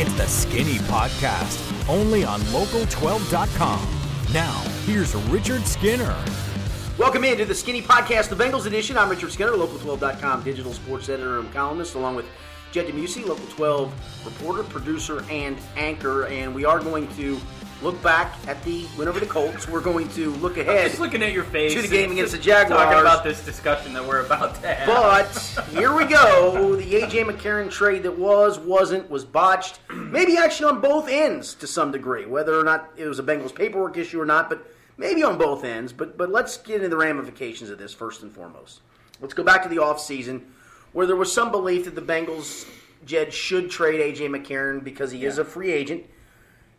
It's 0.00 0.14
the 0.14 0.26
Skinny 0.26 0.78
Podcast, 0.88 1.86
only 1.86 2.24
on 2.24 2.40
Local12.com. 2.40 3.86
Now, 4.32 4.58
here's 4.86 5.14
Richard 5.14 5.66
Skinner. 5.66 6.16
Welcome 6.96 7.22
into 7.22 7.44
the 7.44 7.54
Skinny 7.54 7.82
Podcast, 7.82 8.30
the 8.30 8.34
Bengals 8.34 8.64
edition. 8.64 8.96
I'm 8.96 9.10
Richard 9.10 9.30
Skinner, 9.30 9.50
Local12.com 9.50 10.42
digital 10.42 10.72
sports 10.72 11.10
editor 11.10 11.40
and 11.40 11.52
columnist, 11.52 11.96
along 11.96 12.16
with 12.16 12.24
Jed 12.72 12.86
DeMuesy, 12.86 13.26
Local 13.26 13.44
12 13.48 14.24
reporter, 14.24 14.62
producer, 14.62 15.22
and 15.30 15.58
anchor. 15.76 16.24
And 16.28 16.54
we 16.54 16.64
are 16.64 16.80
going 16.80 17.06
to 17.16 17.38
look 17.82 18.00
back 18.02 18.34
at 18.46 18.62
the 18.64 18.86
win 18.96 19.08
over 19.08 19.20
the 19.20 19.26
Colts. 19.26 19.68
We're 19.68 19.80
going 19.80 20.08
to 20.10 20.30
look 20.36 20.56
ahead. 20.58 20.88
Just 20.88 21.00
looking 21.00 21.22
at 21.22 21.32
your 21.32 21.44
face. 21.44 21.74
To 21.74 21.82
the 21.82 21.88
game 21.88 22.12
against 22.12 22.32
the 22.32 22.38
Jaguars. 22.38 22.82
Talking 22.82 23.00
about 23.00 23.24
this 23.24 23.44
discussion 23.44 23.92
that 23.94 24.06
we're 24.06 24.24
about 24.24 24.54
to 24.56 24.74
have. 24.74 24.86
But 24.86 25.66
here 25.70 25.94
we 25.94 26.04
go. 26.04 26.76
The 26.76 26.92
AJ 26.94 27.24
McCarron 27.24 27.70
trade 27.70 28.02
that 28.02 28.18
was, 28.18 28.58
wasn't, 28.58 29.08
was 29.10 29.24
botched. 29.24 29.80
Maybe 29.90 30.36
actually 30.36 30.70
on 30.70 30.80
both 30.80 31.08
ends 31.08 31.54
to 31.54 31.66
some 31.66 31.92
degree, 31.92 32.26
whether 32.26 32.58
or 32.58 32.64
not 32.64 32.90
it 32.96 33.06
was 33.06 33.18
a 33.18 33.22
Bengals 33.22 33.54
paperwork 33.54 33.96
issue 33.96 34.20
or 34.20 34.26
not, 34.26 34.48
but 34.48 34.66
maybe 34.96 35.22
on 35.22 35.38
both 35.38 35.64
ends. 35.64 35.92
But 35.92 36.16
but 36.16 36.30
let's 36.30 36.56
get 36.56 36.76
into 36.76 36.88
the 36.88 36.96
ramifications 36.96 37.70
of 37.70 37.78
this 37.78 37.94
first 37.94 38.22
and 38.22 38.32
foremost. 38.32 38.80
Let's 39.20 39.34
go 39.34 39.42
back 39.42 39.62
to 39.62 39.68
the 39.68 39.76
offseason 39.76 40.42
where 40.92 41.06
there 41.06 41.16
was 41.16 41.32
some 41.32 41.50
belief 41.50 41.84
that 41.84 41.94
the 41.94 42.02
Bengals 42.02 42.68
Jed 43.04 43.32
should 43.32 43.70
trade 43.70 44.00
AJ 44.00 44.28
McCarron 44.28 44.82
because 44.82 45.10
he 45.10 45.24
is 45.24 45.38
a 45.38 45.44
free 45.44 45.72
agent. 45.72 46.04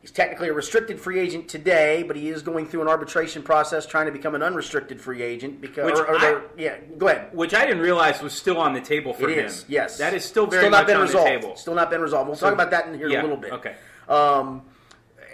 He's 0.02 0.10
technically 0.10 0.48
a 0.50 0.54
restricted 0.54 1.00
free 1.00 1.20
agent 1.20 1.48
today, 1.48 2.02
but 2.02 2.16
he 2.16 2.30
is 2.30 2.42
going 2.42 2.66
through 2.66 2.82
an 2.82 2.88
arbitration 2.88 3.44
process 3.44 3.86
trying 3.86 4.08
to 4.08 4.12
become 4.12 4.34
an 4.34 4.42
unrestricted 4.42 5.00
free 5.00 5.22
agent 5.22 5.62
because 5.62 5.86
Which 5.86 5.96
or- 5.96 6.08
or 6.08 6.18
I- 6.18 6.42
yeah, 6.58 6.78
go 6.98 7.08
ahead. 7.08 7.30
Which 7.34 7.54
I 7.54 7.68
didn't 7.68 7.84
realize 7.84 8.20
was 8.20 8.34
still 8.34 8.58
on 8.58 8.74
the 8.74 8.82
table 8.82 9.14
for 9.14 9.30
It 9.30 9.38
him. 9.38 9.46
is, 9.46 9.64
yes. 9.68 10.00
That 10.00 10.16
is 10.16 10.26
still 10.26 10.48
very 10.48 10.64
still 10.64 10.72
not 10.72 10.78
much 10.80 10.88
been 10.88 10.96
on 10.98 11.02
resolved. 11.04 11.28
the 11.28 11.30
table. 11.40 11.56
Still 11.56 11.76
not 11.76 11.92
been 11.92 12.02
resolved. 12.02 12.28
We'll 12.30 12.38
talk 12.38 12.52
about 12.54 12.72
that 12.72 12.88
in 12.88 12.96
here 12.96 13.06
in 13.06 13.12
yeah, 13.14 13.22
a 13.22 13.24
little 13.24 13.38
bit. 13.38 13.54
okay. 13.54 13.76
Um, 14.10 14.64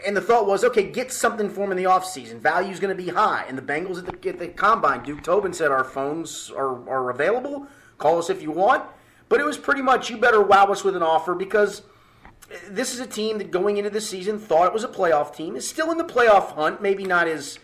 and 0.06 0.16
the 0.18 0.22
thought 0.22 0.46
was, 0.46 0.66
okay, 0.66 0.84
get 0.84 1.14
something 1.14 1.50
for 1.50 1.64
him 1.64 1.72
in 1.72 1.78
the 1.78 1.86
offseason. 1.86 2.40
Value's 2.40 2.80
going 2.82 2.96
to 2.96 3.02
be 3.04 3.10
high. 3.10 3.46
And 3.48 3.58
the 3.58 3.62
Bengals 3.64 3.98
at 3.98 4.22
the, 4.22 4.30
at 4.30 4.38
the 4.38 4.50
combine, 4.50 5.02
Duke 5.02 5.24
Tobin 5.24 5.54
said, 5.54 5.72
our 5.72 5.86
phones 5.86 6.52
are, 6.52 6.88
are 6.90 7.10
available. 7.10 7.68
Call 8.00 8.20
us 8.20 8.30
if 8.30 8.42
you 8.44 8.52
want. 8.52 8.84
But 9.30 9.40
it 9.40 9.46
was 9.46 9.58
pretty 9.58 9.82
much, 9.82 10.10
you 10.10 10.18
better 10.18 10.42
wow 10.42 10.66
us 10.66 10.84
with 10.84 10.96
an 10.98 11.02
offer 11.04 11.34
because 11.34 11.82
this 12.70 12.94
is 12.94 13.00
a 13.00 13.08
team 13.08 13.38
that 13.38 13.52
going 13.52 13.78
into 13.78 13.90
the 13.90 14.02
season 14.02 14.40
thought 14.40 14.68
it 14.68 14.74
was 14.74 14.84
a 14.84 14.88
playoff 14.88 15.36
team. 15.36 15.56
Is 15.56 15.68
still 15.68 15.92
in 15.92 15.98
the 15.98 16.06
playoff 16.06 16.54
hunt. 16.54 16.82
Maybe 16.82 17.04
not 17.04 17.28
as 17.28 17.60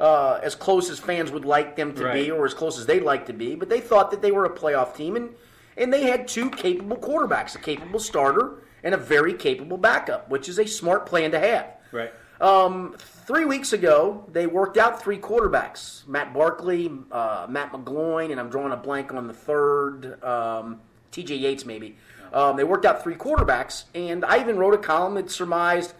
uh, 0.00 0.40
as 0.42 0.54
close 0.54 0.90
as 0.90 0.98
fans 0.98 1.30
would 1.30 1.44
like 1.44 1.76
them 1.76 1.94
to 1.94 2.12
be, 2.12 2.30
or 2.30 2.44
as 2.44 2.54
close 2.54 2.78
as 2.78 2.86
they'd 2.86 3.02
like 3.02 3.26
to 3.26 3.32
be. 3.32 3.54
But 3.54 3.68
they 3.68 3.80
thought 3.80 4.10
that 4.10 4.22
they 4.22 4.30
were 4.30 4.44
a 4.44 4.50
playoff 4.50 4.94
team, 4.94 5.16
and 5.16 5.30
and 5.76 5.92
they 5.92 6.02
had 6.02 6.28
two 6.28 6.50
capable 6.50 6.96
quarterbacks, 6.96 7.54
a 7.54 7.58
capable 7.58 8.00
starter 8.00 8.62
and 8.84 8.94
a 8.94 8.98
very 8.98 9.34
capable 9.34 9.76
backup, 9.76 10.28
which 10.30 10.48
is 10.48 10.58
a 10.58 10.66
smart 10.66 11.06
plan 11.06 11.30
to 11.32 11.38
have. 11.38 11.66
Right. 11.90 12.12
Um, 12.40 12.94
three 12.98 13.44
weeks 13.44 13.72
ago, 13.72 14.24
they 14.30 14.46
worked 14.46 14.76
out 14.76 15.02
three 15.02 15.18
quarterbacks: 15.18 16.06
Matt 16.06 16.32
Barkley, 16.32 16.90
uh, 17.10 17.46
Matt 17.48 17.72
McGloin, 17.72 18.30
and 18.30 18.38
I'm 18.38 18.50
drawing 18.50 18.72
a 18.72 18.76
blank 18.76 19.12
on 19.12 19.26
the 19.26 19.34
third, 19.34 20.22
um, 20.22 20.80
T.J. 21.10 21.34
Yates, 21.34 21.64
maybe. 21.64 21.96
Um, 22.32 22.56
they 22.56 22.64
worked 22.64 22.84
out 22.84 23.02
three 23.02 23.14
quarterbacks, 23.14 23.84
and 23.94 24.24
I 24.24 24.40
even 24.40 24.56
wrote 24.56 24.74
a 24.74 24.78
column 24.78 25.14
that 25.14 25.30
surmised, 25.30 25.94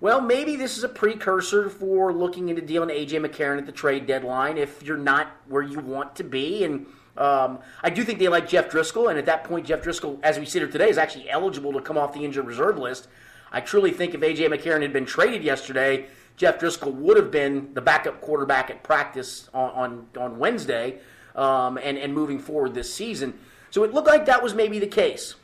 well, 0.00 0.20
maybe 0.20 0.56
this 0.56 0.78
is 0.78 0.84
a 0.84 0.88
precursor 0.88 1.68
for 1.68 2.12
looking 2.12 2.48
into 2.48 2.62
dealing 2.62 2.90
A.J. 2.90 3.18
McCarron 3.18 3.58
at 3.58 3.66
the 3.66 3.72
trade 3.72 4.06
deadline 4.06 4.58
if 4.58 4.82
you're 4.82 4.96
not 4.96 5.28
where 5.48 5.62
you 5.62 5.80
want 5.80 6.16
to 6.16 6.24
be, 6.24 6.64
and. 6.64 6.86
Um, 7.16 7.58
I 7.82 7.90
do 7.90 8.02
think 8.02 8.18
they 8.18 8.28
like 8.28 8.48
Jeff 8.48 8.70
Driskel, 8.70 9.10
and 9.10 9.18
at 9.18 9.26
that 9.26 9.44
point, 9.44 9.66
Jeff 9.66 9.82
Driskel, 9.82 10.18
as 10.22 10.38
we 10.38 10.46
sit 10.46 10.62
here 10.62 10.70
today, 10.70 10.88
is 10.88 10.96
actually 10.96 11.28
eligible 11.28 11.72
to 11.72 11.80
come 11.82 11.98
off 11.98 12.14
the 12.14 12.24
injured 12.24 12.46
reserve 12.46 12.78
list. 12.78 13.08
I 13.52 13.60
truly 13.60 13.90
think 13.90 14.14
if 14.14 14.20
AJ 14.20 14.48
McCarron 14.48 14.80
had 14.80 14.92
been 14.92 15.04
traded 15.04 15.42
yesterday, 15.42 16.06
Jeff 16.36 16.58
Driskel 16.58 16.94
would 16.94 17.18
have 17.18 17.30
been 17.30 17.74
the 17.74 17.82
backup 17.82 18.22
quarterback 18.22 18.70
at 18.70 18.82
practice 18.82 19.50
on 19.52 19.70
on, 19.70 20.06
on 20.18 20.38
Wednesday, 20.38 21.00
um, 21.34 21.78
and 21.82 21.98
and 21.98 22.14
moving 22.14 22.38
forward 22.38 22.72
this 22.72 22.94
season. 22.94 23.38
So 23.70 23.84
it 23.84 23.92
looked 23.92 24.08
like 24.08 24.24
that 24.26 24.42
was 24.42 24.54
maybe 24.54 24.78
the 24.78 24.86
case. 24.86 25.34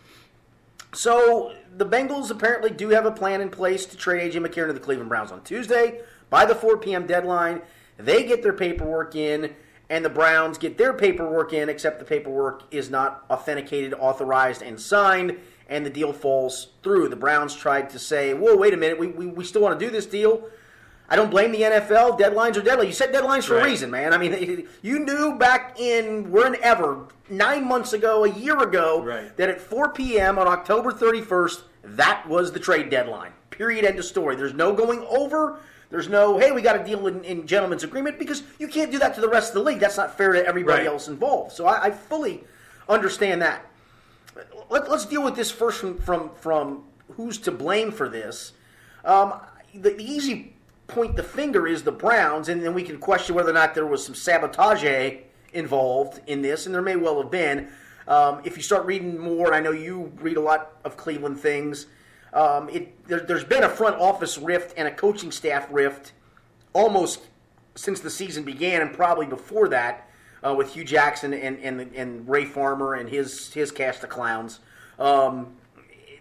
So 0.92 1.54
the 1.76 1.86
Bengals 1.86 2.30
apparently 2.30 2.70
do 2.70 2.88
have 2.90 3.06
a 3.06 3.10
plan 3.10 3.40
in 3.40 3.50
place 3.50 3.86
to 3.86 3.96
trade 3.96 4.32
AJ 4.32 4.46
McCarron 4.46 4.68
to 4.68 4.72
the 4.72 4.80
Cleveland 4.80 5.08
Browns 5.08 5.30
on 5.32 5.42
Tuesday 5.42 6.00
by 6.30 6.46
the 6.46 6.54
4 6.54 6.78
p.m. 6.78 7.06
deadline. 7.06 7.62
They 7.98 8.24
get 8.24 8.42
their 8.42 8.52
paperwork 8.52 9.14
in, 9.14 9.54
and 9.88 10.04
the 10.04 10.10
Browns 10.10 10.58
get 10.58 10.78
their 10.78 10.92
paperwork 10.92 11.52
in, 11.52 11.68
except 11.68 11.98
the 11.98 12.04
paperwork 12.04 12.62
is 12.70 12.90
not 12.90 13.24
authenticated, 13.30 13.94
authorized, 13.94 14.62
and 14.62 14.80
signed, 14.80 15.38
and 15.68 15.84
the 15.84 15.90
deal 15.90 16.12
falls 16.12 16.68
through. 16.82 17.08
The 17.08 17.16
Browns 17.16 17.54
tried 17.54 17.90
to 17.90 17.98
say, 17.98 18.34
whoa, 18.34 18.56
wait 18.56 18.74
a 18.74 18.76
minute, 18.76 18.98
we, 18.98 19.08
we, 19.08 19.26
we 19.26 19.44
still 19.44 19.62
want 19.62 19.78
to 19.78 19.84
do 19.84 19.90
this 19.90 20.06
deal. 20.06 20.48
I 21.08 21.14
don't 21.16 21.30
blame 21.30 21.52
the 21.52 21.60
NFL. 21.62 22.18
Deadlines 22.18 22.56
are 22.56 22.62
deadline. 22.62 22.88
You 22.88 22.92
set 22.92 23.12
deadlines 23.12 23.44
for 23.44 23.58
a 23.58 23.64
reason, 23.64 23.90
man. 23.90 24.12
I 24.12 24.18
mean, 24.18 24.66
you 24.82 24.98
knew 24.98 25.36
back 25.38 25.78
in 25.78 26.30
whenever, 26.32 27.06
nine 27.30 27.66
months 27.66 27.92
ago, 27.92 28.24
a 28.24 28.30
year 28.30 28.58
ago, 28.60 29.02
Right. 29.02 29.36
that 29.36 29.48
at 29.48 29.60
4 29.60 29.90
p.m. 29.92 30.38
on 30.38 30.46
October 30.48 30.90
31st, 30.92 31.62
that 31.84 32.26
was 32.28 32.50
the 32.52 32.58
trade 32.58 32.90
deadline. 32.90 33.32
Period. 33.50 33.84
End 33.84 33.98
of 33.98 34.04
story. 34.04 34.34
There's 34.36 34.54
no 34.54 34.72
going 34.72 35.00
over. 35.08 35.60
There's 35.88 36.08
no, 36.08 36.36
hey, 36.38 36.50
we 36.50 36.62
got 36.62 36.80
a 36.80 36.84
deal 36.84 37.06
in, 37.06 37.22
in 37.22 37.46
gentleman's 37.46 37.84
agreement 37.84 38.18
because 38.18 38.42
you 38.58 38.66
can't 38.66 38.90
do 38.90 38.98
that 38.98 39.14
to 39.14 39.20
the 39.20 39.28
rest 39.28 39.50
of 39.50 39.54
the 39.54 39.62
league. 39.62 39.78
That's 39.78 39.96
not 39.96 40.16
fair 40.18 40.32
to 40.32 40.44
everybody 40.44 40.78
Right. 40.80 40.86
else 40.88 41.06
involved. 41.06 41.52
So 41.52 41.66
I, 41.66 41.84
I 41.84 41.90
fully 41.92 42.42
understand 42.88 43.40
that. 43.42 43.64
Let, 44.68 44.88
us 44.88 45.06
deal 45.06 45.22
with 45.22 45.36
this 45.36 45.52
first 45.52 45.78
from, 45.78 45.98
from, 45.98 46.30
from 46.34 46.82
who's 47.12 47.38
to 47.38 47.52
blame 47.52 47.92
for 47.92 48.08
this. 48.08 48.52
Um, 49.04 49.34
the, 49.72 49.90
the 49.90 50.02
easy 50.02 50.55
point 50.86 51.16
the 51.16 51.22
finger 51.22 51.66
is 51.66 51.82
the 51.82 51.92
Browns, 51.92 52.48
and 52.48 52.62
then 52.62 52.74
we 52.74 52.82
can 52.82 52.98
question 52.98 53.34
whether 53.34 53.50
or 53.50 53.54
not 53.54 53.74
there 53.74 53.86
was 53.86 54.04
some 54.04 54.14
sabotage 54.14 54.84
involved 55.52 56.20
in 56.26 56.42
this, 56.42 56.66
and 56.66 56.74
there 56.74 56.82
may 56.82 56.96
well 56.96 57.20
have 57.20 57.30
been. 57.30 57.68
Um, 58.08 58.40
if 58.44 58.56
you 58.56 58.62
start 58.62 58.86
reading 58.86 59.18
more, 59.18 59.46
and 59.46 59.56
I 59.56 59.60
know 59.60 59.72
you 59.72 60.12
read 60.20 60.36
a 60.36 60.40
lot 60.40 60.76
of 60.84 60.96
Cleveland 60.96 61.40
things, 61.40 61.86
um, 62.32 62.68
it, 62.68 63.06
there, 63.06 63.20
there's 63.20 63.44
been 63.44 63.64
a 63.64 63.68
front 63.68 63.96
office 63.96 64.38
rift 64.38 64.74
and 64.76 64.86
a 64.86 64.90
coaching 64.90 65.32
staff 65.32 65.66
rift 65.70 66.12
almost 66.72 67.26
since 67.74 68.00
the 68.00 68.10
season 68.10 68.44
began, 68.44 68.82
and 68.82 68.92
probably 68.92 69.26
before 69.26 69.68
that, 69.68 70.08
uh, 70.46 70.54
with 70.54 70.74
Hue 70.74 70.84
Jackson 70.84 71.32
and, 71.34 71.58
and 71.58 71.80
and 71.94 72.28
Ray 72.28 72.44
Farmer 72.44 72.94
and 72.94 73.08
his 73.08 73.52
his 73.52 73.72
cast 73.72 74.04
of 74.04 74.10
clowns. 74.10 74.60
Um, 74.98 75.56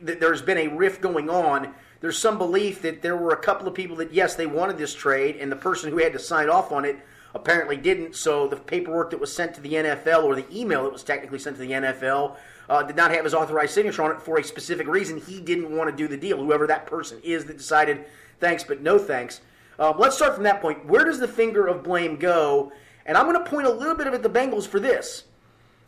th- 0.06 0.20
there's 0.20 0.42
been 0.42 0.58
a 0.58 0.68
rift 0.70 1.02
going 1.02 1.30
on. 1.30 1.74
There's 2.06 2.20
some 2.20 2.38
belief 2.38 2.84
that 2.84 3.02
there 3.02 3.18
were 3.18 3.32
a 3.32 3.38
couple 3.38 3.68
of 3.68 3.74
people 3.74 3.96
that 3.96 4.14
yes, 4.14 4.36
they 4.36 4.46
wanted 4.46 4.78
this 4.78 4.94
trade, 4.94 5.38
and 5.38 5.52
the 5.52 5.56
person 5.56 5.90
who 5.90 5.98
had 5.98 6.14
to 6.14 6.20
sign 6.20 6.52
off 6.52 6.72
on 6.72 6.86
it 6.86 7.00
apparently 7.34 7.78
didn't. 7.78 8.16
So 8.16 8.48
the 8.48 8.58
paperwork 8.58 9.10
that 9.10 9.20
was 9.20 9.34
sent 9.34 9.56
to 9.56 9.62
the 9.62 9.74
NFL 9.74 10.24
or 10.24 10.36
the 10.36 10.46
email 10.56 10.84
that 10.84 10.94
was 10.94 11.02
technically 11.02 11.40
sent 11.40 11.56
to 11.56 11.64
the 11.64 11.72
NFL 11.72 12.36
uh, 12.70 12.84
did 12.84 12.96
not 12.96 13.10
have 13.10 13.24
his 13.24 13.34
authorized 13.34 13.74
signature 13.74 14.04
on 14.04 14.12
it 14.12 14.22
for 14.22 14.38
a 14.38 14.44
specific 14.44 14.86
reason. 14.86 15.20
He 15.20 15.42
didn't 15.42 15.76
want 15.76 15.90
to 15.90 15.96
do 15.96 16.08
the 16.08 16.16
deal. 16.16 16.38
Whoever 16.38 16.68
that 16.68 16.86
person 16.86 17.20
is 17.24 17.46
that 17.46 17.58
decided 17.58 18.06
thanks 18.40 18.64
but 18.64 18.84
no 18.84 19.00
thanks. 19.00 19.42
Um, 19.80 19.96
let's 19.98 20.16
start 20.16 20.36
from 20.36 20.44
that 20.44 20.62
point. 20.62 20.86
Where 20.86 21.06
does 21.06 21.18
the 21.18 21.28
finger 21.28 21.66
of 21.66 21.82
blame 21.82 22.18
go? 22.18 22.72
And 23.08 23.18
I'm 23.18 23.26
going 23.26 23.44
to 23.44 23.50
point 23.50 23.66
a 23.66 23.72
little 23.72 23.96
bit 23.96 24.06
of 24.06 24.14
at 24.14 24.22
the 24.22 24.30
Bengals 24.30 24.68
for 24.68 24.80
this. 24.80 25.24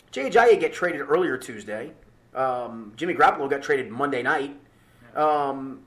Jay 0.09 0.31
get 0.31 0.73
traded 0.73 1.01
earlier 1.01 1.37
Tuesday. 1.37 1.91
Um, 2.33 2.93
Jimmy 2.95 3.13
Garoppolo 3.13 3.47
got 3.47 3.61
traded 3.61 3.91
Monday 3.91 4.23
night. 4.23 4.59
Um, 5.15 5.81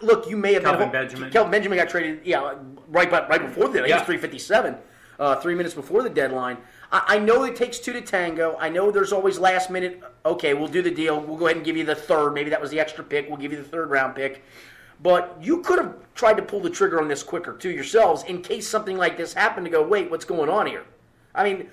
look, 0.00 0.28
you 0.28 0.36
may 0.36 0.54
have 0.54 0.62
Kelvin 0.62 0.80
been 0.80 0.92
Benjamin. 0.92 1.30
Kelvin 1.30 1.50
Benjamin 1.50 1.78
got 1.78 1.88
traded, 1.88 2.20
yeah, 2.24 2.54
right, 2.88 3.10
but 3.10 3.28
right 3.28 3.40
before 3.40 3.68
the 3.68 3.86
Yeah. 3.86 3.98
was 3.98 4.06
three 4.06 4.16
fifty 4.18 4.38
seven, 4.38 4.76
uh, 5.18 5.36
three 5.36 5.54
minutes 5.54 5.74
before 5.74 6.02
the 6.02 6.10
deadline. 6.10 6.58
I, 6.92 7.02
I 7.08 7.18
know 7.18 7.44
it 7.44 7.56
takes 7.56 7.78
two 7.78 7.92
to 7.92 8.00
tango. 8.00 8.56
I 8.60 8.68
know 8.68 8.90
there's 8.90 9.12
always 9.12 9.38
last 9.38 9.70
minute. 9.70 10.02
Okay, 10.24 10.54
we'll 10.54 10.68
do 10.68 10.82
the 10.82 10.90
deal. 10.90 11.20
We'll 11.20 11.36
go 11.36 11.46
ahead 11.46 11.56
and 11.56 11.64
give 11.64 11.76
you 11.76 11.84
the 11.84 11.94
third. 11.94 12.32
Maybe 12.34 12.50
that 12.50 12.60
was 12.60 12.70
the 12.70 12.80
extra 12.80 13.04
pick. 13.04 13.28
We'll 13.28 13.38
give 13.38 13.52
you 13.52 13.58
the 13.58 13.68
third 13.68 13.90
round 13.90 14.14
pick. 14.14 14.44
But 15.00 15.36
you 15.40 15.62
could 15.62 15.78
have 15.78 15.94
tried 16.14 16.34
to 16.38 16.42
pull 16.42 16.60
the 16.60 16.70
trigger 16.70 17.00
on 17.00 17.06
this 17.06 17.22
quicker 17.22 17.52
too 17.52 17.70
yourselves 17.70 18.24
in 18.24 18.42
case 18.42 18.66
something 18.66 18.96
like 18.96 19.16
this 19.16 19.32
happened 19.32 19.64
to 19.66 19.70
go, 19.70 19.82
wait, 19.82 20.10
what's 20.10 20.24
going 20.24 20.50
on 20.50 20.66
here? 20.66 20.84
I 21.34 21.44
mean, 21.44 21.68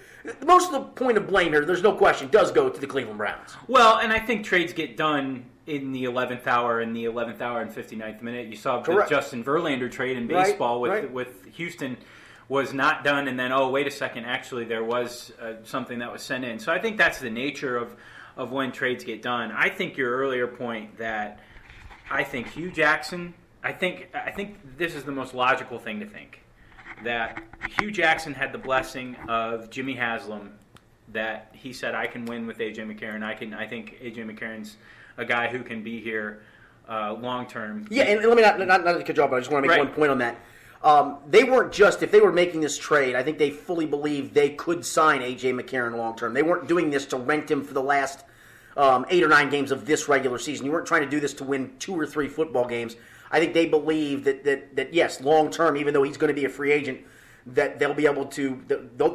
most 0.45 0.67
of 0.67 0.73
the 0.73 0.81
point 0.81 1.17
of 1.17 1.27
blame 1.27 1.51
here, 1.51 1.65
there's 1.65 1.81
no 1.81 1.93
question, 1.93 2.29
does 2.29 2.51
go 2.51 2.69
to 2.69 2.79
the 2.79 2.87
Cleveland 2.87 3.17
Browns. 3.17 3.55
Well, 3.67 3.97
and 3.97 4.11
I 4.11 4.19
think 4.19 4.45
trades 4.45 4.73
get 4.73 4.97
done 4.97 5.45
in 5.65 5.91
the 5.91 6.03
11th 6.03 6.45
hour 6.47 6.79
and 6.81 6.95
the 6.95 7.05
11th 7.05 7.41
hour 7.41 7.61
and 7.61 7.71
59th 7.71 8.21
minute. 8.21 8.47
You 8.47 8.55
saw 8.55 8.81
the 8.81 9.05
Justin 9.09 9.43
Verlander 9.43 9.91
trade 9.91 10.17
in 10.17 10.27
Right, 10.27 10.45
baseball 10.45 10.81
with 10.81 10.91
right. 10.91 11.11
with 11.11 11.45
Houston 11.53 11.97
was 12.47 12.73
not 12.73 13.03
done, 13.03 13.27
and 13.27 13.39
then 13.39 13.51
oh 13.51 13.69
wait 13.69 13.87
a 13.87 13.91
second, 13.91 14.25
actually 14.25 14.65
there 14.65 14.83
was 14.83 15.31
uh, 15.41 15.53
something 15.63 15.99
that 15.99 16.11
was 16.11 16.21
sent 16.21 16.45
in. 16.45 16.59
So 16.59 16.71
I 16.71 16.79
think 16.79 16.97
that's 16.97 17.19
the 17.19 17.31
nature 17.31 17.77
of 17.77 17.95
of 18.37 18.51
when 18.51 18.71
trades 18.71 19.03
get 19.03 19.21
done. 19.21 19.51
I 19.51 19.69
think 19.69 19.97
your 19.97 20.15
earlier 20.15 20.45
point 20.45 20.97
that 20.97 21.39
I 22.09 22.23
think 22.23 22.49
Hue 22.51 22.71
Jackson. 22.71 23.33
I 23.63 23.71
think 23.71 24.09
I 24.13 24.29
think 24.29 24.77
this 24.77 24.93
is 24.93 25.03
the 25.05 25.11
most 25.11 25.33
logical 25.33 25.79
thing 25.79 25.99
to 26.01 26.05
think 26.05 26.44
that 27.03 27.41
Hue 27.79 27.91
Jackson 27.91 28.33
had 28.33 28.51
the 28.51 28.57
blessing 28.57 29.15
of 29.27 29.69
Jimmy 29.69 29.93
Haslam 29.95 30.51
that 31.09 31.49
he 31.53 31.71
said 31.73 31.93
I 31.95 32.07
can 32.07 32.25
win 32.25 32.47
with 32.47 32.57
AJ 32.59 32.77
McCarron. 32.77 33.23
I 33.23 33.33
can. 33.33 33.53
I 33.53 33.67
think 33.67 33.97
AJ 34.01 34.17
McCarron's 34.29 34.77
a 35.17 35.25
guy 35.25 35.47
who 35.47 35.61
can 35.63 35.83
be 35.83 35.99
here. 36.01 36.41
uh, 36.87 37.13
long 37.13 37.47
term. 37.47 37.87
Yeah, 37.89 38.03
and 38.03 38.23
let 38.23 38.35
me 38.35 38.43
not 38.43 38.59
not, 38.59 38.83
not 38.85 39.05
cut 39.05 39.17
you 39.17 39.23
off, 39.23 39.29
but 39.31 39.37
I 39.37 39.39
just 39.39 39.51
want 39.51 39.63
to 39.63 39.67
make 39.69 39.77
Right. 39.77 39.85
one 39.87 39.95
point 39.95 40.11
on 40.11 40.17
that. 40.19 40.37
Um, 40.83 41.17
they 41.27 41.43
weren't 41.43 41.71
just 41.73 42.03
if 42.03 42.11
they 42.11 42.21
were 42.21 42.31
making 42.31 42.61
this 42.61 42.77
trade. 42.77 43.15
I 43.15 43.23
think 43.23 43.39
they 43.39 43.49
fully 43.49 43.87
believed 43.87 44.35
they 44.35 44.51
could 44.51 44.85
sign 44.85 45.21
AJ 45.21 45.59
McCarron 45.59 45.95
long 45.97 46.15
term. 46.15 46.33
They 46.35 46.43
weren't 46.43 46.67
doing 46.67 46.91
this 46.91 47.07
to 47.07 47.17
rent 47.17 47.49
him 47.49 47.63
for 47.63 47.73
the 47.73 47.81
last 47.81 48.23
um, 48.77 49.03
eight 49.09 49.23
or 49.23 49.27
nine 49.27 49.49
games 49.49 49.71
of 49.71 49.85
this 49.87 50.07
regular 50.07 50.37
season. 50.37 50.65
You 50.65 50.71
weren't 50.73 50.85
trying 50.85 51.01
to 51.01 51.09
do 51.09 51.19
this 51.19 51.33
to 51.35 51.43
win 51.43 51.73
two 51.79 51.97
or 51.99 52.05
three 52.05 52.27
football 52.27 52.67
games. 52.67 52.95
I 53.31 53.39
think 53.39 53.53
they 53.53 53.65
believe 53.65 54.23
that 54.25 54.43
that, 54.43 54.75
that 54.75 54.93
yes, 54.93 55.21
long 55.21 55.49
term, 55.51 55.77
even 55.77 55.93
though 55.93 56.03
he's 56.03 56.17
going 56.17 56.33
to 56.33 56.39
be 56.39 56.45
a 56.45 56.49
free 56.49 56.71
agent, 56.71 57.01
that 57.47 57.77
they'll 57.79 57.93
be 57.93 58.05
able 58.07 58.25
to 58.25 58.61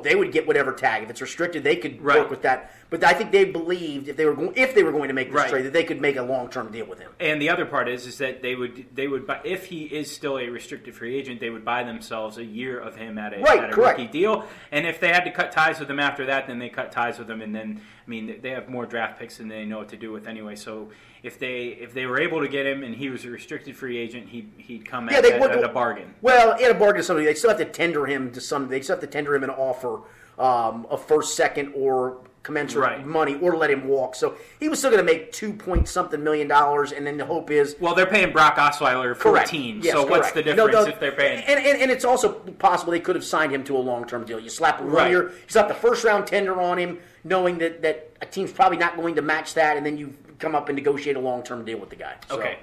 they 0.03 0.15
would 0.15 0.33
get 0.33 0.47
whatever 0.47 0.73
tag. 0.73 1.03
If 1.03 1.11
it's 1.11 1.21
restricted, 1.21 1.65
they 1.65 1.77
could 1.77 2.01
Right. 2.01 2.19
work 2.21 2.31
with 2.31 2.43
that. 2.43 2.75
But 2.90 3.04
I 3.04 3.12
think 3.12 3.31
they 3.31 3.44
believed 3.44 4.08
if 4.08 4.16
they 4.16 4.25
were 4.26 4.34
going, 4.34 4.52
if 4.56 4.75
they 4.75 4.82
were 4.82 4.90
going 4.90 5.06
to 5.08 5.14
make 5.14 5.28
this 5.28 5.37
Right. 5.37 5.48
trade, 5.48 5.64
that 5.64 5.72
they 5.72 5.84
could 5.84 6.00
make 6.00 6.16
a 6.16 6.22
long 6.22 6.50
term 6.50 6.72
deal 6.72 6.87
with 6.87 6.98
him. 6.98 7.12
And 7.20 7.40
the 7.40 7.48
other 7.48 7.64
part 7.64 7.88
is 7.88 8.04
is 8.04 8.19
that 8.19 8.42
they 8.42 8.56
would 8.56 8.84
they 8.94 9.06
would 9.06 9.28
buy 9.28 9.38
if 9.44 9.66
he 9.66 9.84
is 9.84 10.12
still 10.12 10.38
a 10.38 10.48
restricted 10.48 10.94
free 10.96 11.16
agent, 11.16 11.38
they 11.38 11.50
would 11.50 11.64
buy 11.64 11.84
themselves 11.84 12.37
a 12.37 12.44
year 12.44 12.81
of 12.81 12.96
him 12.96 13.16
at 13.16 13.32
a, 13.32 13.38
Right, 13.40 13.60
at 13.62 13.70
a 13.70 13.72
correct. 13.72 13.98
rookie 14.00 14.10
deal. 14.10 14.44
And 14.72 14.87
if 14.88 14.98
they 14.98 15.08
had 15.08 15.25
to 15.25 15.31
cut 15.31 15.52
ties 15.52 15.78
with 15.78 15.88
him 15.88 16.00
after 16.00 16.26
that, 16.26 16.48
then 16.48 16.58
they 16.58 16.69
cut 16.69 16.90
ties 16.90 17.19
with 17.20 17.31
him. 17.31 17.40
And 17.42 17.54
then 17.54 17.81
I 18.04 18.10
mean 18.10 18.40
they 18.42 18.50
have 18.50 18.69
more 18.69 18.87
draft 18.87 19.20
picks 19.20 19.37
than 19.38 19.46
they 19.46 19.64
know 19.64 19.78
what 19.78 19.88
to 19.90 19.96
do 19.96 20.10
with 20.10 20.26
anyway. 20.26 20.56
So 20.56 20.88
if 21.22 21.38
they 21.38 21.66
if 21.81 21.94
they 21.94 22.06
were 22.06 22.20
able 22.20 22.40
to 22.40 22.48
get 22.48 22.66
him 22.66 22.82
and 22.82 22.92
he 22.96 23.08
was 23.08 23.25
a 23.25 23.31
restricted 23.31 23.76
free 23.76 23.98
agent, 23.98 24.28
he 24.31 24.48
he'd 24.56 24.84
come 24.84 25.08
Yeah, 25.08 25.19
at, 25.19 25.22
they 25.22 25.34
at, 25.34 25.40
would 25.40 25.52
at 25.52 25.62
a 25.62 25.69
bargain. 25.69 26.12
Well, 26.22 26.54
at 26.54 26.69
a 26.72 26.75
bargain 26.75 27.02
to 27.02 27.04
somebody, 27.04 27.26
they 27.26 27.34
still 27.34 27.50
have 27.50 27.58
to 27.60 27.64
tender 27.66 28.06
him 28.06 28.32
to 28.32 28.40
some. 28.40 28.66
They 28.66 28.81
still 28.82 28.96
have 28.96 29.00
to 29.02 29.06
tender 29.06 29.32
him 29.37 29.44
an 29.44 29.50
offer 29.50 30.00
um, 30.40 30.87
of 30.90 31.04
first, 31.04 31.37
second, 31.37 31.72
or 31.76 32.19
commensurate 32.42 32.90
Right. 32.98 33.06
money, 33.06 33.38
or 33.40 33.54
let 33.56 33.70
him 33.70 33.87
walk. 33.87 34.14
So 34.14 34.34
he 34.58 34.69
was 34.70 34.78
still 34.78 34.90
going 34.90 35.04
to 35.04 35.12
make 35.12 35.31
two 35.32 35.52
point 35.52 35.88
something 35.88 36.22
million 36.25 36.48
dollars, 36.48 36.90
and 36.92 37.06
then 37.06 37.19
the 37.19 37.25
hope 37.26 37.50
is 37.50 37.76
Well, 37.81 37.94
they're 37.94 38.06
paying 38.06 38.32
Brock 38.32 38.56
Osweiler 38.56 39.14
correct. 39.19 39.48
fourteen. 39.50 39.81
Yes, 39.82 39.92
so 39.92 40.06
what's 40.06 40.32
the 40.32 40.42
difference 40.42 40.72
no, 40.72 40.84
if 40.87 40.98
they're 40.98 41.12
paying? 41.12 41.44
And, 41.44 41.60
and, 41.60 41.82
and 41.82 41.90
it's 41.90 42.04
also 42.04 42.32
possible 42.32 42.92
they 42.92 43.00
could 43.00 43.14
have 43.16 43.25
signed 43.25 43.52
him 43.52 43.62
to 43.64 43.76
a 43.76 43.78
long 43.78 44.06
term 44.06 44.25
deal. 44.25 44.40
You 44.40 44.48
slap 44.48 44.81
a 44.81 44.84
one 44.84 44.92
Right. 44.92 45.10
year, 45.10 45.28
you 45.31 45.34
slap 45.48 45.69
the 45.69 45.75
first 45.75 46.02
round 46.02 46.26
tender 46.26 46.58
on 46.60 46.78
him, 46.78 46.98
knowing 47.25 47.58
that 47.58 47.82
that 47.82 48.10
a 48.22 48.26
team's 48.26 48.52
probably 48.52 48.78
not 48.78 48.96
going 48.96 49.16
to 49.16 49.22
match 49.22 49.54
that, 49.54 49.76
and 49.76 49.84
then 49.84 49.98
you 49.98 50.14
come 50.38 50.54
up 50.54 50.69
and 50.70 50.76
negotiate 50.76 51.16
a 51.16 51.20
long 51.20 51.42
term 51.42 51.64
deal 51.64 51.78
with 51.78 51.90
the 51.90 51.96
guy. 51.96 52.14
So- 52.28 52.38
Okay. 52.38 52.58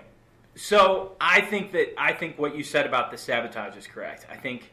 So 0.55 1.11
I 1.21 1.41
think 1.41 1.71
that 1.73 1.93
I 2.01 2.13
think 2.13 2.39
what 2.39 2.55
you 2.55 2.63
said 2.63 2.87
about 2.87 3.11
the 3.11 3.17
sabotage 3.17 3.77
is 3.77 3.85
correct. 3.85 4.25
I 4.31 4.35
think 4.37 4.71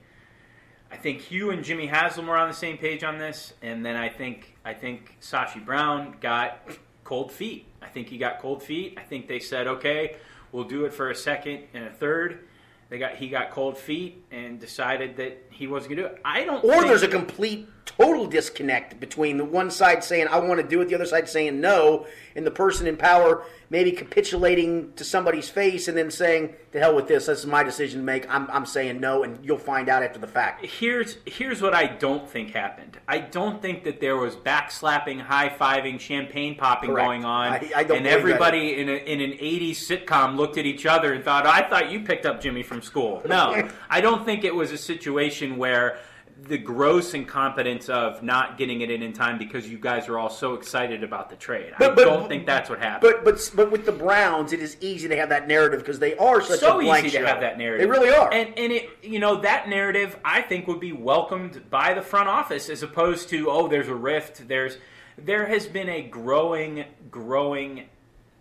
I 0.91 0.97
think 0.97 1.21
Hue 1.21 1.51
and 1.51 1.63
Jimmy 1.63 1.87
Haslam 1.87 2.27
were 2.27 2.37
on 2.39 2.49
the 2.49 2.55
same 2.55 2.79
page 2.79 3.05
on 3.05 3.19
this, 3.19 3.53
and 3.61 3.85
then 3.85 3.97
I 3.97 4.09
think 4.09 4.54
I 4.65 4.75
think 4.75 5.19
Sashi 5.21 5.65
Brown 5.65 6.17
got 6.21 6.61
cold 7.05 7.31
feet. 7.31 7.67
I 7.83 7.87
think 7.87 8.09
he 8.09 8.19
got 8.19 8.41
cold 8.41 8.63
feet. 8.63 8.95
I 8.97 9.03
think 9.03 9.29
they 9.29 9.39
said, 9.39 9.67
okay, 9.67 10.17
we'll 10.53 10.65
do 10.65 10.85
it 10.87 10.95
for 10.95 11.11
a 11.11 11.15
second 11.15 11.65
and 11.75 11.85
a 11.85 11.91
third. 11.91 12.47
They 12.89 12.99
got 12.99 13.17
he 13.17 13.29
got 13.29 13.51
cold 13.51 13.77
feet 13.77 14.25
and 14.31 14.61
decided 14.61 15.17
that 15.17 15.47
he 15.51 15.67
wasn't 15.67 15.97
going 15.97 16.03
to 16.03 16.09
do 16.11 16.15
it. 16.15 16.23
I 16.25 16.45
don't. 16.45 16.65
Or 16.65 16.73
think, 16.73 16.87
there's 16.87 17.03
a 17.03 17.09
complete, 17.09 17.69
total 17.85 18.27
disconnect 18.27 18.99
between 19.01 19.37
the 19.37 19.45
one 19.45 19.71
side 19.71 20.03
saying, 20.03 20.27
I 20.29 20.39
want 20.39 20.61
to 20.61 20.67
do 20.67 20.81
it, 20.81 20.89
the 20.89 20.95
other 20.95 21.07
side 21.07 21.29
saying 21.29 21.61
no, 21.61 22.07
and 22.35 22.47
the 22.47 22.51
person 22.51 22.87
in 22.87 22.97
power 22.97 23.45
maybe 23.71 23.93
capitulating 23.93 24.93
to 24.95 25.05
somebody's 25.05 25.49
face 25.49 25.89
and 25.89 25.97
then 25.97 26.11
saying, 26.11 26.55
to 26.73 26.79
hell 26.79 26.95
with 26.95 27.09
this, 27.09 27.27
this 27.27 27.41
is 27.41 27.47
my 27.47 27.63
decision 27.63 28.01
to 28.01 28.05
make, 28.05 28.29
I'm, 28.33 28.49
I'm 28.51 28.67
saying 28.67 29.01
no, 29.01 29.23
and 29.23 29.45
you'll 29.45 29.59
find 29.59 29.89
out 29.89 30.03
after 30.03 30.19
the 30.19 30.27
fact. 30.27 30.65
here's 30.65 31.17
here's 31.27 31.61
what 31.61 31.75
I 31.75 31.87
don't 31.87 32.29
think 32.29 32.51
happened. 32.53 32.99
I 33.09 33.19
don't 33.19 33.61
think 33.61 33.85
that 33.85 34.01
there 34.01 34.17
was 34.17 34.37
backslapping, 34.37 35.21
high 35.21 35.49
fiving, 35.49 35.99
champagne 35.99 36.57
popping 36.57 36.91
Correct. 36.91 37.07
going 37.07 37.25
on, 37.25 37.53
I- 37.53 37.73
I 37.77 37.83
and 37.83 38.07
everybody 38.07 38.81
in, 38.81 38.89
a, 38.89 38.93
in 38.93 39.21
an 39.21 39.33
'80s 39.33 39.77
sitcom 39.77 40.37
looked 40.37 40.57
at 40.57 40.67
each 40.67 40.87
other 40.87 41.13
and 41.13 41.25
thought, 41.25 41.47
"I 41.47 41.69
thought 41.69 41.91
you 41.91 42.01
picked 42.01 42.27
up 42.27 42.41
Jimmy 42.41 42.63
from 42.63 42.83
school." 42.83 43.23
No, 43.27 43.69
I 43.91 44.01
don't 44.01 44.25
think 44.25 44.45
it 44.45 44.55
was 44.55 44.73
a 44.73 44.79
situation 44.79 45.57
where 45.57 45.99
the 46.43 46.59
gross 46.59 47.15
incompetence 47.15 47.89
of 47.89 48.23
not 48.23 48.59
getting 48.59 48.81
it 48.81 48.91
in 48.91 49.03
in 49.03 49.13
time 49.13 49.39
because 49.39 49.69
you 49.69 49.79
guys 49.79 50.09
are 50.09 50.19
all 50.19 50.29
so 50.29 50.55
excited 50.55 51.03
about 51.05 51.31
the 51.31 51.37
trade. 51.37 51.73
I 51.75 51.79
But- 51.79 51.97
but- 51.97 52.05
don't 52.05 52.29
think 52.29 52.45
that's 52.45 52.69
what 52.69 52.81
happened. 52.81 53.13
But 53.15 53.25
but 53.25 53.51
but 53.55 53.71
with 53.71 53.87
the 53.87 53.93
Browns, 53.93 54.53
it 54.53 54.61
is 54.61 54.77
easy 54.81 55.09
to 55.09 55.17
have 55.17 55.29
that 55.31 55.47
narrative 55.49 55.81
because 55.81 55.99
they 55.99 56.17
are 56.17 56.41
such 56.41 56.61
so 56.61 56.79
a 56.79 56.83
blank 56.83 57.07
easy 57.07 57.19
to 57.19 57.27
have 57.27 57.41
that 57.41 57.57
narrative. 57.57 57.87
They 57.89 57.91
really 57.91 58.11
are. 58.15 58.33
And 58.33 58.53
and 58.59 58.73
it 58.73 58.91
you 59.03 59.19
know 59.21 59.37
that 59.37 59.69
narrative 59.69 60.19
I 60.25 60.43
think 60.43 60.67
would 60.67 60.81
be 60.81 60.93
welcomed 60.93 61.71
by 61.71 61.95
the 61.95 62.03
front 62.03 62.29
office 62.29 62.69
as 62.69 62.83
opposed 62.83 63.29
to 63.31 63.49
oh 63.51 63.69
there's 63.69 63.89
a 63.89 63.95
rift 63.95 64.47
there's 64.49 64.77
there 65.17 65.47
has 65.47 65.67
been 65.67 65.89
a 65.89 66.03
growing 66.03 66.85
growing 67.11 67.89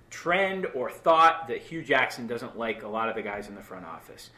trend 0.10 0.66
or 0.76 0.90
thought 0.92 1.48
that 1.48 1.58
Hue 1.60 1.84
Jackson 1.84 2.28
doesn't 2.28 2.58
like 2.58 2.84
a 2.84 2.88
lot 2.88 3.10
of 3.10 3.16
the 3.16 3.22
guys 3.22 3.48
in 3.48 3.56
the 3.56 3.62
front 3.62 3.86
office. 3.86 4.30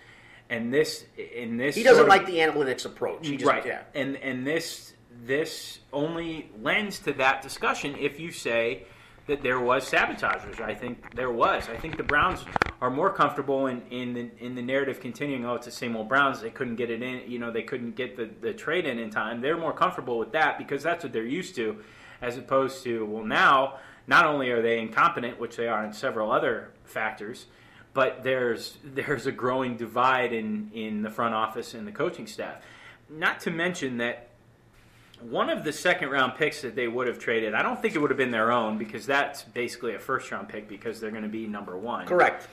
And 0.50 0.74
this 0.74 1.06
in 1.18 1.58
this 1.58 1.76
he 1.76 1.84
doesn't 1.84 2.06
sort 2.06 2.08
of- 2.08 2.10
like 2.10 2.26
the 2.28 2.38
analytics 2.38 2.86
approach. 2.86 3.28
He 3.28 3.38
just, 3.38 3.50
right. 3.50 3.66
Yeah. 3.66 3.82
And 3.94 4.18
and 4.18 4.46
this 4.46 4.94
this 5.24 5.80
only 5.94 6.52
lends 6.62 7.00
to 7.00 7.14
that 7.14 7.42
discussion 7.42 7.96
if 7.98 8.20
you 8.20 8.32
say 8.32 8.86
that 9.28 9.42
there 9.42 9.60
was 9.60 9.88
sabotagers. 9.88 10.60
I 10.60 10.76
think 10.76 11.16
there 11.16 11.32
was. 11.32 11.68
I 11.68 11.78
think 11.78 11.98
the 11.98 12.04
Browns 12.04 12.46
are 12.80 12.92
more 12.92 13.12
comfortable 13.12 13.66
in, 13.68 13.82
in 13.90 14.14
the 14.14 14.30
in 14.40 14.54
the 14.54 14.62
narrative 14.62 15.00
continuing. 15.00 15.46
Oh, 15.46 15.56
it's 15.56 15.66
the 15.66 15.72
same 15.72 15.96
old 15.96 16.08
Browns. 16.10 16.42
They 16.42 16.52
couldn't 16.52 16.76
get 16.76 16.92
it 16.92 17.02
in. 17.02 17.30
You 17.30 17.40
know, 17.40 17.50
they 17.52 17.64
couldn't 17.64 17.96
get 17.96 18.16
the, 18.16 18.30
the 18.42 18.54
trade 18.54 18.86
in 18.86 19.00
in 19.00 19.10
time. 19.10 19.42
They're 19.42 19.58
more 19.58 19.74
comfortable 19.74 20.20
with 20.20 20.32
that 20.34 20.58
because 20.60 20.84
that's 20.84 21.04
what 21.04 21.12
they're 21.12 21.26
used 21.26 21.56
to, 21.56 21.78
as 22.22 22.38
opposed 22.38 22.84
to 22.84 23.06
well 23.06 23.26
now. 23.26 23.80
Not 24.08 24.26
only 24.26 24.52
are 24.52 24.62
they 24.62 24.80
incompetent, 24.80 25.40
which 25.40 25.56
they 25.56 25.68
are 25.68 25.84
in 25.84 25.92
several 25.92 26.32
other 26.32 26.70
factors, 26.84 27.48
but 27.96 28.22
there's 28.24 28.78
there's 28.84 29.26
a 29.26 29.32
growing 29.32 29.76
divide 29.78 30.32
in 30.34 30.70
in 30.76 31.02
the 31.02 31.10
front 31.10 31.34
office 31.34 31.74
and 31.74 31.88
the 31.88 31.92
coaching 31.92 32.28
staff. 32.28 32.58
Not 33.10 33.40
to 33.42 33.52
mention 33.52 33.98
that 33.98 34.28
one 35.22 35.50
of 35.50 35.64
the 35.64 35.72
second 35.74 36.10
round 36.10 36.36
picks 36.36 36.62
that 36.62 36.76
they 36.76 36.88
would 36.88 37.08
have 37.08 37.18
traded, 37.18 37.54
I 37.56 37.64
don't 37.64 37.82
think 37.82 37.96
it 37.96 38.00
would 38.00 38.12
have 38.12 38.18
been 38.18 38.32
their 38.32 38.52
own 38.52 38.78
because 38.78 39.06
that's 39.08 39.44
basically 39.44 39.96
a 39.96 40.00
first 40.00 40.30
round 40.32 40.50
pick 40.50 40.68
because 40.68 41.00
they're 41.00 41.10
going 41.12 41.24
to 41.24 41.30
be 41.30 41.48
number 41.48 41.76
one. 41.78 42.06
Correct. 42.06 42.48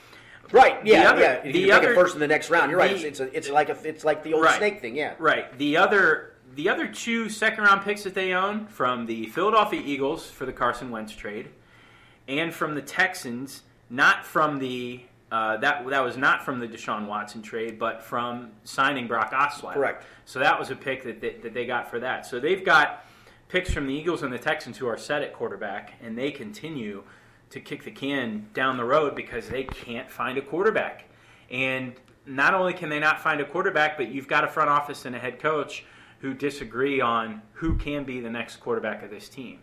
Right. 0.53 0.85
Yeah. 0.87 1.03
The 1.03 1.09
other- 1.11 1.21
yeah. 1.23 1.45
You 1.45 1.53
the 1.53 1.73
other- 1.73 1.93
it 1.93 1.95
first 1.95 2.15
in 2.15 2.21
the 2.21 2.29
next 2.29 2.51
round. 2.51 2.71
You're 2.71 2.79
right. 2.79 2.91
the- 2.97 3.07
It's, 3.07 3.21
it's, 3.21 3.21
a, 3.21 3.37
it's 3.37 3.51
like 3.51 3.69
a, 3.69 3.77
it's 3.85 4.05
like 4.05 4.23
the 4.23 4.35
old 4.35 4.45
Right. 4.45 4.57
snake 4.59 4.81
thing. 4.81 4.95
Yeah. 4.97 5.15
Right. 5.19 5.57
The 5.59 5.77
other 5.77 6.29
the 6.55 6.69
other 6.69 6.87
two 6.87 7.29
second 7.31 7.65
round 7.65 7.83
picks 7.83 8.05
that 8.05 8.15
they 8.15 8.33
own 8.35 8.67
from 8.67 9.07
the 9.07 9.27
Philadelphia 9.29 9.81
Eagles 9.85 10.31
for 10.31 10.45
the 10.47 10.53
Carson 10.53 10.91
Wentz 10.91 11.13
trade, 11.15 11.49
and 12.29 12.53
from 12.55 12.75
the 12.75 12.83
Texans, 12.83 13.63
not 13.89 14.25
from 14.27 14.59
the 14.59 15.01
uh, 15.33 15.57
that 15.57 15.89
that 15.89 16.05
was 16.05 16.19
not 16.19 16.45
from 16.45 16.61
the 16.61 16.69
Deshaun 16.69 17.07
Watson 17.07 17.41
trade, 17.41 17.79
but 17.79 18.03
from 18.03 18.51
signing 18.65 19.07
Brock 19.07 19.33
Osweiler. 19.33 19.73
Correct. 19.73 20.05
So 20.27 20.39
that 20.39 20.59
was 20.59 20.71
a 20.71 20.77
pick 20.77 21.03
that 21.05 21.23
they, 21.23 21.37
that 21.43 21.55
they 21.55 21.65
got 21.65 21.89
for 21.91 21.99
that. 22.01 22.27
So 22.27 22.39
they've 22.39 22.63
got 22.63 23.07
picks 23.49 23.73
from 23.73 23.87
the 23.87 23.95
Eagles 23.95 24.23
and 24.23 24.31
the 24.31 24.39
Texans 24.39 24.77
who 24.77 24.87
are 24.87 24.99
set 24.99 25.23
at 25.23 25.33
quarterback, 25.33 25.95
and 26.03 26.19
they 26.19 26.31
continue 26.31 27.03
to 27.49 27.61
kick 27.61 27.83
the 27.83 27.91
can 27.91 28.47
down 28.53 28.77
the 28.77 28.85
road 28.85 29.17
because 29.17 29.49
they 29.49 29.65
can't 29.65 30.11
find 30.11 30.37
a 30.37 30.43
quarterback. 30.43 31.05
And 31.51 31.95
not 32.27 32.53
only 32.53 32.75
can 32.75 32.91
they 32.91 33.01
not 33.01 33.19
find 33.19 33.41
a 33.41 33.47
quarterback, 33.47 33.97
but 33.97 34.09
you've 34.11 34.29
got 34.29 34.45
a 34.45 34.49
front 34.49 34.69
office 34.69 35.07
and 35.07 35.17
a 35.17 35.19
head 35.19 35.39
coach 35.39 35.87
who 36.21 36.35
disagree 36.35 37.01
on 37.01 37.41
who 37.55 37.77
can 37.77 38.05
be 38.05 38.21
the 38.21 38.31
next 38.31 38.57
quarterback 38.57 39.03
of 39.03 39.09
this 39.09 39.31
team. 39.31 39.61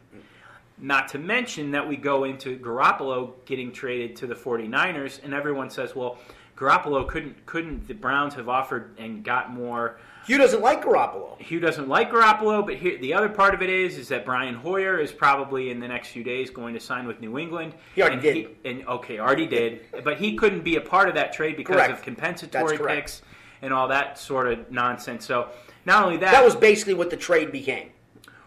Not 0.81 1.09
to 1.09 1.19
mention 1.19 1.71
that 1.71 1.87
we 1.87 1.97
go 1.97 2.23
into 2.23 2.57
Garoppolo 2.57 3.33
getting 3.45 3.71
traded 3.71 4.15
to 4.17 4.27
the 4.27 4.35
49ers, 4.35 5.23
and 5.23 5.33
everyone 5.33 5.69
says, 5.69 5.95
well, 5.95 6.17
Garoppolo 6.55 7.07
couldn't 7.07 7.45
couldn't 7.45 7.87
the 7.87 7.93
Browns 7.93 8.33
have 8.33 8.49
offered 8.49 8.93
and 8.97 9.23
got 9.23 9.51
more 9.51 9.97
Hue 10.25 10.37
doesn't 10.37 10.61
like 10.61 10.83
Garoppolo. 10.83 11.39
Hue 11.39 11.59
doesn't 11.59 11.87
like 11.87 12.11
Garoppolo, 12.11 12.65
but 12.65 12.75
here, 12.75 12.97
the 12.99 13.13
other 13.13 13.29
part 13.29 13.53
of 13.53 13.61
it 13.61 13.69
is 13.69 13.97
is 13.97 14.09
that 14.09 14.25
Brian 14.25 14.55
Hoyer 14.55 14.99
is 14.99 15.11
probably 15.11 15.71
in 15.71 15.79
the 15.79 15.87
next 15.87 16.09
few 16.09 16.23
days 16.23 16.49
going 16.49 16.73
to 16.73 16.79
sign 16.79 17.07
with 17.07 17.21
New 17.21 17.37
England. 17.39 17.73
He 17.95 18.01
already 18.01 18.15
and 18.15 18.21
did. 18.23 18.55
and 18.65 18.87
okay, 18.87 19.19
already 19.19 19.47
did, 19.47 19.85
but 20.03 20.17
he 20.17 20.35
couldn't 20.35 20.63
be 20.63 20.75
a 20.75 20.81
part 20.81 21.07
of 21.07 21.15
that 21.15 21.31
trade 21.31 21.55
because 21.55 21.77
Correct. 21.77 21.91
of 21.93 22.01
compensatory 22.01 22.77
picks 22.77 23.21
and 23.61 23.73
all 23.73 23.87
that 23.87 24.19
sort 24.19 24.47
of 24.47 24.69
nonsense. 24.71 25.25
So 25.25 25.49
not 25.85 26.03
only 26.03 26.17
that, 26.17 26.31
That 26.31 26.43
was 26.43 26.55
basically 26.55 26.93
what 26.93 27.09
the 27.09 27.17
trade 27.17 27.51
became. 27.51 27.89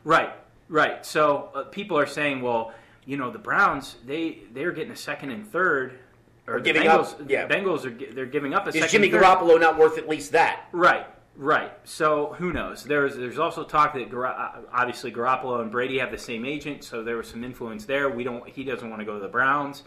right, 0.05 0.33
right. 0.73 1.07
So 1.07 1.51
uh, 1.55 1.63
people 1.65 1.97
are 1.97 2.07
saying, 2.07 2.43
well, 2.43 2.73
you 3.05 3.17
know, 3.17 3.31
the 3.31 3.39
Browns 3.39 3.97
they 4.05 4.39
they're 4.53 4.73
getting 4.73 4.93
a 4.93 4.97
second 4.97 5.31
and 5.31 5.47
third. 5.47 6.01
Or 6.49 6.59
the 6.59 6.65
giving 6.65 6.83
Bengals, 6.83 7.21
up, 7.21 7.31
yeah. 7.31 7.47
Bengals 7.47 7.85
are 7.85 8.15
they're 8.15 8.27
giving 8.27 8.53
up 8.53 8.67
a 8.67 8.71
Is 8.71 8.75
second. 8.75 8.91
Jimmy 8.91 9.11
third. 9.11 9.23
Garoppolo 9.23 9.61
not 9.61 9.79
worth 9.79 9.97
at 9.97 10.09
least 10.09 10.33
that? 10.33 10.65
Right, 10.73 11.07
right. 11.37 11.71
So 11.85 12.35
who 12.37 12.53
knows? 12.53 12.83
There's 12.83 13.15
there's 13.15 13.39
also 13.39 13.63
talk 13.63 13.95
that 13.95 14.11
Gar- 14.11 14.65
obviously 14.73 15.13
Garoppolo 15.13 15.63
and 15.63 15.71
Brady 15.71 15.99
have 15.99 16.11
the 16.11 16.19
same 16.19 16.45
agent, 16.45 16.83
so 16.83 17.05
there 17.05 17.17
was 17.17 17.29
some 17.29 17.45
influence 17.45 17.85
there. 17.85 18.11
We 18.11 18.25
don't. 18.25 18.49
He 18.49 18.65
doesn't 18.65 18.91
want 18.91 18.99
to 18.99 19.07
go 19.07 19.15
to 19.15 19.21
the 19.21 19.29
Browns. 19.29 19.85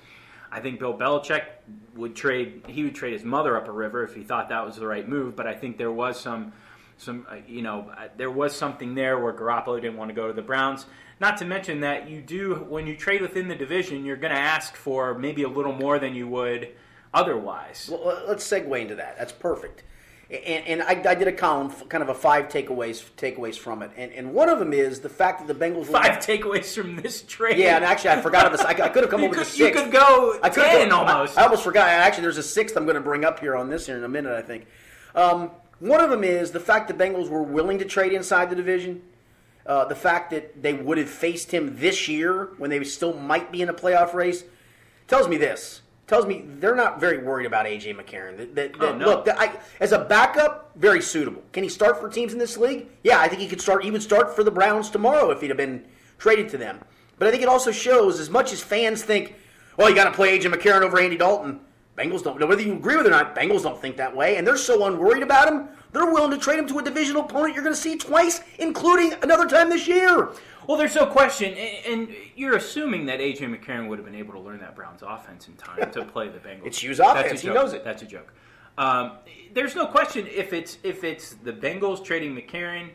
I 0.50 0.62
think 0.62 0.80
Bill 0.80 0.98
Belichick 0.98 1.44
would 1.96 2.16
trade. 2.16 2.64
He 2.68 2.86
would 2.86 2.96
trade 2.96 3.12
his 3.12 3.26
mother 3.26 3.58
up 3.58 3.68
a 3.68 3.72
river 3.74 4.06
if 4.06 4.16
he 4.16 4.24
thought 4.24 4.48
that 4.48 4.66
was 4.66 4.78
the 4.78 4.88
right 4.88 5.06
move. 5.10 5.36
But 5.36 5.48
I 5.48 5.56
think 5.56 5.78
there 5.78 5.92
was 5.92 6.18
some, 6.18 6.54
some 6.98 7.26
uh, 7.30 7.36
you 7.48 7.62
know, 7.62 7.92
uh, 7.98 8.08
there 8.18 8.32
was 8.32 8.56
something 8.56 8.96
there 8.96 9.20
where 9.20 9.34
Garoppolo 9.34 9.82
didn't 9.82 9.98
want 9.98 10.10
to 10.10 10.16
go 10.16 10.28
to 10.28 10.34
the 10.34 10.42
Browns. 10.42 10.86
Not 11.20 11.38
to 11.38 11.46
mention 11.46 11.82
that 11.82 12.10
you 12.10 12.22
do 12.22 12.56
when 12.56 12.88
you 12.88 12.96
trade 12.96 13.22
within 13.22 13.48
the 13.48 13.56
division, 13.56 14.06
you're 14.06 14.18
going 14.18 14.34
to 14.34 14.40
ask 14.40 14.76
for 14.76 15.18
maybe 15.18 15.44
a 15.44 15.50
little 15.50 15.74
more 15.74 15.98
than 16.00 16.14
you 16.14 16.28
would 16.28 16.70
otherwise. 17.14 17.90
Well, 17.92 18.24
let's 18.28 18.48
segue 18.48 18.82
into 18.82 18.96
that. 18.96 19.18
That's 19.18 19.32
perfect. 19.32 19.84
And, 20.30 20.66
and 20.66 20.84
I, 20.84 21.10
I, 21.12 21.16
did 21.16 21.28
a 21.28 21.32
column, 21.32 21.70
kind 21.88 22.02
of 22.02 22.10
a 22.10 22.16
five 22.16 22.48
takeaways 22.48 23.04
takeaways 23.16 23.58
from 23.58 23.84
it, 23.84 23.92
and, 23.96 24.12
and 24.12 24.34
one 24.34 24.50
of 24.50 24.58
them 24.58 24.74
is 24.74 25.00
the 25.02 25.10
fact 25.10 25.46
that 25.46 25.48
the 25.48 25.66
Bengals 25.66 25.86
five 25.86 26.18
takeaways 26.18 26.74
from 26.74 26.96
this 26.96 27.22
trade. 27.22 27.60
Yeah, 27.60 27.76
and 27.76 27.86
actually 27.86 28.10
I 28.10 28.22
forgot 28.22 28.48
about 28.48 28.58
this. 28.58 28.66
I, 28.66 28.86
I 28.86 28.90
could 28.90 29.04
have 29.04 29.12
come 29.12 29.24
up 29.24 29.30
could, 29.30 29.40
with 29.40 29.48
a 29.48 29.52
six. 29.52 29.60
You 29.60 29.84
could 29.84 29.92
go 29.92 30.40
I 30.42 30.50
ten 30.50 30.92
almost. 30.92 31.38
I, 31.38 31.42
I, 31.42 31.44
almost 31.44 31.64
forgot. 31.64 31.90
Actually, 31.90 32.24
there's 32.24 32.40
a 32.40 32.44
sixth 32.44 32.76
I'm 32.76 32.86
going 32.86 32.96
to 32.96 33.02
bring 33.02 33.24
up 33.24 33.40
here 33.40 33.56
on 33.56 33.70
this 33.70 33.86
here 33.86 33.98
in 33.98 34.04
a 34.04 34.10
minute. 34.10 34.34
I 34.34 34.42
think 34.42 34.66
um, 35.14 35.52
one 35.80 36.02
of 36.02 36.10
them 36.10 36.24
is 36.24 36.52
the 36.52 36.60
fact 36.60 36.88
the 36.88 36.94
Bengals 36.94 37.30
were 37.30 37.44
willing 37.44 37.80
to 37.80 37.86
trade 37.86 38.14
inside 38.14 38.50
the 38.50 38.56
division. 38.56 39.02
Uh, 39.66 39.86
the 39.86 39.96
fact 39.96 40.30
that 40.30 40.62
they 40.62 40.74
would 40.74 40.98
have 40.98 41.10
faced 41.10 41.52
him 41.52 41.78
this 41.80 42.08
year 42.08 42.52
when 42.58 42.70
they 42.70 42.84
still 42.84 43.14
might 43.14 43.52
be 43.52 43.62
in 43.62 43.70
a 43.70 43.74
playoff 43.74 44.14
race 44.14 44.44
tells 45.08 45.28
me 45.28 45.38
this 45.38 45.82
tells 46.08 46.26
me 46.26 46.46
they're 46.60 46.76
not 46.76 47.00
very 47.00 47.18
worried 47.18 47.46
about 47.46 47.66
AJ 47.66 47.96
McCarron. 47.96 48.38
That, 48.38 48.56
that, 48.56 48.74
that 48.74 48.82
oh, 48.82 48.98
no. 48.98 49.06
look, 49.06 49.26
that 49.26 49.40
I, 49.40 49.58
as 49.80 49.92
a 49.92 50.00
backup, 50.00 50.72
very 50.76 51.02
suitable. 51.02 51.44
Can 51.52 51.64
he 51.64 51.70
start 51.70 52.00
for 52.00 52.10
teams 52.10 52.34
in 52.34 52.40
this 52.40 52.58
league? 52.58 52.88
Yeah, 53.04 53.20
I 53.20 53.28
think 53.28 53.42
he 53.42 53.48
could 53.48 53.62
start. 53.62 53.84
He 53.84 53.92
would 53.92 54.04
start 54.04 54.36
for 54.36 54.44
the 54.44 54.52
Browns 54.52 54.90
tomorrow 54.90 55.32
if 55.32 55.42
he'd 55.42 55.50
have 55.50 55.58
been 55.58 55.86
traded 56.18 56.50
to 56.50 56.58
them. 56.58 56.80
But 57.18 57.28
I 57.28 57.32
think 57.32 57.44
it 57.44 57.50
also 57.50 57.72
shows, 57.72 58.20
as 58.20 58.30
much 58.30 58.52
as 58.52 58.62
fans 58.62 59.04
think, 59.04 59.36
well, 59.78 59.90
you 59.90 59.96
got 59.96 60.06
to 60.06 60.12
play 60.12 60.38
AJ 60.38 60.54
McCarron 60.54 60.82
over 60.82 61.00
Andy 61.00 61.18
Dalton. 61.18 61.62
Bengals 61.98 62.24
don't. 62.24 62.40
know 62.40 62.46
Whether 62.46 62.62
you 62.62 62.74
agree 62.74 62.98
with 62.98 63.06
it 63.06 63.10
or 63.10 63.12
not, 63.12 63.36
Bengals 63.36 63.64
don't 63.64 63.80
think 63.80 63.98
that 63.98 64.16
way, 64.16 64.36
and 64.36 64.46
they're 64.46 64.58
so 64.58 64.86
unworried 64.86 65.24
about 65.24 65.48
him. 65.48 65.70
They're 65.94 66.12
willing 66.12 66.32
to 66.32 66.38
trade 66.38 66.60
him 66.60 66.68
to 66.68 66.80
a 66.80 66.84
divisional 66.84 67.24
opponent 67.24 67.56
you're 67.56 67.64
going 67.64 67.76
to 67.76 67.82
see 67.82 67.98
twice, 67.98 68.42
including 68.60 69.14
another 69.24 69.48
time 69.48 69.70
this 69.70 69.88
year. 69.88 70.32
Well, 70.68 70.78
there's 70.78 70.96
no 70.96 71.06
question, 71.06 71.54
and 71.54 72.14
you're 72.36 72.58
assuming 72.58 73.06
that 73.06 73.20
AJ 73.20 73.56
McCarron 73.56 73.88
would 73.88 74.00
have 74.00 74.06
been 74.06 74.16
able 74.16 74.34
to 74.34 74.40
learn 74.40 74.60
that 74.60 74.76
Browns 74.76 75.04
offense 75.04 75.48
in 75.48 75.54
time 75.56 75.92
to 75.92 76.04
play 76.04 76.28
the 76.28 76.40
Bengals. 76.40 76.66
It's 76.66 76.80
Hue's 76.84 77.00
offense. 77.00 77.42
He 77.42 77.50
knows 77.50 77.74
it. 77.74 77.84
That's 77.84 78.02
a 78.02 78.06
joke. 78.06 78.34
Um, 78.78 79.14
there's 79.54 79.76
no 79.76 79.86
question 79.86 80.28
if 80.28 80.52
it's 80.52 80.80
if 80.84 81.06
it's 81.06 81.36
the 81.44 81.54
Bengals 81.54 82.04
trading 82.04 82.36
McCarron, 82.36 82.90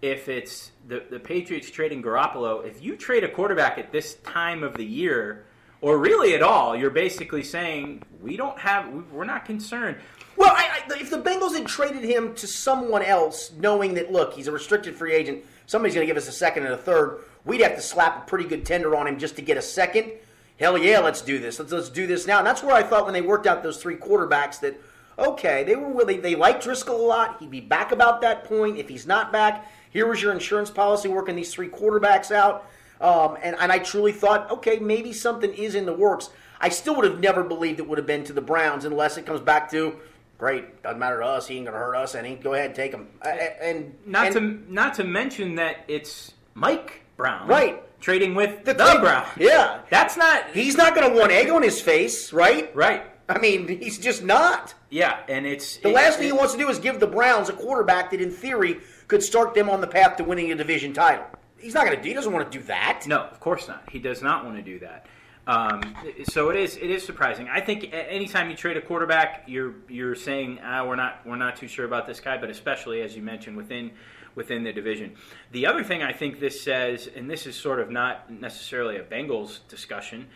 if 0.00 0.28
it's 0.28 0.72
the 0.88 1.04
the 1.10 1.20
Patriots 1.20 1.70
trading 1.70 2.02
Garoppolo. 2.02 2.66
If 2.66 2.82
you 2.82 2.96
trade 2.96 3.22
a 3.22 3.28
quarterback 3.28 3.78
at 3.78 3.92
this 3.92 4.14
time 4.24 4.64
of 4.64 4.74
the 4.74 4.84
year, 4.84 5.44
or 5.82 5.98
really 5.98 6.34
at 6.34 6.42
all, 6.42 6.74
you're 6.74 6.90
basically 6.90 7.42
saying 7.42 8.02
we 8.22 8.38
don't 8.38 8.58
have 8.58 8.90
we're 9.12 9.24
not 9.24 9.44
concerned. 9.44 9.98
Well, 10.34 10.54
I, 10.56 10.82
I, 10.88 10.98
if 10.98 11.10
the 11.10 11.20
Bengals 11.20 11.52
had 11.52 11.66
traded 11.66 12.04
him 12.04 12.34
to 12.36 12.46
someone 12.46 13.02
else, 13.02 13.52
knowing 13.58 13.92
that 13.94 14.10
look, 14.10 14.32
he's 14.32 14.48
a 14.48 14.52
restricted 14.52 14.96
free 14.96 15.12
agent 15.12 15.44
somebody's 15.66 15.94
going 15.94 16.06
to 16.06 16.10
give 16.10 16.18
us 16.18 16.28
a 16.28 16.32
second 16.32 16.64
and 16.64 16.74
a 16.74 16.78
third. 16.78 17.24
We'd 17.44 17.62
have 17.62 17.74
to 17.76 17.80
slap 17.80 18.22
a 18.22 18.26
pretty 18.26 18.44
good 18.44 18.64
tender 18.64 18.94
on 18.94 19.06
him 19.06 19.18
just 19.18 19.36
to 19.36 19.42
get 19.42 19.56
a 19.56 19.62
second. 19.62 20.12
Hell 20.58 20.78
yeah, 20.78 21.00
let's 21.00 21.22
do 21.22 21.38
this. 21.38 21.58
Let's 21.58 21.72
let's 21.72 21.88
do 21.88 22.06
this 22.06 22.26
now. 22.26 22.38
And 22.38 22.46
that's 22.46 22.62
where 22.62 22.74
I 22.74 22.82
thought 22.82 23.04
when 23.04 23.14
they 23.14 23.22
worked 23.22 23.46
out 23.46 23.62
those 23.62 23.78
three 23.78 23.96
quarterbacks 23.96 24.60
that 24.60 24.78
okay, 25.18 25.64
they 25.64 25.74
were 25.74 25.92
really 25.92 26.18
they 26.18 26.34
liked 26.34 26.64
Driskel 26.64 26.90
a 26.90 27.02
lot. 27.02 27.38
He'd 27.40 27.50
be 27.50 27.60
back 27.60 27.90
about 27.90 28.20
that 28.20 28.44
point. 28.44 28.78
If 28.78 28.88
he's 28.88 29.06
not 29.06 29.32
back, 29.32 29.68
here 29.90 30.06
was 30.06 30.22
your 30.22 30.32
insurance 30.32 30.70
policy 30.70 31.08
working 31.08 31.34
these 31.34 31.52
three 31.52 31.68
quarterbacks 31.68 32.30
out. 32.30 32.66
Um, 33.02 33.36
and, 33.42 33.56
and 33.58 33.72
I 33.72 33.78
truly 33.80 34.12
thought, 34.12 34.50
okay, 34.50 34.78
maybe 34.78 35.12
something 35.12 35.52
is 35.52 35.74
in 35.74 35.86
the 35.86 35.92
works. 35.92 36.30
I 36.60 36.68
still 36.68 36.94
would 36.96 37.04
have 37.04 37.18
never 37.18 37.42
believed 37.42 37.80
it 37.80 37.88
would 37.88 37.98
have 37.98 38.06
been 38.06 38.22
to 38.24 38.32
the 38.32 38.40
Browns 38.40 38.84
unless 38.84 39.16
it 39.16 39.26
comes 39.26 39.40
back 39.40 39.70
to 39.72 39.96
great. 40.38 40.82
Doesn't 40.82 41.00
matter 41.00 41.18
to 41.18 41.26
us. 41.26 41.48
He 41.48 41.56
ain't 41.56 41.66
gonna 41.66 41.78
hurt 41.78 41.96
us 41.96 42.14
any. 42.14 42.36
Go 42.36 42.54
ahead, 42.54 42.76
take 42.76 42.92
him. 42.92 43.08
And 43.22 43.96
not 44.06 44.26
and, 44.26 44.34
to 44.34 44.72
not 44.72 44.94
to 44.94 45.04
mention 45.04 45.56
that 45.56 45.84
it's 45.88 46.32
Mike 46.54 47.02
Brown, 47.16 47.48
right? 47.48 47.82
Trading 48.00 48.36
with 48.36 48.64
the, 48.64 48.74
the 48.74 48.98
Brown. 49.00 49.26
Yeah, 49.36 49.80
that's 49.90 50.16
not. 50.16 50.50
He's 50.52 50.76
not 50.76 50.94
gonna 50.94 51.12
want 51.12 51.32
egg 51.32 51.50
on 51.50 51.62
his 51.62 51.80
face, 51.80 52.32
right? 52.32 52.74
Right. 52.74 53.04
I 53.28 53.38
mean, 53.38 53.66
he's 53.66 53.98
just 53.98 54.22
not. 54.22 54.74
Yeah, 54.90 55.20
and 55.28 55.46
it's 55.46 55.78
the 55.78 55.88
it, 55.88 55.94
last 55.94 56.14
it, 56.14 56.18
thing 56.18 56.26
he 56.26 56.32
wants 56.32 56.52
to 56.52 56.58
do 56.58 56.68
is 56.68 56.78
give 56.78 57.00
the 57.00 57.06
Browns 57.06 57.48
a 57.48 57.52
quarterback 57.52 58.10
that, 58.10 58.20
in 58.20 58.30
theory, 58.30 58.80
could 59.08 59.22
start 59.22 59.54
them 59.54 59.70
on 59.70 59.80
the 59.80 59.86
path 59.86 60.16
to 60.18 60.24
winning 60.24 60.52
a 60.52 60.54
division 60.54 60.92
title. 60.92 61.24
He's 61.62 61.74
not 61.74 61.86
going 61.86 61.96
to 61.96 62.02
do. 62.02 62.08
He 62.08 62.14
doesn't 62.14 62.32
want 62.32 62.50
to 62.50 62.58
do 62.58 62.64
that. 62.64 63.04
No, 63.06 63.20
of 63.20 63.40
course 63.40 63.68
not. 63.68 63.88
He 63.90 63.98
does 63.98 64.20
not 64.20 64.44
want 64.44 64.56
to 64.56 64.62
do 64.62 64.78
that. 64.80 65.06
Um, 65.46 65.96
so 66.24 66.50
it 66.50 66.56
is 66.56 66.76
it 66.76 66.90
is 66.90 67.04
surprising. 67.04 67.48
I 67.48 67.60
think 67.60 67.88
anytime 67.92 68.48
you 68.48 68.56
trade 68.56 68.76
a 68.76 68.80
quarterback, 68.80 69.44
you're 69.46 69.74
you're 69.88 70.14
saying 70.14 70.60
ah, 70.62 70.86
we're 70.86 70.96
not 70.96 71.20
we're 71.26 71.36
not 71.36 71.56
too 71.56 71.66
sure 71.66 71.84
about 71.84 72.06
this 72.06 72.20
guy, 72.20 72.38
but 72.38 72.48
especially 72.48 73.02
as 73.02 73.16
you 73.16 73.22
mentioned 73.22 73.56
within 73.56 73.90
within 74.34 74.62
the 74.62 74.72
division. 74.72 75.14
The 75.50 75.66
other 75.66 75.82
thing 75.82 76.02
I 76.02 76.12
think 76.12 76.38
this 76.38 76.60
says, 76.60 77.08
and 77.14 77.28
this 77.28 77.46
is 77.46 77.56
sort 77.56 77.80
of 77.80 77.90
not 77.90 78.30
necessarily 78.30 78.96
a 78.96 79.02
Bengals 79.02 79.58
discussion, 79.68 80.28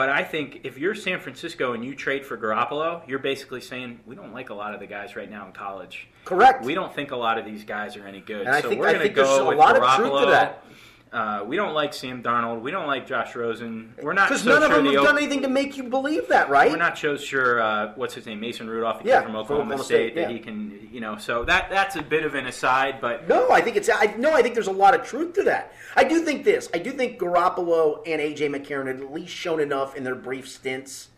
but 0.00 0.08
I 0.08 0.24
think 0.24 0.60
if 0.64 0.78
you're 0.78 0.94
San 0.94 1.20
Francisco 1.20 1.74
and 1.74 1.84
you 1.84 1.94
trade 1.94 2.24
for 2.24 2.38
Garoppolo, 2.38 3.06
you're 3.06 3.18
basically 3.18 3.60
saying 3.60 4.00
we 4.06 4.14
don't 4.14 4.32
like 4.32 4.48
a 4.48 4.54
lot 4.54 4.72
of 4.72 4.80
the 4.80 4.86
guys 4.86 5.14
right 5.14 5.30
now 5.30 5.44
in 5.44 5.52
college. 5.52 6.08
Correct. 6.24 6.64
We 6.64 6.72
don't 6.72 6.94
think 6.94 7.10
a 7.10 7.16
lot 7.16 7.36
of 7.36 7.44
these 7.44 7.64
guys 7.64 7.98
are 7.98 8.06
any 8.06 8.22
good. 8.22 8.46
And 8.46 8.62
so 8.62 8.68
I 8.68 8.70
think, 8.70 8.80
we're 8.80 8.94
going 8.94 9.06
to 9.06 9.10
go 9.10 9.46
with 9.46 9.58
a 9.58 9.60
lot 9.60 9.76
Garoppolo. 9.76 9.90
of 9.90 9.96
truth 9.96 10.20
to 10.20 10.30
that. 10.30 10.64
Uh, 11.12 11.42
we 11.44 11.56
don't 11.56 11.74
like 11.74 11.92
Sam 11.92 12.22
Darnold. 12.22 12.60
We 12.60 12.70
don't 12.70 12.86
like 12.86 13.04
Josh 13.04 13.34
Rosen. 13.34 13.94
We're 14.00 14.12
not 14.12 14.28
because 14.28 14.44
so 14.44 14.50
none 14.50 14.60
sure 14.60 14.70
of 14.70 14.76
them 14.76 14.84
have 14.84 14.94
the 14.94 15.02
done 15.02 15.18
anything 15.18 15.42
to 15.42 15.48
make 15.48 15.76
you 15.76 15.82
believe 15.82 16.28
that, 16.28 16.48
right? 16.48 16.70
We're 16.70 16.76
not 16.76 16.96
so 16.96 17.16
sure. 17.16 17.60
Uh, 17.60 17.92
what's 17.96 18.14
his 18.14 18.26
name? 18.26 18.38
Mason 18.38 18.70
Rudolph. 18.70 19.02
Yeah, 19.04 19.22
from 19.22 19.32
from 19.32 19.36
Oklahoma, 19.36 19.64
Oklahoma 19.64 19.84
State. 19.84 20.12
State, 20.12 20.14
that 20.14 20.30
yeah. 20.30 20.36
he 20.36 20.38
can, 20.38 20.88
you 20.92 21.00
know. 21.00 21.18
So 21.18 21.44
that 21.46 21.68
that's 21.68 21.96
a 21.96 22.02
bit 22.02 22.24
of 22.24 22.36
an 22.36 22.46
aside, 22.46 23.00
but 23.00 23.28
No, 23.28 23.50
I 23.50 23.60
think 23.60 23.76
it's 23.76 23.88
I 23.88 24.14
no, 24.18 24.32
I 24.32 24.42
think 24.42 24.54
there's 24.54 24.68
a 24.68 24.72
lot 24.72 24.94
of 24.94 25.04
truth 25.04 25.34
to 25.34 25.42
that. 25.44 25.72
I 25.96 26.04
do 26.04 26.24
think 26.24 26.44
this. 26.44 26.70
I 26.72 26.78
do 26.78 26.92
think 26.92 27.18
Garoppolo 27.18 28.02
and 28.06 28.20
AJ 28.20 28.54
McCarron 28.54 28.86
had 28.86 29.00
at 29.00 29.12
least 29.12 29.34
shown 29.34 29.58
enough 29.58 29.96
in 29.96 30.04
their 30.04 30.14
brief 30.14 30.48
stints, 30.48 31.08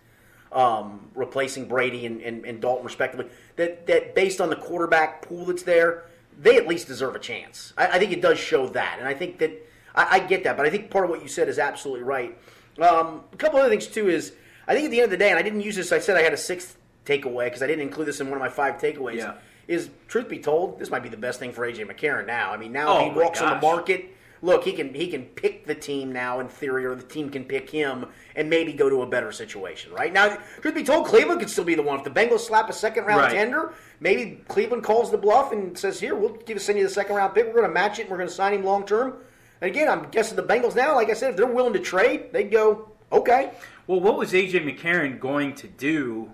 um, 0.52 1.10
replacing 1.14 1.68
Brady 1.68 2.06
and, 2.06 2.22
and, 2.22 2.46
and 2.46 2.62
Dalton 2.62 2.86
respectively, 2.86 3.26
that 3.56 3.86
that 3.88 4.14
based 4.14 4.40
on 4.40 4.48
the 4.48 4.56
quarterback 4.56 5.20
pool 5.20 5.44
that's 5.44 5.64
there, 5.64 6.04
they 6.40 6.56
at 6.56 6.66
least 6.66 6.86
deserve 6.86 7.14
a 7.14 7.18
chance. 7.18 7.74
I, 7.76 7.88
I 7.88 7.98
think 7.98 8.12
it 8.12 8.22
does 8.22 8.38
show 8.38 8.68
that, 8.68 8.96
and 8.98 9.06
I 9.06 9.12
think 9.12 9.36
that 9.36 9.68
I, 9.94 10.06
I 10.12 10.18
get 10.20 10.44
that, 10.44 10.56
but 10.56 10.66
I 10.66 10.70
think 10.70 10.90
part 10.90 11.04
of 11.04 11.10
what 11.10 11.22
you 11.22 11.28
said 11.28 11.48
is 11.48 11.58
absolutely 11.58 12.04
right. 12.04 12.36
Um, 12.80 13.22
a 13.32 13.36
couple 13.36 13.58
other 13.58 13.68
things 13.68 13.86
too 13.86 14.08
is 14.08 14.32
I 14.66 14.74
think 14.74 14.86
at 14.86 14.90
the 14.90 14.98
end 15.00 15.04
of 15.04 15.10
the 15.10 15.16
day, 15.16 15.30
and 15.30 15.38
I 15.38 15.42
didn't 15.42 15.60
use 15.60 15.76
this. 15.76 15.92
I 15.92 15.98
said 15.98 16.16
I 16.16 16.22
had 16.22 16.32
a 16.32 16.36
sixth 16.38 16.76
takeaway 17.04 17.46
because 17.46 17.62
I 17.62 17.66
didn't 17.66 17.82
include 17.82 18.06
this 18.08 18.20
in 18.20 18.28
one 18.28 18.36
of 18.36 18.40
my 18.40 18.48
five 18.48 18.80
takeaways. 18.80 19.16
Yeah. 19.16 19.34
Is 19.68 19.90
truth 20.08 20.28
be 20.28 20.38
told, 20.38 20.78
this 20.78 20.90
might 20.90 21.02
be 21.02 21.08
the 21.08 21.16
best 21.16 21.38
thing 21.38 21.52
for 21.52 21.66
AJ 21.66 21.86
McCarron 21.90 22.26
now. 22.26 22.52
I 22.52 22.56
mean, 22.56 22.72
now 22.72 22.96
Oh, 22.98 23.06
if 23.06 23.12
he 23.12 23.18
walks 23.18 23.40
on 23.40 23.54
the 23.54 23.60
market, 23.64 24.06
look, 24.42 24.64
he 24.64 24.72
can 24.72 24.92
he 24.92 25.06
can 25.08 25.22
pick 25.24 25.66
the 25.66 25.74
team 25.74 26.12
now 26.12 26.40
in 26.40 26.48
theory, 26.48 26.84
or 26.84 26.94
the 26.96 27.02
team 27.04 27.30
can 27.30 27.44
pick 27.44 27.70
him 27.70 28.06
and 28.34 28.50
maybe 28.50 28.72
go 28.72 28.88
to 28.88 29.02
a 29.02 29.06
better 29.06 29.30
situation. 29.30 29.92
Right 29.92 30.12
now, 30.12 30.36
truth 30.60 30.74
be 30.74 30.82
told, 30.82 31.06
Cleveland 31.06 31.40
could 31.40 31.48
still 31.50 31.64
be 31.64 31.74
the 31.76 31.82
one. 31.82 31.98
If 31.98 32.04
the 32.04 32.10
Bengals 32.10 32.40
slap 32.40 32.68
a 32.68 32.72
second 32.72 33.04
round 33.04 33.20
Right. 33.20 33.32
tender, 33.32 33.72
maybe 34.00 34.42
Cleveland 34.48 34.82
calls 34.82 35.10
the 35.12 35.18
bluff 35.18 35.52
and 35.52 35.78
says, 35.78 36.00
"Here, 36.00 36.14
we'll 36.16 36.30
give 36.44 36.60
send 36.60 36.78
you 36.78 36.84
the 36.84 36.90
second 36.92 37.14
round 37.14 37.32
pick. 37.34 37.46
We're 37.46 37.52
going 37.52 37.68
to 37.68 37.72
match 37.72 37.98
it. 37.98 38.02
and 38.02 38.10
We're 38.10 38.16
going 38.18 38.28
to 38.28 38.34
sign 38.34 38.54
him 38.54 38.64
long 38.64 38.84
term." 38.84 39.14
And 39.62 39.70
again, 39.70 39.88
I'm 39.88 40.10
guessing 40.10 40.36
the 40.36 40.42
Bengals 40.42 40.74
now, 40.74 40.96
like 40.96 41.08
I 41.08 41.14
said, 41.14 41.30
if 41.30 41.36
they're 41.36 41.46
willing 41.46 41.72
to 41.74 41.78
trade, 41.78 42.32
they'd 42.32 42.50
go, 42.50 42.90
"Okay." 43.12 43.52
well, 43.86 44.00
what 44.00 44.18
was 44.18 44.32
AJ 44.32 44.64
McCarron 44.64 45.18
going 45.20 45.54
to 45.54 45.68
do 45.68 46.30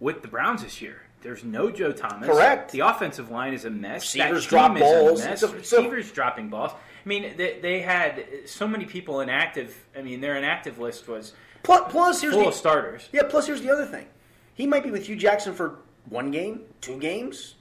with 0.00 0.22
the 0.22 0.28
Browns 0.28 0.62
this 0.62 0.80
year? 0.80 1.02
There's 1.20 1.44
no 1.44 1.70
Joe 1.70 1.92
Thomas. 1.92 2.26
Correct. 2.26 2.72
The 2.72 2.80
offensive 2.80 3.30
line 3.30 3.52
is 3.52 3.66
a 3.66 3.70
mess. 3.70 4.14
Receivers 4.16 4.44
that 4.44 4.50
drop 4.50 4.76
a 4.76 4.80
balls. 4.80 5.20
mess. 5.22 5.42
It's 5.42 5.52
a- 5.52 5.56
it's 5.58 5.72
Receivers 5.72 6.10
dropping 6.10 6.48
balls. 6.48 6.72
I 6.72 7.08
mean, 7.08 7.36
they, 7.36 7.58
they 7.60 7.80
had 7.80 8.24
so 8.46 8.66
many 8.66 8.86
people 8.86 9.20
inactive. 9.20 9.76
I 9.96 10.00
mean, 10.00 10.22
their 10.22 10.36
inactive 10.36 10.78
list 10.78 11.06
was 11.06 11.34
Plus, 11.62 11.92
plus 11.92 12.20
here's 12.22 12.32
full 12.32 12.44
the, 12.44 12.48
of 12.48 12.54
starters. 12.54 13.08
Yeah, 13.12 13.24
plus 13.28 13.46
here's 13.46 13.60
the 13.60 13.70
other 13.70 13.84
thing. 13.84 14.06
He 14.54 14.66
might 14.66 14.82
be 14.82 14.90
with 14.90 15.06
Hue 15.06 15.16
Jackson 15.16 15.52
for 15.52 15.80
one 16.08 16.30
game, 16.30 16.62
two 16.80 16.98
games, 16.98 17.56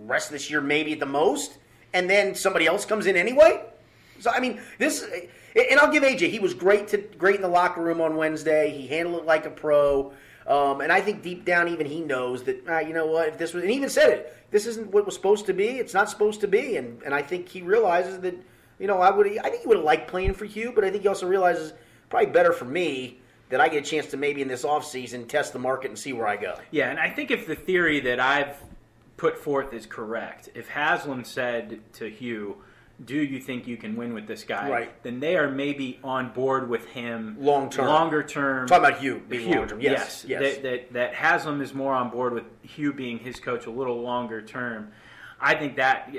rest 0.00 0.28
of 0.28 0.32
this 0.32 0.50
year 0.50 0.60
maybe 0.62 0.94
at 0.94 1.00
the 1.00 1.06
most, 1.06 1.58
and 1.92 2.08
then 2.08 2.34
somebody 2.34 2.66
else 2.66 2.86
comes 2.86 3.06
in 3.06 3.16
anyway. 3.16 3.62
So 4.20 4.30
I 4.30 4.40
mean, 4.40 4.60
this 4.78 5.06
and 5.56 5.78
I'll 5.78 5.92
give 5.92 6.02
AJ. 6.02 6.30
He 6.30 6.38
was 6.38 6.54
great 6.54 6.88
to 6.88 6.98
great 6.98 7.36
in 7.36 7.42
the 7.42 7.48
locker 7.48 7.82
room 7.82 8.00
on 8.00 8.16
Wednesday. 8.16 8.70
He 8.70 8.86
handled 8.86 9.22
it 9.22 9.26
like 9.26 9.46
a 9.46 9.50
pro. 9.50 10.12
Um, 10.46 10.82
and 10.82 10.92
I 10.92 11.00
think 11.00 11.22
deep 11.22 11.44
down, 11.44 11.68
even 11.68 11.86
he 11.86 12.00
knows 12.00 12.42
that 12.44 12.64
ah, 12.68 12.80
you 12.80 12.92
know 12.92 13.06
what. 13.06 13.28
If 13.28 13.38
this 13.38 13.54
was, 13.54 13.62
and 13.62 13.70
he 13.70 13.76
even 13.76 13.88
said 13.88 14.10
it, 14.10 14.36
this 14.50 14.66
isn't 14.66 14.90
what 14.90 15.06
was 15.06 15.14
supposed 15.14 15.46
to 15.46 15.54
be. 15.54 15.78
It's 15.78 15.94
not 15.94 16.10
supposed 16.10 16.40
to 16.42 16.48
be. 16.48 16.76
And 16.76 17.02
and 17.02 17.14
I 17.14 17.22
think 17.22 17.48
he 17.48 17.62
realizes 17.62 18.20
that 18.20 18.34
you 18.78 18.86
know 18.86 18.98
I 19.00 19.10
would. 19.10 19.26
I 19.26 19.48
think 19.48 19.62
he 19.62 19.68
would 19.68 19.78
have 19.78 19.86
liked 19.86 20.08
playing 20.08 20.34
for 20.34 20.44
Hue, 20.44 20.72
but 20.74 20.84
I 20.84 20.90
think 20.90 21.02
he 21.02 21.08
also 21.08 21.26
realizes 21.26 21.72
probably 22.10 22.30
better 22.30 22.52
for 22.52 22.66
me 22.66 23.18
that 23.48 23.60
I 23.60 23.68
get 23.68 23.86
a 23.86 23.86
chance 23.86 24.06
to 24.06 24.16
maybe 24.16 24.42
in 24.42 24.48
this 24.48 24.64
offseason 24.64 25.28
test 25.28 25.52
the 25.52 25.58
market 25.58 25.88
and 25.90 25.98
see 25.98 26.12
where 26.12 26.26
I 26.26 26.36
go. 26.36 26.56
Yeah, 26.70 26.90
and 26.90 26.98
I 26.98 27.08
think 27.08 27.30
if 27.30 27.46
the 27.46 27.54
theory 27.54 28.00
that 28.00 28.20
I've 28.20 28.56
put 29.16 29.38
forth 29.38 29.72
is 29.72 29.86
correct, 29.86 30.50
if 30.54 30.68
Haslam 30.68 31.24
said 31.24 31.80
to 31.94 32.10
Hue, 32.10 32.56
"Do 33.02 33.16
you 33.16 33.40
think 33.40 33.66
you 33.66 33.76
can 33.76 33.96
win 33.96 34.14
with 34.14 34.26
this 34.26 34.44
guy?" 34.44 34.68
Right. 34.68 35.02
Then 35.02 35.20
they 35.20 35.36
are 35.36 35.50
maybe 35.50 35.98
on 36.04 36.32
board 36.32 36.68
with 36.68 36.86
him 36.86 37.36
Long 37.38 37.70
term. 37.70 37.86
longer 37.86 38.22
term. 38.22 38.66
Talking 38.66 38.86
about 38.86 39.00
Hue 39.00 39.22
being 39.28 39.48
Hue, 39.48 39.58
long 39.58 39.68
term. 39.68 39.80
Yes, 39.80 40.24
yes. 40.26 40.40
That, 40.40 40.62
that 40.62 40.92
that 40.92 41.14
Haslam 41.14 41.60
is 41.60 41.74
more 41.74 41.94
on 41.94 42.10
board 42.10 42.32
with 42.32 42.44
Hue 42.62 42.92
being 42.92 43.18
his 43.18 43.40
coach 43.40 43.66
a 43.66 43.70
little 43.70 44.00
longer 44.00 44.42
term. 44.42 44.92
I 45.40 45.54
think 45.54 45.76
that 45.76 46.14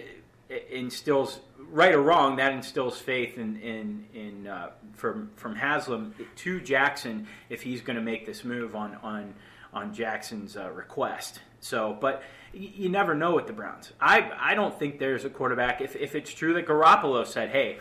instills 0.69 1.39
right 1.69 1.93
or 1.93 2.01
wrong 2.01 2.35
that 2.35 2.53
instills 2.53 2.99
faith 2.99 3.37
in 3.37 3.57
in, 3.57 4.05
in 4.13 4.47
uh, 4.47 4.69
from 4.93 5.31
from 5.35 5.55
Haslam 5.55 6.13
to 6.37 6.59
Jackson 6.61 7.27
if 7.49 7.63
he's 7.63 7.81
going 7.81 7.95
to 7.95 8.01
make 8.01 8.25
this 8.25 8.43
move 8.43 8.75
on 8.75 8.95
on 9.01 9.33
on 9.73 9.93
Jackson's 9.93 10.55
uh, 10.55 10.71
request. 10.71 11.39
So, 11.65 11.97
but 11.99 12.21
you 12.53 12.89
never 12.89 13.15
know 13.15 13.33
with 13.33 13.47
the 13.47 13.53
Browns. 13.53 13.91
I 13.99 14.31
I 14.39 14.53
don't 14.53 14.77
think 14.77 14.99
there's 14.99 15.25
a 15.25 15.29
quarterback. 15.31 15.81
If 15.81 15.95
if 15.95 16.13
it's 16.13 16.31
true 16.31 16.53
that 16.53 16.67
Garoppolo 16.67 17.25
said, 17.25 17.49
"Hey, 17.49 17.77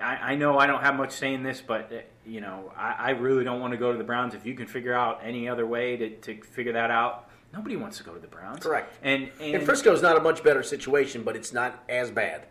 I, 0.00 0.32
I 0.32 0.34
know 0.36 0.58
I 0.58 0.66
don't 0.66 0.82
have 0.82 0.94
much 0.94 1.12
say 1.12 1.32
in 1.32 1.42
this, 1.42 1.62
but 1.66 1.90
uh, 1.90 1.96
you 2.26 2.42
know 2.42 2.70
I, 2.76 2.92
I 2.98 3.10
really 3.10 3.42
don't 3.42 3.60
want 3.60 3.72
to 3.72 3.78
go 3.78 3.92
to 3.92 3.96
the 3.98 4.04
Browns. 4.04 4.34
If 4.34 4.44
you 4.44 4.54
can 4.54 4.66
figure 4.66 4.92
out 4.92 5.20
any 5.24 5.48
other 5.48 5.66
way 5.66 5.96
to, 5.96 6.10
to 6.16 6.42
figure 6.42 6.72
that 6.74 6.90
out, 6.90 7.30
nobody 7.54 7.76
wants 7.76 7.96
to 7.96 8.04
go 8.04 8.12
to 8.12 8.20
the 8.20 8.26
Browns. 8.26 8.62
Correct. 8.62 8.94
And 9.02 9.30
and, 9.40 9.54
And 9.56 9.64
Frisco's 9.64 10.02
not 10.02 10.18
a 10.18 10.20
much 10.20 10.44
better 10.44 10.62
situation, 10.62 11.22
but 11.22 11.34
it's 11.34 11.52
not 11.54 11.82
as 11.88 12.10
bad. 12.10 12.44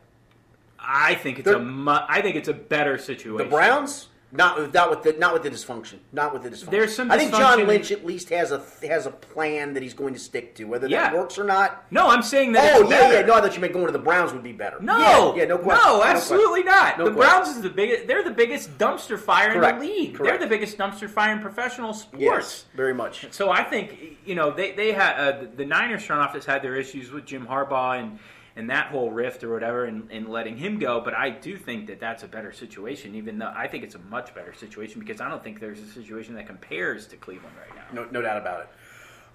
I 0.80 1.14
think 1.16 1.38
it's 1.40 1.46
They're- 1.46 1.58
a 1.58 1.64
mu- 1.64 1.92
I 2.10 2.22
think 2.22 2.36
it's 2.36 2.50
a 2.50 2.54
better 2.54 2.98
situation. 2.98 3.38
The 3.48 3.56
Browns, 3.56 4.08
not 4.36 4.58
with 4.60 4.74
not 4.74 4.90
with 4.90 5.04
the 5.04 5.14
not 5.14 5.32
with 5.34 5.44
the 5.44 5.50
dysfunction, 5.52 6.00
not 6.12 6.34
with 6.34 6.44
the 6.44 6.50
dysfunction. 6.50 6.72
There's 6.72 6.96
some 6.96 7.12
I 7.12 7.18
think 7.18 7.32
John 7.34 7.60
dysfunction- 7.60 7.68
Lynch 7.68 7.92
at 7.92 8.04
least 8.06 8.30
has 8.30 8.52
a 8.52 8.62
has 8.88 9.06
a 9.06 9.12
plan 9.12 9.74
that 9.76 9.84
he's 9.84 9.94
going 9.94 10.14
to 10.16 10.20
stick 10.20 10.56
to, 10.56 10.64
whether 10.66 10.88
Yeah. 10.88 11.04
that 11.04 11.14
works 11.16 11.38
or 11.38 11.44
not. 11.44 11.86
No, 11.92 12.10
I'm 12.10 12.24
saying 12.24 12.54
that. 12.54 12.76
Oh 12.76 12.82
it's 12.82 12.90
yeah, 12.90 13.00
better. 13.00 13.14
yeah. 13.22 13.26
No, 13.28 13.36
I 13.36 13.42
thought 13.42 13.54
you 13.56 13.62
meant 13.62 13.74
going 13.74 13.86
to 13.86 13.92
the 13.92 14.00
Browns 14.00 14.34
would 14.34 14.42
be 14.44 14.52
better. 14.52 14.78
No, 14.82 15.34
yeah, 15.36 15.44
yeah 15.44 15.48
no 15.50 15.58
question. 15.60 15.88
No, 15.88 15.98
No 16.00 16.04
absolutely 16.04 16.64
question. 16.64 16.84
not. 16.84 16.98
No 16.98 17.06
the 17.06 17.12
question. 17.12 17.32
Browns 17.44 17.56
is 17.56 17.62
the 17.62 17.70
biggest. 17.70 18.08
They're 18.08 18.24
the 18.24 18.32
biggest 18.32 18.78
dumpster 18.78 19.20
fire 19.20 19.54
Correct. 19.54 19.82
in 19.82 19.88
the 19.88 19.94
league. 19.94 20.16
Correct. 20.16 20.40
They're 20.40 20.48
the 20.50 20.50
biggest 20.54 20.78
dumpster 20.78 21.10
fire 21.10 21.32
in 21.34 21.40
professional 21.40 21.94
sports. 21.94 22.22
Yes, 22.22 22.66
very 22.76 22.94
much. 22.94 23.28
So 23.32 23.52
I 23.52 23.64
think 23.64 24.18
you 24.26 24.36
know 24.36 24.50
they 24.52 24.72
they 24.72 24.92
had 24.94 25.14
uh, 25.16 25.40
the- 25.42 25.48
the 25.58 25.66
Niners 25.66 26.04
front 26.04 26.22
office 26.24 26.46
had 26.46 26.62
their 26.64 26.76
issues 26.76 27.12
with 27.12 27.26
Jim 27.26 27.46
Harbaugh 27.46 28.00
and 28.00 28.18
and 28.56 28.70
that 28.70 28.88
whole 28.88 29.12
rift 29.12 29.44
or 29.44 29.52
whatever 29.52 29.86
and, 29.86 30.10
and 30.12 30.30
letting 30.30 30.58
him 30.58 30.78
go. 30.80 31.02
But 31.02 31.16
I 31.16 31.30
do 31.32 31.58
think 31.58 31.88
that 31.88 32.00
that's 32.00 32.24
a 32.24 32.28
better 32.28 32.52
situation. 32.52 33.16
Even 33.16 33.40
though 33.40 33.52
I 33.56 33.68
think 33.68 33.84
it's 33.84 33.96
a 33.96 34.00
much 34.10 34.34
better 34.36 34.54
situation 34.54 35.00
because 35.00 35.22
I 35.22 35.30
don't 35.30 35.44
think 35.44 35.60
there's 35.60 35.80
a 35.80 35.88
situation 35.88 36.36
that 36.36 36.48
compares 36.48 37.08
to 37.08 37.18
Cleveland 37.18 37.56
right 37.60 37.76
now. 37.76 38.02
No, 38.04 38.08
no 38.12 38.22
doubt 38.22 38.38
about 38.38 38.62
it. 38.62 38.68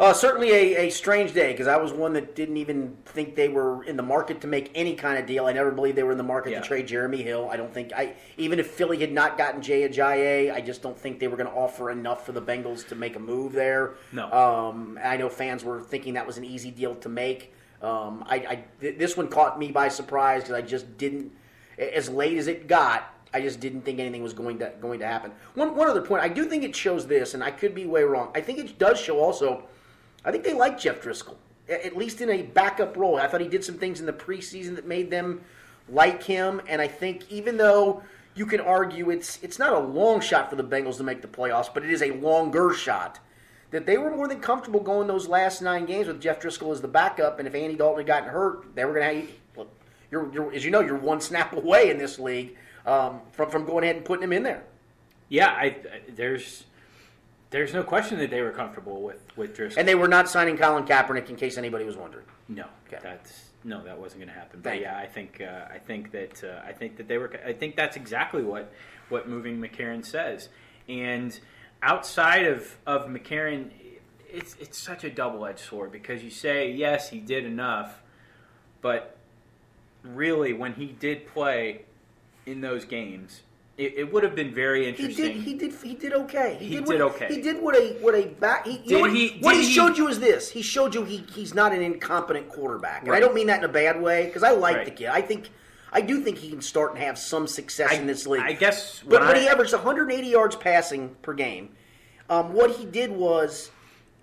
Uh, 0.00 0.12
certainly 0.12 0.50
a, 0.52 0.86
a 0.86 0.90
strange 0.90 1.32
day 1.32 1.50
because 1.50 1.66
I 1.66 1.76
was 1.76 1.92
one 1.92 2.12
that 2.12 2.36
didn't 2.36 2.56
even 2.58 2.96
think 3.04 3.34
they 3.34 3.48
were 3.48 3.82
in 3.82 3.96
the 3.96 4.02
market 4.04 4.40
to 4.42 4.46
make 4.46 4.70
any 4.76 4.94
kind 4.94 5.18
of 5.18 5.26
deal. 5.26 5.46
I 5.46 5.52
never 5.52 5.72
believed 5.72 5.98
they 5.98 6.04
were 6.04 6.12
in 6.12 6.18
the 6.18 6.22
market 6.22 6.52
Yeah. 6.52 6.60
to 6.60 6.64
trade 6.68 6.86
Jeremy 6.86 7.20
Hill. 7.20 7.48
I 7.50 7.56
don't 7.56 7.74
think 7.74 7.92
I 7.92 8.14
even 8.36 8.60
if 8.60 8.68
Philly 8.68 8.98
had 8.98 9.10
not 9.10 9.36
gotten 9.36 9.60
Jay 9.60 9.88
Ajayi, 9.88 10.54
I 10.54 10.60
just 10.60 10.82
don't 10.82 10.96
think 10.96 11.18
they 11.18 11.26
were 11.26 11.36
going 11.36 11.48
to 11.48 11.52
offer 11.56 11.90
enough 11.90 12.24
for 12.24 12.30
the 12.30 12.40
Bengals 12.40 12.86
to 12.90 12.94
make 12.94 13.16
a 13.16 13.18
move 13.18 13.52
there. 13.54 13.94
No. 14.12 14.30
Um, 14.30 15.00
I 15.02 15.16
know 15.16 15.28
fans 15.28 15.64
were 15.64 15.80
thinking 15.80 16.14
that 16.14 16.28
was 16.28 16.38
an 16.38 16.44
easy 16.44 16.70
deal 16.70 16.94
to 16.94 17.08
make. 17.08 17.52
Um, 17.82 18.24
I, 18.26 18.36
I 18.36 18.64
th- 18.80 18.98
this 18.98 19.16
one 19.16 19.28
caught 19.28 19.58
me 19.58 19.70
by 19.70 19.88
surprise 19.88 20.42
because 20.42 20.56
I 20.56 20.62
just 20.62 20.98
didn't. 20.98 21.32
As 21.78 22.08
late 22.08 22.36
as 22.38 22.48
it 22.48 22.66
got, 22.66 23.14
I 23.32 23.40
just 23.40 23.60
didn't 23.60 23.82
think 23.82 24.00
anything 24.00 24.22
was 24.22 24.32
going 24.32 24.58
to 24.58 24.72
going 24.80 24.98
to 25.00 25.06
happen. 25.06 25.32
One 25.54 25.76
one 25.76 25.88
other 25.88 26.02
point, 26.02 26.22
I 26.22 26.28
do 26.28 26.44
think 26.44 26.64
it 26.64 26.74
shows 26.74 27.06
this, 27.06 27.34
and 27.34 27.42
I 27.42 27.50
could 27.50 27.74
be 27.74 27.86
way 27.86 28.02
wrong. 28.02 28.30
I 28.34 28.40
think 28.40 28.58
it 28.58 28.78
does 28.78 28.98
show 29.00 29.18
also. 29.20 29.64
I 30.24 30.32
think 30.32 30.44
they 30.44 30.54
like 30.54 30.78
Jeff 30.78 31.00
Driskel, 31.00 31.36
at 31.68 31.96
least 31.96 32.20
in 32.20 32.30
a 32.30 32.42
backup 32.42 32.96
role. 32.96 33.16
I 33.16 33.28
thought 33.28 33.40
he 33.40 33.48
did 33.48 33.64
some 33.64 33.76
things 33.76 34.00
in 34.00 34.06
the 34.06 34.12
preseason 34.12 34.74
that 34.74 34.86
made 34.86 35.10
them 35.10 35.42
like 35.88 36.22
him, 36.22 36.60
and 36.68 36.80
I 36.80 36.88
think 36.88 37.30
even 37.30 37.56
though 37.56 38.02
you 38.34 38.46
can 38.46 38.60
argue 38.60 39.10
it's 39.10 39.38
it's 39.42 39.58
not 39.58 39.72
a 39.72 39.78
long 39.78 40.20
shot 40.20 40.50
for 40.50 40.56
the 40.56 40.64
Bengals 40.64 40.96
to 40.96 41.04
make 41.04 41.22
the 41.22 41.28
playoffs, 41.28 41.72
but 41.72 41.84
it 41.84 41.90
is 41.90 42.02
a 42.02 42.12
longer 42.12 42.72
shot. 42.72 43.20
That 43.70 43.84
they 43.84 43.98
were 43.98 44.10
more 44.10 44.28
than 44.28 44.40
comfortable 44.40 44.80
going 44.80 45.06
those 45.08 45.28
last 45.28 45.60
nine 45.60 45.84
games 45.84 46.06
with 46.08 46.20
Jeff 46.22 46.40
Driskel 46.40 46.72
as 46.72 46.80
the 46.80 46.88
backup, 46.88 47.38
and 47.38 47.46
if 47.46 47.54
Andy 47.54 47.76
Dalton 47.76 47.98
had 47.98 48.06
gotten 48.06 48.28
hurt, 48.30 48.74
they 48.74 48.84
were 48.84 48.94
going 48.94 49.08
to 49.10 49.20
have. 49.20 49.30
Look, 49.56 49.70
you're, 50.10 50.32
you're, 50.32 50.52
as 50.54 50.64
you 50.64 50.70
know, 50.70 50.80
you're 50.80 50.96
one 50.96 51.20
snap 51.20 51.52
away 51.56 51.90
in 51.90 51.98
this 51.98 52.18
league 52.18 52.56
um, 52.86 53.20
from 53.32 53.50
from 53.50 53.64
going 53.66 53.84
ahead 53.84 53.96
and 53.96 54.04
putting 54.04 54.24
him 54.24 54.32
in 54.32 54.42
there. 54.42 54.62
Yeah, 55.28 55.48
I, 55.48 55.76
there's 56.08 56.64
there's 57.50 57.74
no 57.74 57.82
question 57.82 58.18
that 58.18 58.30
they 58.30 58.40
were 58.40 58.52
comfortable 58.52 59.02
with 59.02 59.20
with 59.36 59.56
Driskel. 59.56 59.76
And 59.76 59.86
they 59.86 59.94
were 59.94 60.08
not 60.08 60.28
signing 60.30 60.56
Colin 60.56 60.84
Kaepernick, 60.84 61.28
in 61.28 61.36
case 61.36 61.58
anybody 61.58 61.84
was 61.84 61.96
wondering. 61.96 62.24
No, 62.48 62.64
Okay. 62.86 62.98
that's 63.02 63.50
no, 63.64 63.84
that 63.84 63.98
wasn't 63.98 64.20
going 64.22 64.32
to 64.32 64.38
happen. 64.38 64.62
Thank 64.62 64.82
but 64.82 64.82
yeah, 64.82 64.96
I 64.96 65.06
think 65.06 65.42
uh, 65.42 65.66
I 65.70 65.78
think 65.78 66.10
that 66.12 66.42
uh, 66.42 66.62
I 66.66 66.72
think 66.72 66.96
that 66.96 67.06
they 67.08 67.18
were. 67.18 67.30
I 67.44 67.52
think 67.52 67.76
that's 67.76 67.96
exactly 67.96 68.42
what 68.42 68.72
what 69.10 69.28
moving 69.28 69.60
McCarron 69.60 70.04
says. 70.04 70.48
And 70.88 71.38
outside 71.82 72.46
of 72.46 72.76
of 72.86 73.06
McCarron, 73.06 73.70
it's 74.30 74.56
it's 74.60 74.78
such 74.78 75.04
a 75.04 75.10
double 75.10 75.46
edged 75.46 75.60
sword 75.60 75.92
because 75.92 76.22
you 76.22 76.30
say 76.30 76.70
yes, 76.70 77.10
he 77.10 77.18
did 77.20 77.44
enough, 77.44 78.00
but 78.80 79.16
really, 80.02 80.52
when 80.52 80.74
he 80.74 80.86
did 80.86 81.26
play 81.26 81.82
in 82.46 82.60
those 82.60 82.84
games, 82.84 83.42
it, 83.76 83.94
it 83.96 84.12
would 84.12 84.22
have 84.22 84.34
been 84.34 84.52
very 84.54 84.88
interesting. 84.88 85.40
He 85.40 85.54
did. 85.54 85.72
He 85.72 85.78
did. 85.78 85.82
He 85.82 85.94
did 85.94 86.12
okay. 86.14 86.56
He 86.60 86.68
did, 86.70 86.84
did 86.84 86.86
what, 86.86 87.00
okay. 87.14 87.28
He 87.28 87.40
did 87.40 87.62
what 87.62 87.74
a 87.76 87.96
what 88.00 88.14
a 88.14 88.26
back. 88.26 88.66
He, 88.66 88.78
you 88.84 88.96
know 88.96 89.00
what 89.00 89.12
he- 89.12 89.38
What 89.40 89.52
did 89.52 89.62
he 89.62 89.68
he- 89.68 89.72
showed 89.74 89.96
you 89.98 90.08
is 90.08 90.18
this. 90.20 90.50
He 90.50 90.62
showed 90.62 90.94
you 90.94 91.04
he 91.04 91.18
he's 91.32 91.54
not 91.54 91.72
an 91.72 91.82
incompetent 91.82 92.48
quarterback, 92.48 93.04
and 93.04 93.12
I 93.12 93.20
don't 93.20 93.34
mean 93.34 93.46
that 93.48 93.58
in 93.58 93.64
a 93.64 93.72
bad 93.72 94.00
way 94.00 94.26
because 94.26 94.42
I 94.42 94.50
like 94.50 94.76
Right. 94.76 94.84
the 94.84 94.90
kid. 94.92 95.08
I 95.08 95.20
think 95.22 95.50
I 95.92 96.00
do 96.00 96.20
think 96.20 96.38
he 96.38 96.50
can 96.50 96.60
start 96.60 96.92
and 96.92 97.02
have 97.02 97.18
some 97.18 97.46
success 97.46 97.92
I- 97.92 97.96
in 97.96 98.06
this 98.06 98.26
league. 98.26 98.42
I 98.42 98.52
guess 98.52 99.02
but, 99.06 99.22
I- 99.22 99.38
he 99.38 99.48
averaged 99.48 99.72
180 99.72 100.26
yards 100.28 100.56
passing 100.56 101.16
per 101.22 101.34
game. 101.34 101.70
Um, 102.30 102.52
what 102.52 102.70
he 102.72 102.84
did 102.84 103.10
was, 103.10 103.70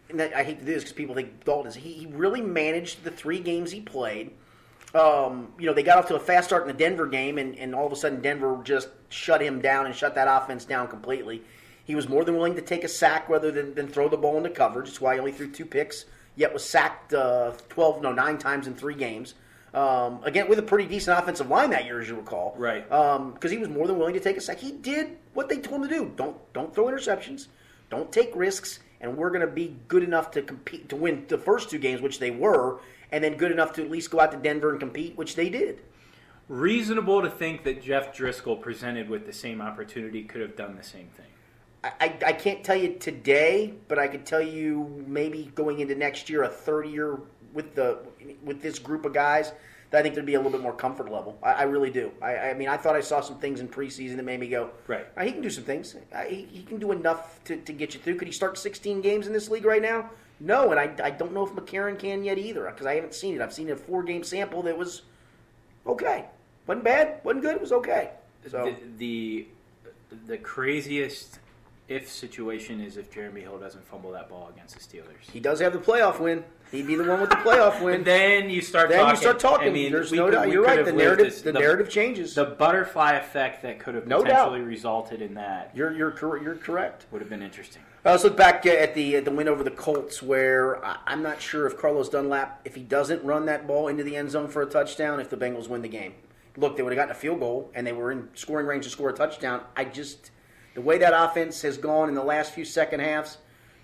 and 0.10 0.22
I 0.22 0.44
hate 0.44 0.60
to 0.60 0.66
do 0.66 0.74
this 0.74 0.84
because 0.84 0.94
people 0.94 1.16
think 1.16 1.44
Dalton 1.44 1.68
is. 1.68 1.76
He, 1.76 1.94
he 1.94 2.06
really 2.06 2.42
managed 2.42 3.04
the 3.04 3.12
three 3.12 3.40
games 3.40 3.72
he 3.72 3.82
played. 3.82 4.32
Um, 4.94 5.52
you 5.60 5.66
know, 5.66 5.74
they 5.74 5.84
got 5.84 5.98
off 5.98 6.08
to 6.08 6.16
a 6.16 6.20
fast 6.20 6.48
start 6.48 6.62
in 6.62 6.68
the 6.68 6.74
Denver 6.74 7.08
game, 7.08 7.38
and, 7.38 7.58
and 7.58 7.76
all 7.76 7.86
of 7.86 7.92
a 7.92 7.96
sudden 7.96 8.22
Denver 8.22 8.60
just 8.64 8.90
shut 9.10 9.42
him 9.42 9.60
down 9.60 9.88
and 9.88 9.96
shut 9.96 10.16
that 10.16 10.28
offense 10.30 10.64
down 10.66 10.88
completely. 10.88 11.42
He 11.84 11.96
was 11.96 12.08
more 12.08 12.24
than 12.24 12.36
willing 12.36 12.56
to 12.56 12.62
take 12.62 12.84
a 12.84 12.88
sack 12.88 13.28
rather 13.28 13.52
than, 13.52 13.74
than 13.76 13.88
throw 13.88 14.08
the 14.08 14.18
ball 14.18 14.38
into 14.38 14.50
coverage. 14.50 14.88
That's 14.88 15.02
why 15.02 15.16
he 15.16 15.20
only 15.20 15.32
threw 15.32 15.52
two 15.52 15.66
picks, 15.66 16.06
yet 16.36 16.54
was 16.54 16.64
sacked 16.64 17.14
uh, 17.14 17.52
12, 17.70 18.02
no, 18.02 18.14
nine 18.14 18.38
times 18.38 18.68
in 18.68 18.76
three 18.76 18.96
games. 18.96 19.34
Um, 19.76 20.22
again, 20.24 20.48
with 20.48 20.58
a 20.58 20.64
pretty 20.64 20.88
decent 20.88 21.20
offensive 21.20 21.50
line 21.50 21.70
that 21.72 21.84
year, 21.84 22.00
as 22.00 22.08
you 22.08 22.16
recall. 22.16 22.56
Right. 22.58 22.88
Because 22.88 23.52
he 23.52 23.58
was 23.58 23.68
more 23.68 23.88
than 23.88 23.98
willing 23.98 24.14
to 24.14 24.22
take 24.22 24.38
a 24.38 24.42
sack. 24.42 24.58
He 24.58 24.72
did 24.72 25.18
what 25.34 25.50
they 25.50 25.58
told 25.58 25.84
him 25.84 25.90
to 25.90 25.96
do. 25.96 26.14
Don't 26.16 26.38
don't 26.54 26.74
throw 26.74 26.86
interceptions. 26.86 27.48
Don't 27.90 28.10
take 28.10 28.32
risks. 28.36 28.80
And 29.02 29.18
we're 29.18 29.30
going 29.30 29.42
to 29.42 29.48
be 29.48 29.76
good 29.90 30.02
enough 30.02 30.32
to 30.32 30.42
compete 30.42 30.88
to 30.90 30.96
win 30.96 31.26
the 31.28 31.38
first 31.38 31.70
two 31.70 31.78
games, 31.78 32.02
which 32.02 32.20
they 32.20 32.32
were, 32.32 32.80
and 33.12 33.22
then 33.22 33.36
good 33.36 33.52
enough 33.52 33.74
to 33.74 33.84
at 33.84 33.92
least 33.92 34.10
go 34.10 34.22
out 34.22 34.32
to 34.32 34.38
Denver 34.38 34.72
and 34.72 34.80
compete, 34.80 35.18
which 35.18 35.36
they 35.36 35.50
did. 35.50 35.82
reasonable 36.48 37.22
to 37.22 37.30
think 37.30 37.64
that 37.66 37.84
Jeff 37.84 38.16
Driskel, 38.16 38.62
presented 38.62 39.10
with 39.10 39.26
the 39.26 39.34
same 39.34 39.62
opportunity, 39.62 40.24
could 40.24 40.42
have 40.42 40.56
done 40.56 40.78
the 40.78 40.84
same 40.84 41.10
thing. 41.18 41.26
I, 41.84 42.16
I, 42.26 42.34
can't 42.34 42.64
tell 42.64 42.76
you 42.76 42.96
today, 42.96 43.74
but 43.88 44.00
I 44.00 44.08
could 44.08 44.26
tell 44.26 44.42
you 44.42 45.04
maybe 45.06 45.52
going 45.54 45.82
into 45.82 45.94
next 45.94 46.32
year, 46.32 46.42
a 46.42 46.50
third 46.50 46.88
year 46.88 47.20
with 47.56 47.74
the 47.74 47.98
with 48.44 48.62
this 48.62 48.78
group 48.78 49.06
of 49.06 49.14
guys, 49.14 49.52
that 49.90 50.00
I 50.00 50.02
think 50.04 50.14
there'd 50.14 50.26
be 50.28 50.36
a 50.36 50.38
little 50.38 50.52
bit 50.52 50.62
more 50.62 50.74
comfort 50.74 51.10
level. 51.12 51.40
I, 51.42 51.54
I 51.54 51.64
really 51.64 51.90
do. 51.90 52.12
I, 52.22 52.38
I 52.38 52.54
mean, 52.54 52.68
I 52.68 52.78
thought 52.78 52.96
I 52.96 53.02
saw 53.02 53.22
some 53.22 53.38
things 53.40 53.60
in 53.62 53.68
preseason 53.68 54.18
that 54.18 54.24
made 54.26 54.40
me 54.40 54.50
go, 54.50 54.70
Right. 54.88 55.08
"Ah, 55.18 55.24
he 55.24 55.32
can 55.32 55.42
do 55.42 55.50
some 55.50 55.64
things. 55.64 55.96
Uh, 56.14 56.24
he, 56.24 56.48
he 56.52 56.62
can 56.64 56.78
do 56.78 56.92
enough 56.92 57.44
to, 57.46 57.58
to 57.58 57.74
get 57.74 57.94
you 57.96 58.00
through. 58.02 58.16
Could 58.18 58.28
he 58.28 58.34
start 58.34 58.58
16 58.58 59.02
games 59.02 59.26
in 59.26 59.34
this 59.34 59.50
league 59.50 59.66
right 59.66 59.82
now? 59.82 60.10
No, 60.40 60.70
and 60.72 60.80
I, 60.80 60.94
I 61.02 61.12
don't 61.12 61.32
know 61.34 61.46
if 61.46 61.52
McCarron 61.54 61.98
can 61.98 62.24
yet 62.24 62.38
either 62.38 62.66
because 62.66 62.86
I 62.86 62.96
haven't 62.96 63.14
seen 63.16 63.36
it. 63.36 63.42
I've 63.42 63.54
seen 63.54 63.70
a 63.70 63.76
four 63.78 64.04
game 64.04 64.24
sample 64.24 64.62
that 64.64 64.78
was 64.78 65.04
okay. 65.88 66.26
wasn't 66.68 66.84
bad, 66.84 67.22
wasn't 67.24 67.44
good. 67.44 67.56
It 67.56 67.62
was 67.62 67.72
okay. 67.72 68.10
So 68.52 68.66
The, 68.66 68.76
the 68.98 69.48
the 70.28 70.38
craziest 70.38 71.40
if 71.88 72.10
situation 72.12 72.82
is 72.82 72.98
if 72.98 73.12
Jeremy 73.14 73.42
Hill 73.42 73.60
doesn't 73.60 73.86
fumble 73.88 74.12
that 74.12 74.28
ball 74.30 74.50
against 74.54 74.74
the 74.76 74.82
Steelers. 74.82 75.30
he 75.32 75.40
does 75.40 75.60
have 75.60 75.72
the 75.74 75.80
playoff 75.80 76.20
win. 76.20 76.44
He'd 76.76 76.88
be 76.88 76.96
the 76.96 77.06
one 77.06 77.22
with 77.22 77.30
the 77.30 77.38
playoff 77.38 77.82
win. 77.82 77.96
And 77.96 78.06
then 78.06 78.50
you 78.50 78.62
start 78.62 78.90
then 78.90 79.00
talking. 79.00 79.16
you 79.16 79.22
start 79.22 79.40
talking. 79.40 79.68
I 79.70 79.72
mean, 79.72 79.92
There's 79.92 80.12
no 80.12 80.26
could- 80.26 80.32
doubt. 80.34 80.50
You're 80.50 80.64
right. 80.64 80.84
The 80.84 80.92
narrative, 80.92 81.26
this- 81.28 81.42
the, 81.42 81.54
narrative 81.54 81.90
changes. 81.90 82.36
The 82.36 82.46
butterfly 82.46 83.14
effect 83.14 83.62
that 83.64 83.80
could 83.80 83.96
have 83.96 84.08
No 84.08 84.24
doubt. 84.24 84.52
resulted 84.62 85.22
in 85.22 85.36
that 85.36 85.72
you're 85.74 85.94
you're 85.94 86.12
cor- 86.12 86.38
you're 86.38 86.56
correct. 86.56 87.06
would 87.12 87.22
have 87.22 87.30
been 87.30 87.42
interesting. 87.42 87.82
Uh, 88.06 88.12
let's 88.12 88.24
look 88.24 88.36
back 88.38 88.66
uh, 88.66 88.70
at 88.70 88.94
the 88.94 89.16
at 89.16 89.26
the 89.26 89.32
win 89.32 89.48
over 89.48 89.64
the 89.64 89.72
Colts, 89.72 90.22
where 90.22 90.84
I, 90.86 90.98
I'm 91.08 91.24
not 91.24 91.42
sure 91.42 91.66
if 91.66 91.78
Carlos 91.78 92.10
Dunlap, 92.10 92.62
if 92.66 92.76
he 92.76 92.84
doesn't 92.84 93.24
run 93.24 93.46
that 93.46 93.66
ball 93.66 93.88
into 93.88 94.04
the 94.04 94.16
end 94.18 94.30
zone 94.32 94.48
for 94.50 94.62
a 94.62 94.66
touchdown, 94.66 95.20
if 95.20 95.30
the 95.30 95.38
Bengals 95.38 95.68
win 95.70 95.82
the 95.82 95.88
game. 95.88 96.14
Look, 96.58 96.78
they 96.78 96.84
would 96.84 96.92
have 96.94 96.98
gotten 96.98 97.12
a 97.12 97.20
field 97.20 97.40
goal, 97.40 97.72
and 97.74 97.86
they 97.88 97.92
were 97.94 98.12
in 98.12 98.30
scoring 98.34 98.66
range 98.68 98.84
to 98.84 98.90
score 98.90 99.10
a 99.10 99.14
touchdown. 99.14 99.62
I 99.76 99.86
just 99.86 100.32
the 100.74 100.82
way 100.82 100.98
that 100.98 101.14
offense 101.16 101.62
has 101.64 101.78
gone 101.78 102.10
in 102.10 102.16
the 102.16 102.24
last 102.24 102.54
few 102.54 102.66
second 102.66 103.00
halves. 103.00 103.38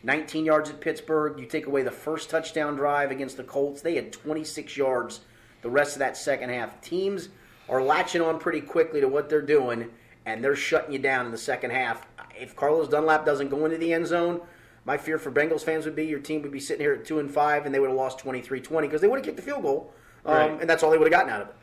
19 0.04 0.46
yards 0.46 0.70
at 0.70 0.80
Pittsburgh. 0.82 1.40
You 1.40 1.46
take 1.46 1.68
away 1.68 1.84
the 1.84 1.92
first 1.92 2.30
touchdown 2.30 2.76
drive 2.76 3.12
against 3.12 3.38
the 3.38 3.44
Colts. 3.44 3.82
They 3.82 3.96
had 3.96 4.12
26 4.12 4.76
yards 4.78 5.22
the 5.62 5.70
rest 5.70 5.94
of 5.96 6.00
that 6.00 6.18
second 6.18 6.50
half. 6.50 6.82
Teams 6.82 7.30
are 7.70 7.84
latching 7.84 8.22
on 8.22 8.40
pretty 8.40 8.62
quickly 8.62 9.00
to 9.02 9.08
what 9.08 9.30
they're 9.30 9.42
doing, 9.42 9.90
and 10.26 10.44
they're 10.44 10.56
shutting 10.56 10.92
you 10.94 11.00
down 11.00 11.26
in 11.28 11.32
the 11.32 11.38
second 11.38 11.72
half. 11.72 12.08
If 12.40 12.56
Carlos 12.56 12.88
Dunlap 12.90 13.26
doesn't 13.26 13.50
go 13.50 13.66
into 13.66 13.78
the 13.78 13.94
end 13.94 14.08
zone, 14.08 14.42
my 14.86 14.98
fear 14.98 15.20
for 15.20 15.32
Bengals 15.32 15.62
fans 15.62 15.86
would 15.86 15.96
be 15.96 16.06
your 16.06 16.20
team 16.20 16.42
would 16.42 16.52
be 16.52 16.60
sitting 16.60 16.82
here 16.84 16.94
at 16.94 17.06
2 17.06 17.20
and 17.20 17.30
5, 17.30 17.66
and 17.68 17.76
they 17.76 17.80
would 17.80 17.90
have 17.90 17.98
lost 17.98 18.18
23 18.20 18.60
20 18.60 18.88
because 18.88 19.02
they 19.02 19.08
would 19.08 19.18
have 19.18 19.26
kicked 19.26 19.38
the 19.38 19.44
field 19.44 19.62
goal, 19.62 19.94
um, 20.26 20.34
Right. 20.34 20.62
and 20.62 20.70
that's 20.70 20.82
all 20.82 20.90
they 20.90 20.98
would 20.98 21.12
have 21.12 21.20
gotten 21.20 21.32
out 21.32 21.42
of 21.44 21.48
it. 21.50 21.56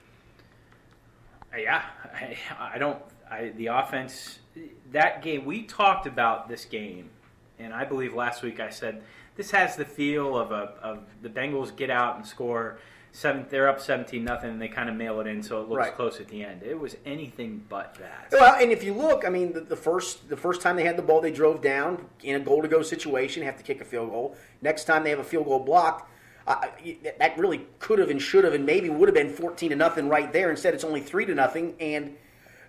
Uh, 1.53 1.57
Yeah, 1.59 1.83
I, 2.15 2.37
I 2.75 2.79
don't. 2.79 2.99
I, 3.31 3.49
the 3.57 3.67
offense, 3.67 4.39
that 4.93 5.23
game. 5.23 5.45
We 5.45 5.65
talked 5.65 6.07
about 6.07 6.49
this 6.49 6.65
game 6.65 7.11
and 7.59 7.73
I 7.73 7.85
believe 7.85 8.15
last 8.15 8.43
week 8.43 8.61
I 8.61 8.71
said 8.71 9.03
this 9.37 9.51
has 9.53 9.77
the 9.77 9.85
feel 9.85 10.37
of 10.37 10.51
a 10.53 10.73
of 10.83 11.05
the 11.23 11.29
Bengals 11.29 11.75
get 11.75 11.91
out 11.91 12.17
and 12.17 12.27
score 12.27 12.79
seven. 13.13 13.47
They're 13.51 13.69
up 13.69 13.81
seventeen 13.81 14.25
nothing, 14.25 14.51
and 14.51 14.61
they 14.61 14.69
kind 14.69 14.89
of 14.89 14.97
mail 14.97 15.21
it 15.21 15.27
in, 15.27 15.43
so 15.43 15.63
it 15.63 15.69
looks 15.69 15.79
Right. 15.79 15.95
close 15.95 16.21
at 16.21 16.29
the 16.29 16.45
end. 16.45 16.63
It 16.63 16.79
was 16.79 16.97
anything 17.07 17.65
but 17.69 17.95
that. 17.97 18.29
Well, 18.33 18.55
and 18.61 18.71
if 18.71 18.83
you 18.85 18.93
look, 18.95 19.25
I 19.25 19.29
mean, 19.31 19.53
the, 19.53 19.61
the 19.61 19.77
first 19.77 20.29
the 20.29 20.37
first 20.37 20.61
time 20.61 20.77
they 20.77 20.85
had 20.85 20.97
the 20.97 21.03
ball, 21.03 21.21
they 21.21 21.31
drove 21.33 21.63
down 21.63 22.07
in 22.23 22.37
a 22.37 22.41
goal 22.41 22.63
to 22.63 22.69
go 22.69 22.83
situation, 22.83 23.43
have 23.45 23.57
to 23.57 23.63
kick 23.65 23.81
a 23.81 23.85
field 23.85 24.11
goal. 24.11 24.37
Next 24.61 24.85
time 24.85 25.05
they 25.05 25.11
have 25.11 25.21
a 25.21 25.25
field 25.25 25.47
goal 25.47 25.61
blocked, 25.61 26.11
uh, 26.47 26.67
that 27.19 27.39
really 27.39 27.67
could 27.79 27.99
have 27.99 28.11
and 28.11 28.21
should 28.21 28.45
have 28.45 28.55
and 28.55 28.67
maybe 28.67 28.89
would 28.91 29.09
have 29.09 29.15
been 29.15 29.31
fourteen 29.31 29.71
to 29.71 29.77
nothing 29.77 30.09
right 30.09 30.33
there. 30.33 30.51
Instead, 30.51 30.75
it's 30.75 30.85
only 30.85 31.01
three 31.01 31.25
to 31.27 31.35
nothing, 31.35 31.75
and 31.81 32.17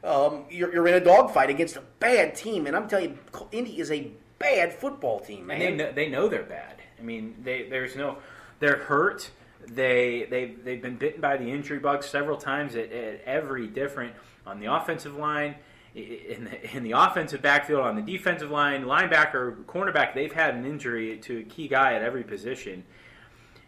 um, 0.04 0.46
you're, 0.50 0.74
you're 0.74 0.88
in 0.88 0.94
a 0.94 1.00
dogfight 1.04 1.50
against 1.50 1.76
a 1.76 1.84
bad 2.00 2.34
team. 2.36 2.68
And 2.68 2.76
I'm 2.76 2.88
telling 2.88 3.18
you, 3.34 3.48
Indy 3.52 3.80
is 3.80 3.92
a 3.92 4.12
bad 4.40 4.74
football 4.74 5.20
team, 5.20 5.48
man. 5.48 5.62
And 5.62 5.80
they 5.80 5.84
know, 5.84 5.92
they 5.92 6.10
know 6.10 6.28
they're 6.28 6.44
bad. 6.44 6.82
I 6.98 7.02
mean, 7.04 7.36
they 7.44 7.68
there's 7.70 7.96
no 7.96 8.18
they're 8.60 8.78
hurt. 8.78 9.30
They 9.68 10.28
they 10.30 10.46
they've 10.64 10.82
been 10.82 10.98
bitten 10.98 11.22
by 11.22 11.38
the 11.38 11.46
injury 11.46 11.80
bug 11.80 12.04
several 12.04 12.38
times 12.38 12.76
at, 12.76 12.92
at 12.92 13.22
every 13.26 13.68
different 13.68 14.14
on 14.46 14.60
the 14.60 14.74
offensive 14.74 15.16
line, 15.16 15.56
in 15.94 16.46
the, 16.46 16.76
in 16.76 16.84
the 16.84 16.92
offensive 16.92 17.42
backfield, 17.42 17.82
on 17.82 17.96
the 17.96 18.02
defensive 18.02 18.50
line, 18.50 18.84
linebacker, 18.84 19.64
cornerback. 19.66 20.16
They've 20.16 20.32
had 20.32 20.56
an 20.56 20.66
injury 20.66 21.18
to 21.20 21.40
a 21.40 21.44
key 21.44 21.68
guy 21.68 21.94
at 21.94 22.02
every 22.02 22.24
position. 22.24 22.84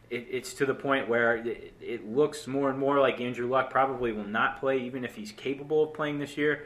It, 0.09 0.27
it's 0.29 0.53
to 0.55 0.65
the 0.65 0.73
point 0.73 1.07
where 1.07 1.37
it, 1.37 1.73
it 1.79 2.09
looks 2.09 2.47
more 2.47 2.69
and 2.69 2.79
more 2.79 2.99
like 2.99 3.21
Andrew 3.21 3.47
Luck 3.47 3.69
probably 3.69 4.11
will 4.11 4.23
not 4.23 4.59
play, 4.59 4.79
even 4.79 5.05
if 5.05 5.15
he's 5.15 5.31
capable 5.31 5.83
of 5.83 5.93
playing 5.93 6.19
this 6.19 6.37
year. 6.37 6.65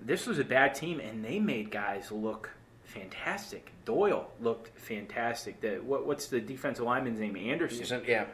This 0.00 0.26
was 0.26 0.38
a 0.38 0.44
bad 0.44 0.74
team, 0.74 0.98
and 0.98 1.24
they 1.24 1.38
made 1.38 1.70
guys 1.70 2.10
look 2.10 2.50
fantastic. 2.92 3.72
Doyle 3.84 4.30
looked 4.40 4.78
fantastic. 4.78 5.60
The, 5.60 5.76
what, 5.84 6.06
what's 6.06 6.26
the 6.26 6.40
defensive 6.40 6.84
lineman's 6.84 7.20
name? 7.20 7.36
Anderson. 7.36 8.02
yeah, 8.06 8.26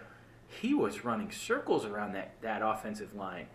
He 0.48 0.74
was 0.74 1.04
running 1.04 1.30
circles 1.30 1.84
around 1.84 2.12
that, 2.12 2.32
that 2.42 2.62
offensive 2.62 3.14
line. 3.14 3.46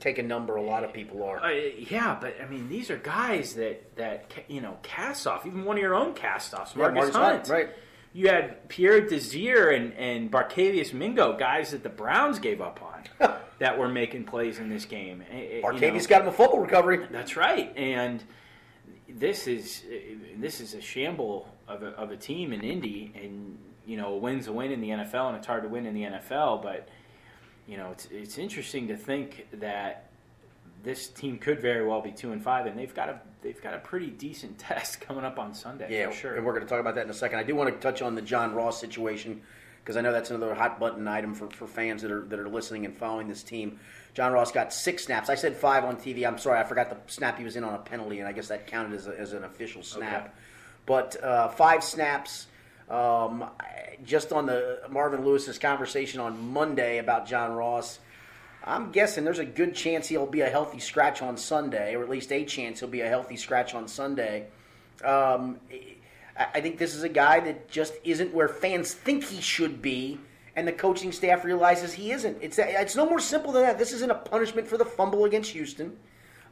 take 0.00 0.18
a 0.18 0.22
number. 0.22 0.56
A 0.56 0.62
lot 0.62 0.84
of 0.84 0.92
people 0.92 1.22
are. 1.22 1.38
Uh, 1.42 1.50
yeah, 1.50 2.16
but 2.20 2.34
I 2.42 2.46
mean, 2.46 2.68
these 2.68 2.90
are 2.90 2.96
guys 2.96 3.54
that 3.54 3.96
that 3.96 4.30
you 4.48 4.60
know 4.60 4.76
cast 4.82 5.26
off. 5.26 5.46
Even 5.46 5.64
one 5.64 5.76
of 5.76 5.82
your 5.82 5.94
own 5.94 6.14
cast 6.14 6.54
offs, 6.54 6.74
Yeah, 6.76 6.88
Margus 6.88 7.10
Margus 7.10 7.12
Hunt. 7.12 7.48
Right. 7.48 7.68
You 8.12 8.28
had 8.28 8.68
Pierre 8.68 9.00
Desir 9.00 9.70
and 9.70 9.92
and 9.94 10.30
Barkevious 10.30 10.92
Mingo, 10.92 11.36
guys 11.36 11.72
that 11.72 11.82
the 11.82 11.88
Browns 11.88 12.38
gave 12.38 12.60
up 12.60 12.80
on, 12.80 13.30
that 13.58 13.78
were 13.78 13.88
making 13.88 14.24
plays 14.24 14.58
in 14.58 14.68
this 14.68 14.84
game. 14.84 15.22
Eh, 15.30 15.34
eh, 15.34 15.56
you 15.56 15.62
know. 15.62 16.06
got 16.06 16.22
him 16.22 16.28
a 16.28 16.32
football 16.32 16.60
recovery. 16.60 17.06
That's 17.10 17.36
right, 17.36 17.72
and 17.76 18.22
this 19.08 19.46
is 19.46 19.82
this 20.38 20.60
is 20.60 20.74
a 20.74 20.80
shamble 20.80 21.48
of 21.68 21.82
a, 21.82 21.88
of 21.88 22.10
a 22.10 22.16
team 22.16 22.52
in 22.52 22.62
Indy, 22.62 23.12
and 23.14 23.58
you 23.86 23.96
know, 23.96 24.14
a 24.14 24.16
win's 24.16 24.46
a 24.46 24.52
win 24.52 24.72
in 24.72 24.80
the 24.80 24.90
NFL, 24.90 25.28
and 25.28 25.36
it's 25.36 25.46
hard 25.46 25.62
to 25.62 25.68
win 25.68 25.86
in 25.86 25.94
the 25.94 26.02
NFL. 26.02 26.62
But 26.62 26.88
you 27.66 27.76
know, 27.76 27.90
it's 27.92 28.08
it's 28.10 28.38
interesting 28.38 28.88
to 28.88 28.96
think 28.96 29.46
that 29.52 30.10
this 30.82 31.08
team 31.08 31.38
could 31.38 31.60
very 31.60 31.86
well 31.86 32.00
be 32.00 32.12
two 32.12 32.32
and 32.32 32.42
five, 32.42 32.66
and 32.66 32.78
they've 32.78 32.94
got 32.94 33.08
a 33.08 33.20
they've 33.42 33.62
got 33.62 33.74
a 33.74 33.78
pretty 33.78 34.08
decent 34.08 34.58
test 34.58 35.00
coming 35.00 35.24
up 35.24 35.38
on 35.38 35.54
Sunday. 35.54 35.88
Yeah, 35.90 36.10
for 36.10 36.16
sure. 36.16 36.34
and 36.36 36.44
we're 36.44 36.52
going 36.52 36.64
to 36.64 36.68
talk 36.68 36.80
about 36.80 36.94
that 36.94 37.04
in 37.04 37.10
a 37.10 37.14
second. 37.14 37.38
I 37.38 37.42
do 37.42 37.54
want 37.54 37.72
to 37.72 37.80
touch 37.80 38.02
on 38.02 38.14
the 38.14 38.22
John 38.22 38.54
Ross 38.54 38.80
situation 38.80 39.42
because 39.82 39.96
I 39.96 40.00
know 40.00 40.12
that's 40.12 40.30
another 40.30 40.54
hot 40.54 40.80
button 40.80 41.06
item 41.06 41.34
for, 41.34 41.50
for 41.50 41.66
fans 41.66 42.02
that 42.02 42.10
are 42.10 42.22
that 42.22 42.38
are 42.38 42.48
listening 42.48 42.84
and 42.84 42.96
following 42.96 43.28
this 43.28 43.42
team. 43.42 43.78
John 44.14 44.32
Ross 44.32 44.52
got 44.52 44.72
six 44.72 45.04
snaps. 45.04 45.28
I 45.28 45.34
said 45.34 45.56
five 45.56 45.84
on 45.84 45.96
TV. 45.96 46.26
I'm 46.26 46.38
sorry, 46.38 46.60
I 46.60 46.64
forgot 46.64 46.88
the 46.88 46.96
snap 47.12 47.36
he 47.36 47.44
was 47.44 47.56
in 47.56 47.64
on 47.64 47.74
a 47.74 47.78
penalty, 47.78 48.20
and 48.20 48.28
I 48.28 48.32
guess 48.32 48.48
that 48.48 48.66
counted 48.66 48.94
as, 48.94 49.08
a, 49.08 49.18
as 49.18 49.32
an 49.32 49.44
official 49.44 49.82
snap. 49.82 50.22
Okay. 50.22 50.32
But 50.86 51.22
uh, 51.22 51.48
five 51.48 51.82
snaps. 51.82 52.46
Um, 52.88 53.46
just 54.04 54.32
on 54.32 54.46
the 54.46 54.80
Marvin 54.90 55.24
Lewis's 55.24 55.58
conversation 55.58 56.20
on 56.20 56.52
Monday 56.52 56.98
about 56.98 57.26
John 57.26 57.52
Ross, 57.52 57.98
I'm 58.62 58.92
guessing 58.92 59.24
there's 59.24 59.38
a 59.38 59.44
good 59.44 59.74
chance 59.74 60.08
he'll 60.08 60.26
be 60.26 60.42
a 60.42 60.50
healthy 60.50 60.78
scratch 60.78 61.22
on 61.22 61.36
Sunday, 61.36 61.94
or 61.94 62.02
at 62.02 62.10
least 62.10 62.30
a 62.30 62.44
chance 62.44 62.80
he'll 62.80 62.88
be 62.88 63.00
a 63.00 63.08
healthy 63.08 63.36
scratch 63.36 63.74
on 63.74 63.88
Sunday. 63.88 64.46
Um, 65.02 65.58
I 66.38 66.46
I 66.54 66.60
think 66.60 66.78
this 66.78 66.94
is 66.94 67.02
a 67.02 67.08
guy 67.08 67.40
that 67.40 67.70
just 67.70 67.94
isn't 68.04 68.34
where 68.34 68.48
fans 68.48 68.92
think 68.92 69.24
he 69.24 69.40
should 69.40 69.80
be, 69.80 70.18
and 70.56 70.66
the 70.68 70.72
coaching 70.72 71.12
staff 71.12 71.44
realizes 71.44 71.92
he 71.92 72.12
isn't. 72.12 72.38
It's 72.40 72.58
it's 72.58 72.96
no 72.96 73.08
more 73.08 73.18
simple 73.18 73.52
than 73.52 73.62
that. 73.62 73.78
This 73.78 73.92
isn't 73.92 74.10
a 74.10 74.14
punishment 74.14 74.68
for 74.68 74.78
the 74.78 74.84
fumble 74.84 75.24
against 75.24 75.50
Houston. 75.50 75.96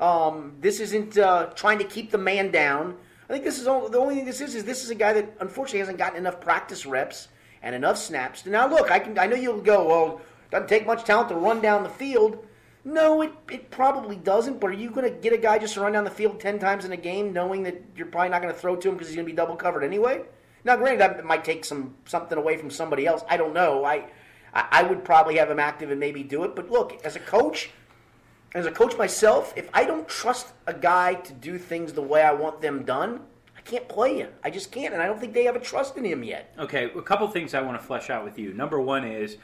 Um, 0.01 0.55
this 0.61 0.81
isn't 0.81 1.19
uh, 1.19 1.47
trying 1.55 1.79
to 1.79 1.85
keep 1.85 2.11
the 2.11 2.19
man 2.19 2.51
down. 2.51 2.97
I 3.29 3.33
think 3.33 3.45
this 3.45 3.61
is 3.61 3.67
all, 3.67 3.89
the 3.89 3.99
only 3.99 4.17
thing 4.17 4.25
this 4.25 4.41
is 4.41 4.55
is 4.55 4.65
this 4.65 4.83
is 4.83 4.91
a 4.91 4.95
guy 4.95 5.13
that 5.13 5.37
unfortunately 5.41 5.79
hasn't 5.79 5.99
gotten 5.99 6.19
enough 6.19 6.41
practice 6.41 6.85
reps 6.85 7.29
and 7.63 7.75
enough 7.75 7.97
snaps. 7.97 8.45
Now 8.45 8.69
look, 8.69 8.91
I 8.91 8.99
can 8.99 9.19
I 9.19 9.27
know 9.27 9.37
you'll 9.37 9.61
go 9.61 9.87
well. 9.87 10.21
Doesn't 10.51 10.69
take 10.69 10.87
much 10.87 11.05
talent 11.05 11.29
to 11.31 11.35
run 11.37 11.61
down 11.61 11.83
the 11.83 11.89
field. 11.89 12.45
No, 12.85 13.23
it, 13.23 13.33
it 13.49 13.71
probably 13.71 14.17
doesn't. 14.17 14.59
But 14.61 14.71
are 14.71 14.75
you 14.75 14.91
going 14.91 15.09
to 15.09 15.17
get 15.17 15.33
a 15.33 15.39
guy 15.39 15.59
just 15.59 15.75
to 15.75 15.81
run 15.81 15.93
down 15.93 16.05
the 16.05 16.11
field 16.11 16.41
ten 16.41 16.59
times 16.59 16.85
in 16.85 16.93
a 16.93 16.97
game, 16.97 17.33
knowing 17.33 17.63
that 17.63 17.81
you're 17.97 18.09
probably 18.09 18.31
not 18.31 18.43
going 18.43 18.53
to 18.53 18.59
throw 18.59 18.75
to 18.75 18.89
him 18.89 18.95
because 18.95 19.09
he's 19.09 19.17
going 19.17 19.27
to 19.27 19.33
be 19.33 19.37
double 19.37 19.57
covered 19.57 19.85
anyway? 19.85 20.23
Now, 20.65 20.77
granted, 20.77 21.01
that 21.01 21.25
might 21.25 21.45
take 21.45 21.65
some 21.65 21.95
something 22.05 22.39
away 22.39 22.57
from 22.57 22.71
somebody 22.71 23.07
else. 23.07 23.25
I 23.29 23.37
don't 23.37 23.55
know. 23.55 23.85
I 23.85 24.05
I 24.55 24.69
I 24.71 24.83
would 24.83 25.05
probably 25.05 25.37
have 25.37 25.51
him 25.51 25.59
active 25.59 25.91
and 25.91 25.99
maybe 25.99 26.23
do 26.23 26.45
it. 26.45 26.55
But 26.55 26.71
look, 26.71 27.05
as 27.05 27.17
a 27.17 27.21
coach, 27.21 27.71
as 28.55 28.67
a 28.67 28.71
coach 28.71 28.97
myself, 28.97 29.53
if 29.57 29.69
I 29.73 29.85
don't 29.85 30.09
trust 30.09 30.49
a 30.67 30.75
guy 30.75 31.15
to 31.15 31.33
do 31.33 31.59
things 31.59 31.93
the 31.93 32.03
way 32.03 32.23
I 32.23 32.33
want 32.33 32.61
them 32.61 32.85
done, 32.85 33.21
I 33.57 33.61
can't 33.63 33.89
play 33.89 34.19
him. 34.19 34.31
I 34.45 34.51
just 34.51 34.71
can't, 34.73 34.93
and 34.93 35.03
I 35.03 35.07
don't 35.07 35.21
think 35.21 35.35
they 35.35 35.45
have 35.45 35.57
a 35.57 35.61
trust 35.61 35.97
in 35.97 36.05
him 36.05 36.23
yet. 36.23 36.53
Okay, 36.59 36.91
a 36.95 37.03
couple 37.03 37.27
things 37.29 37.55
I 37.55 37.63
want 37.63 37.81
to 37.81 37.87
flesh 37.87 38.11
out 38.11 38.25
with 38.25 38.39
you. 38.39 38.53
Number 38.53 38.81
one 38.81 39.05
is 39.05 39.37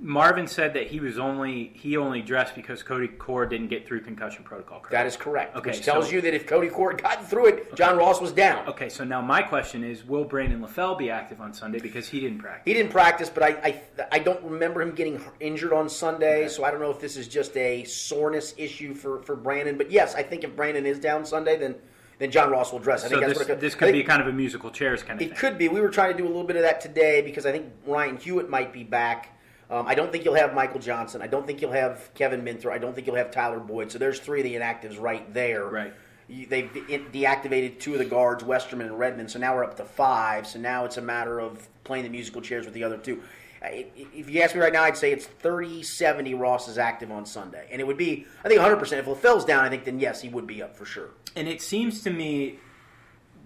Marvin 0.00 0.46
said 0.46 0.74
that 0.74 0.86
he 0.86 1.00
was 1.00 1.18
only 1.18 1.72
he 1.74 1.96
only 1.96 2.22
dressed 2.22 2.54
because 2.54 2.84
Cody 2.84 3.08
Core 3.08 3.46
didn't 3.46 3.66
get 3.66 3.84
through 3.84 4.02
concussion 4.02 4.44
protocol. 4.44 4.78
Correct? 4.78 4.92
That 4.92 5.06
is 5.06 5.16
correct. 5.16 5.56
Okay, 5.56 5.70
which 5.70 5.82
tells 5.82 6.06
so- 6.06 6.12
you 6.12 6.20
that 6.20 6.34
if 6.34 6.46
Cody 6.46 6.68
Core 6.68 6.92
got 6.92 7.28
through 7.28 7.46
it, 7.46 7.74
John 7.74 7.96
Ross 7.98 8.20
was 8.20 8.30
down. 8.30 8.66
Okay, 8.68 8.88
so 8.88 9.02
now 9.02 9.20
my 9.20 9.42
question 9.42 9.82
is: 9.82 10.04
Will 10.04 10.24
Brandon 10.24 10.60
LaFell 10.60 10.96
be 10.96 11.10
active 11.10 11.40
on 11.40 11.52
Sunday 11.52 11.80
because 11.80 12.08
he 12.08 12.20
didn't 12.20 12.38
practice? 12.38 12.62
He 12.64 12.74
didn't 12.74 12.92
practice, 12.92 13.28
but 13.28 13.42
I, 13.42 13.48
I 13.64 14.06
I 14.12 14.18
don't 14.20 14.42
remember 14.44 14.80
him 14.82 14.92
getting 14.92 15.20
injured 15.40 15.72
on 15.72 15.88
Sunday, 15.88 16.46
so 16.46 16.62
I 16.62 16.70
don't 16.70 16.80
know 16.80 16.90
if 16.90 17.00
this 17.00 17.16
is 17.16 17.26
just 17.26 17.56
a 17.56 17.82
soreness 17.84 18.54
issue 18.56 18.94
for, 18.94 19.20
for 19.22 19.34
Brandon. 19.34 19.76
But 19.76 19.90
yes, 19.90 20.14
I 20.14 20.22
think 20.22 20.44
if 20.44 20.54
Brandon 20.54 20.86
is 20.86 21.00
down 21.00 21.24
Sunday, 21.24 21.56
then 21.56 21.74
then 22.20 22.30
John 22.30 22.50
Ross 22.50 22.70
will 22.72 22.78
dress. 22.78 23.00
I 23.04 23.08
So 23.08 23.10
think 23.10 23.22
that's 23.26 23.38
this, 23.40 23.48
what 23.48 23.56
it 23.56 23.60
this 23.60 23.74
could 23.74 23.92
be 23.92 24.04
kind 24.04 24.22
of 24.22 24.28
a 24.28 24.32
musical 24.32 24.70
chairs 24.70 25.02
kind 25.02 25.20
of 25.20 25.26
It 25.26 25.30
thing. 25.30 25.38
could 25.38 25.58
be. 25.58 25.66
We 25.68 25.80
were 25.80 25.88
trying 25.88 26.12
to 26.12 26.16
do 26.18 26.24
a 26.24 26.28
little 26.30 26.44
bit 26.44 26.54
of 26.56 26.62
that 26.62 26.80
today 26.80 27.20
because 27.20 27.46
I 27.46 27.52
think 27.52 27.66
Ryan 27.84 28.16
Hewitt 28.16 28.48
might 28.48 28.72
be 28.72 28.84
back. 28.84 29.34
Um, 29.70 29.86
I 29.86 29.94
don't 29.94 30.10
think 30.10 30.24
you'll 30.24 30.34
have 30.34 30.54
Michael 30.54 30.80
Johnson. 30.80 31.20
I 31.20 31.26
don't 31.26 31.46
think 31.46 31.60
you'll 31.60 31.72
have 31.72 32.10
Kevin 32.14 32.42
Minter. 32.42 32.72
I 32.72 32.78
don't 32.78 32.94
think 32.94 33.06
you'll 33.06 33.16
have 33.16 33.30
Tyler 33.30 33.60
Boyd. 33.60 33.92
So 33.92 33.98
there's 33.98 34.18
three 34.18 34.40
of 34.40 34.44
the 34.44 34.54
inactives 34.54 35.00
right 35.00 35.32
there. 35.34 35.66
Right. 35.66 35.92
You- 36.26 36.46
They've 36.46 36.72
de- 36.72 36.98
deactivated 36.98 37.78
two 37.78 37.92
of 37.92 37.98
the 37.98 38.04
guards, 38.06 38.42
Westerman 38.42 38.86
and 38.86 38.98
Redmond. 38.98 39.30
So 39.30 39.38
now 39.38 39.54
we're 39.54 39.64
up 39.64 39.76
to 39.76 39.84
five. 39.84 40.46
So 40.46 40.58
now 40.58 40.84
it's 40.86 40.96
a 40.96 41.02
matter 41.02 41.38
of 41.38 41.68
playing 41.84 42.04
the 42.04 42.10
musical 42.10 42.40
chairs 42.40 42.64
with 42.64 42.74
the 42.74 42.84
other 42.84 42.96
two. 42.96 43.22
If 43.60 44.30
you 44.30 44.40
ask 44.40 44.54
me 44.54 44.60
right 44.60 44.72
now, 44.72 44.84
I'd 44.84 44.96
say 44.96 45.10
it's 45.12 45.26
30 45.26 45.82
70 45.82 46.32
Ross 46.34 46.68
is 46.68 46.78
active 46.78 47.10
on 47.10 47.26
Sunday. 47.26 47.68
And 47.72 47.80
it 47.80 47.86
would 47.86 47.96
be, 47.98 48.24
I 48.44 48.48
think 48.48 48.60
100%. 48.60 48.92
If 48.98 49.06
LaFell's 49.06 49.44
down, 49.44 49.64
I 49.64 49.68
think 49.68 49.84
then 49.84 49.98
yes, 49.98 50.22
he 50.22 50.28
would 50.28 50.46
be 50.46 50.62
up 50.62 50.76
for 50.76 50.84
sure. 50.86 51.08
And 51.36 51.48
it 51.48 51.60
seems 51.60 52.02
to 52.04 52.10
me, 52.10 52.58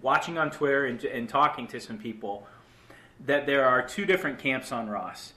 watching 0.02 0.36
on 0.38 0.50
Twitter 0.50 0.84
and, 0.84 1.02
and 1.04 1.28
talking 1.28 1.66
to 1.68 1.80
some 1.80 1.96
people, 1.98 2.46
that 3.24 3.46
there 3.46 3.64
are 3.64 3.80
two 3.82 4.04
different 4.04 4.38
camps 4.38 4.70
on 4.70 4.88
Ross. 4.90 5.32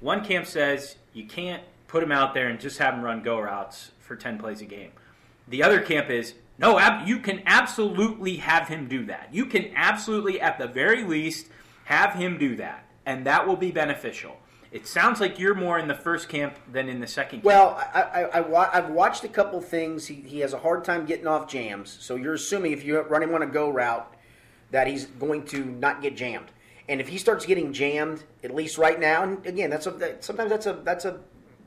One 0.00 0.24
camp 0.24 0.46
says 0.46 0.96
you 1.12 1.24
can't 1.24 1.62
put 1.88 2.02
him 2.02 2.12
out 2.12 2.34
there 2.34 2.48
and 2.48 2.60
just 2.60 2.78
have 2.78 2.94
him 2.94 3.02
run 3.02 3.22
go 3.22 3.40
routes 3.40 3.90
for 4.00 4.14
10 4.16 4.38
plays 4.38 4.60
a 4.60 4.64
game. 4.64 4.92
The 5.48 5.62
other 5.62 5.80
camp 5.80 6.10
is 6.10 6.34
no, 6.58 6.78
ab- 6.78 7.06
you 7.06 7.18
can 7.18 7.42
absolutely 7.46 8.36
have 8.36 8.68
him 8.68 8.88
do 8.88 9.06
that. 9.06 9.28
You 9.32 9.46
can 9.46 9.70
absolutely, 9.76 10.40
at 10.40 10.58
the 10.58 10.66
very 10.66 11.04
least, 11.04 11.46
have 11.84 12.14
him 12.14 12.36
do 12.36 12.56
that, 12.56 12.84
and 13.06 13.24
that 13.26 13.46
will 13.46 13.56
be 13.56 13.70
beneficial. 13.70 14.36
It 14.70 14.86
sounds 14.86 15.20
like 15.20 15.38
you're 15.38 15.54
more 15.54 15.78
in 15.78 15.88
the 15.88 15.94
first 15.94 16.28
camp 16.28 16.56
than 16.70 16.88
in 16.88 17.00
the 17.00 17.06
second 17.06 17.38
camp. 17.38 17.44
Well, 17.44 17.82
I, 17.94 18.28
I've 18.34 18.90
watched 18.90 19.24
a 19.24 19.28
couple 19.28 19.60
things. 19.62 20.06
He, 20.06 20.16
he 20.16 20.40
has 20.40 20.52
a 20.52 20.58
hard 20.58 20.84
time 20.84 21.06
getting 21.06 21.26
off 21.26 21.48
jams. 21.48 21.96
So 22.00 22.16
you're 22.16 22.34
assuming 22.34 22.72
if 22.72 22.84
you 22.84 23.00
run 23.00 23.22
him 23.22 23.34
on 23.34 23.42
a 23.42 23.46
go 23.46 23.70
route 23.70 24.12
that 24.70 24.86
he's 24.86 25.06
going 25.06 25.46
to 25.46 25.64
not 25.64 26.02
get 26.02 26.16
jammed. 26.16 26.50
And 26.88 27.00
if 27.00 27.08
he 27.08 27.18
starts 27.18 27.44
getting 27.44 27.72
jammed, 27.72 28.24
at 28.42 28.54
least 28.54 28.78
right 28.78 28.98
now, 28.98 29.22
and 29.22 29.44
again, 29.46 29.68
that's 29.70 29.86
a 29.86 29.90
that, 29.92 30.24
sometimes 30.24 30.50
that's 30.50 30.66
a 30.66 30.72
that's 30.84 31.04
a 31.04 31.20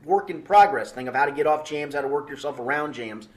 work 0.04 0.30
in 0.30 0.42
progress 0.42 0.90
thing 0.90 1.06
of 1.06 1.14
how 1.14 1.26
to 1.26 1.32
get 1.32 1.46
off 1.46 1.64
jams, 1.64 1.94
how 1.94 2.00
to 2.00 2.08
work 2.08 2.28
yourself 2.28 2.58
around 2.58 2.92
jams. 2.92 3.28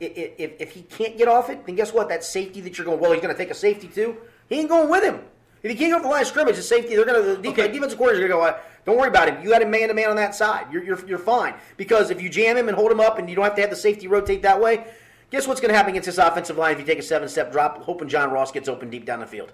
If, 0.00 0.60
if 0.60 0.70
he 0.70 0.82
can't 0.82 1.18
get 1.18 1.26
off 1.26 1.50
it, 1.50 1.66
then 1.66 1.74
guess 1.74 1.92
what? 1.92 2.08
That 2.08 2.22
safety 2.22 2.60
that 2.60 2.78
you're 2.78 2.84
going, 2.84 3.00
well, 3.00 3.10
he's 3.10 3.20
going 3.20 3.34
to 3.34 3.38
take 3.38 3.50
a 3.50 3.54
safety 3.54 3.88
too. 3.88 4.16
He 4.48 4.60
ain't 4.60 4.68
going 4.68 4.88
with 4.88 5.02
him. 5.02 5.22
If 5.60 5.72
he 5.72 5.76
can't 5.76 5.90
go 5.90 5.98
for 5.98 6.04
the 6.04 6.08
line 6.10 6.20
of 6.22 6.28
scrimmage, 6.28 6.54
the 6.54 6.62
safety, 6.62 6.94
they're 6.94 7.04
going 7.04 7.20
to 7.36 7.42
the 7.42 7.48
Okay. 7.48 7.66
defensive 7.66 7.98
coordinator 7.98 8.28
going 8.28 8.52
to 8.52 8.52
go. 8.52 8.58
Don't 8.86 8.96
worry 8.96 9.08
about 9.08 9.28
him. 9.28 9.42
You 9.42 9.50
got 9.50 9.60
him 9.60 9.72
man 9.72 9.88
to 9.88 9.94
man 9.94 10.08
on 10.10 10.14
that 10.14 10.36
side. 10.36 10.66
You're, 10.72 10.84
you're 10.84 11.04
you're 11.08 11.18
fine 11.18 11.54
because 11.76 12.10
if 12.10 12.22
you 12.22 12.28
jam 12.28 12.56
him 12.56 12.68
and 12.68 12.76
hold 12.76 12.92
him 12.92 13.00
up, 13.00 13.18
and 13.18 13.28
you 13.28 13.34
don't 13.34 13.44
have 13.44 13.56
to 13.56 13.60
have 13.60 13.70
the 13.70 13.76
safety 13.76 14.06
rotate 14.06 14.42
that 14.42 14.60
way. 14.60 14.84
Guess 15.30 15.46
what's 15.46 15.60
going 15.60 15.70
to 15.70 15.76
happen 15.76 15.90
against 15.90 16.06
this 16.06 16.16
offensive 16.16 16.56
line 16.56 16.72
if 16.72 16.78
you 16.78 16.86
take 16.86 17.00
a 17.00 17.02
seven 17.02 17.28
step 17.28 17.50
drop, 17.52 17.82
hoping 17.82 18.08
John 18.08 18.30
Ross 18.30 18.50
gets 18.52 18.68
open 18.68 18.88
deep 18.88 19.04
down 19.04 19.20
the 19.20 19.26
field? 19.26 19.52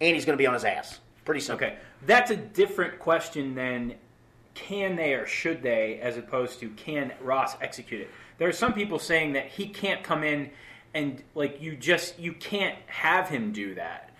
And 0.00 0.14
he's 0.14 0.24
going 0.24 0.36
to 0.36 0.42
be 0.42 0.46
on 0.46 0.54
his 0.54 0.64
ass. 0.64 1.00
Pretty 1.24 1.40
simple. 1.40 1.66
Okay, 1.66 1.76
that's 2.06 2.30
a 2.30 2.36
different 2.36 2.98
question 2.98 3.54
than 3.54 3.94
can 4.54 4.94
they 4.96 5.14
or 5.14 5.26
should 5.26 5.62
they, 5.62 5.98
as 6.00 6.16
opposed 6.16 6.60
to 6.60 6.68
can 6.70 7.12
Ross 7.20 7.56
execute 7.60 8.02
it. 8.02 8.10
There 8.38 8.48
are 8.48 8.52
some 8.52 8.72
people 8.72 8.98
saying 8.98 9.32
that 9.32 9.46
he 9.46 9.66
can't 9.68 10.02
come 10.02 10.22
in 10.24 10.50
and 10.92 11.22
like 11.34 11.60
you 11.62 11.76
just 11.76 12.18
you 12.18 12.32
can't 12.34 12.76
have 12.86 13.28
him 13.28 13.52
do 13.52 13.74
that. 13.76 14.10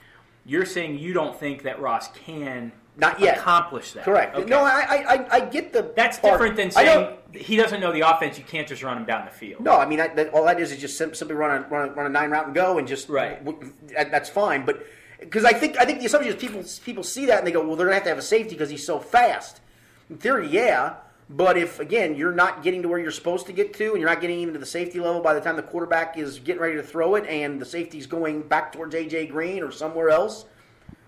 You're 0.47 0.65
saying 0.67 0.99
you 0.99 1.13
don't 1.13 1.39
think 1.39 1.63
that 1.63 1.81
Ross 1.81 2.09
can 2.13 2.73
Not 2.97 3.21
yet. 3.21 3.39
accomplish 3.39 3.93
that. 3.93 4.05
Correct. 4.05 4.37
Okay. 4.37 4.49
No, 4.49 4.61
I, 4.61 4.81
I, 4.89 5.15
I- 5.15 5.27
I 5.37 5.41
get 5.41 5.73
the. 5.73 5.93
that's 5.97 6.19
part. 6.19 6.35
different 6.35 6.57
than 6.57 6.71
saying 6.71 7.17
he 7.33 7.57
doesn't 7.57 7.81
know 7.81 7.93
the 7.93 8.01
offense. 8.01 8.39
You 8.39 8.45
can't 8.45 8.67
just 8.69 8.83
run 8.83 8.97
him 8.97 9.05
down 9.05 9.25
the 9.27 9.31
field. 9.31 9.63
No, 9.63 9.79
I 9.79 9.87
mean 9.87 9.99
that, 9.99 10.17
that, 10.17 10.31
all 10.35 10.45
that 10.45 10.59
is 10.61 10.73
is 10.73 10.81
just 10.81 10.97
simply 10.99 11.35
run 11.35 11.63
a, 11.65 11.69
run 11.69 11.89
a 11.89 11.93
run 11.93 12.07
a 12.07 12.09
nine 12.09 12.31
route 12.31 12.47
and 12.47 12.55
go 12.55 12.79
and 12.79 12.89
just 12.89 13.09
Right. 13.09 13.45
w- 13.45 13.73
that- 13.95 14.11
that's 14.11 14.29
fine. 14.31 14.65
But 14.65 14.87
because 15.25 15.45
I 15.45 15.53
think 15.53 15.79
I 15.79 15.85
think 15.85 16.01
the 16.01 16.07
assumption 16.07 16.33
is 16.33 16.41
people 16.41 16.63
people 16.85 17.03
see 17.03 17.27
that 17.27 17.39
and 17.39 17.47
they 17.47 17.53
go, 17.53 17.67
well, 17.67 17.77
they're 17.77 17.87
gonna 17.87 17.95
have 17.95 18.05
to 18.05 18.11
have 18.11 18.19
a 18.19 18.23
safety 18.23 18.51
because 18.51 18.71
he's 18.71 18.85
so 18.85 18.99
fast. 18.99 19.61
In 20.11 20.19
theory, 20.19 20.49
yeah. 20.49 20.97
But 21.31 21.57
if 21.57 21.81
again 21.81 22.15
you're 22.15 22.33
not 22.33 22.63
getting 22.63 22.83
to 22.83 22.89
where 22.89 22.99
you're 22.99 23.11
supposed 23.11 23.47
to 23.47 23.53
get 23.53 23.73
to, 23.75 23.93
and 23.93 24.01
you're 24.01 24.09
not 24.09 24.21
getting 24.21 24.41
even 24.41 24.55
to 24.55 24.61
the 24.61 24.67
safety 24.67 25.01
level 25.01 25.21
by 25.21 25.35
the 25.35 25.41
time 25.41 25.57
the 25.57 25.63
quarterback 25.63 26.19
is 26.19 26.39
getting 26.39 26.61
ready 26.61 26.77
to 26.77 26.83
throw 26.83 27.15
it, 27.15 27.27
and 27.27 27.61
the 27.61 27.65
safety's 27.65 28.07
going 28.07 28.43
back 28.43 28.73
towards 28.73 28.95
AJ 28.95 29.31
Green 29.31 29.63
or 29.63 29.73
somewhere 29.73 30.11
else, 30.11 30.45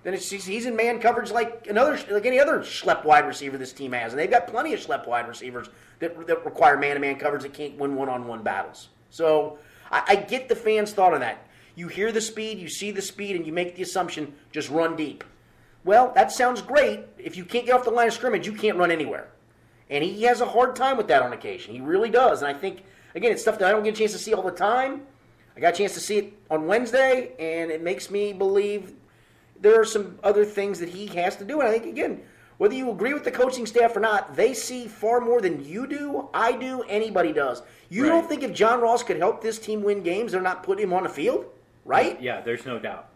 then 0.02 0.14
he's 0.14 0.66
in 0.66 0.74
man 0.74 1.00
coverage 1.00 1.30
like 1.30 1.66
another 1.68 1.98
like 2.10 2.24
any 2.24 2.40
other 2.40 2.60
schlep 2.60 3.04
wide 3.04 3.26
receiver 3.26 3.58
this 3.58 3.72
team 3.72 3.92
has, 3.92 4.12
and 4.12 4.18
they've 4.18 4.30
got 4.30 4.46
plenty 4.46 4.72
of 4.72 4.80
schlep 4.80 5.06
wide 5.06 5.28
receivers 5.28 5.68
that, 5.98 6.26
that 6.26 6.44
require 6.44 6.78
man 6.78 6.94
to 6.94 7.00
man 7.00 7.16
coverage 7.16 7.42
that 7.42 7.52
can't 7.52 7.76
win 7.76 7.94
one 7.94 8.08
on 8.08 8.26
one 8.26 8.42
battles. 8.42 8.88
So 9.10 9.58
I, 9.90 10.02
I 10.08 10.16
get 10.16 10.48
the 10.48 10.56
fans' 10.56 10.92
thought 10.92 11.12
on 11.12 11.20
that. 11.20 11.45
You 11.76 11.88
hear 11.88 12.10
the 12.10 12.20
speed, 12.20 12.58
you 12.58 12.68
see 12.68 12.90
the 12.90 13.02
speed, 13.02 13.36
and 13.36 13.46
you 13.46 13.52
make 13.52 13.76
the 13.76 13.82
assumption 13.82 14.34
just 14.50 14.70
run 14.70 14.96
deep. 14.96 15.22
Well, 15.84 16.10
that 16.14 16.32
sounds 16.32 16.60
great. 16.62 17.04
If 17.18 17.36
you 17.36 17.44
can't 17.44 17.66
get 17.66 17.74
off 17.76 17.84
the 17.84 17.90
line 17.90 18.08
of 18.08 18.14
scrimmage, 18.14 18.46
you 18.46 18.52
can't 18.54 18.76
run 18.76 18.90
anywhere. 18.90 19.28
And 19.88 20.02
he 20.02 20.24
has 20.24 20.40
a 20.40 20.46
hard 20.46 20.74
time 20.74 20.96
with 20.96 21.06
that 21.08 21.22
on 21.22 21.32
occasion. 21.32 21.74
He 21.74 21.80
really 21.80 22.10
does. 22.10 22.42
And 22.42 22.48
I 22.48 22.58
think, 22.58 22.82
again, 23.14 23.30
it's 23.30 23.42
stuff 23.42 23.58
that 23.60 23.68
I 23.68 23.70
don't 23.70 23.84
get 23.84 23.94
a 23.94 23.96
chance 23.96 24.12
to 24.12 24.18
see 24.18 24.34
all 24.34 24.42
the 24.42 24.50
time. 24.50 25.02
I 25.56 25.60
got 25.60 25.74
a 25.74 25.76
chance 25.76 25.94
to 25.94 26.00
see 26.00 26.18
it 26.18 26.32
on 26.50 26.66
Wednesday, 26.66 27.32
and 27.38 27.70
it 27.70 27.82
makes 27.82 28.10
me 28.10 28.32
believe 28.32 28.94
there 29.60 29.80
are 29.80 29.84
some 29.84 30.18
other 30.24 30.44
things 30.44 30.80
that 30.80 30.88
he 30.88 31.06
has 31.08 31.36
to 31.36 31.44
do. 31.44 31.60
And 31.60 31.68
I 31.68 31.72
think, 31.72 31.86
again, 31.86 32.22
whether 32.58 32.74
you 32.74 32.90
agree 32.90 33.12
with 33.14 33.24
the 33.24 33.30
coaching 33.30 33.66
staff 33.66 33.94
or 33.96 34.00
not, 34.00 34.34
they 34.34 34.54
see 34.54 34.88
far 34.88 35.20
more 35.20 35.40
than 35.40 35.64
you 35.64 35.86
do, 35.86 36.28
I 36.32 36.52
do, 36.52 36.82
anybody 36.88 37.32
does. 37.32 37.62
You 37.90 38.04
Right. 38.04 38.08
don't 38.08 38.28
think 38.28 38.42
if 38.42 38.52
John 38.52 38.80
Ross 38.80 39.02
could 39.02 39.18
help 39.18 39.42
this 39.42 39.58
team 39.58 39.82
win 39.82 40.02
games, 40.02 40.32
they're 40.32 40.40
not 40.40 40.62
putting 40.62 40.84
him 40.84 40.92
on 40.94 41.02
the 41.04 41.08
field? 41.08 41.46
Right? 41.86 42.20
Yeah, 42.20 42.40
there's 42.40 42.66
no 42.66 42.78
doubt. 42.78 43.08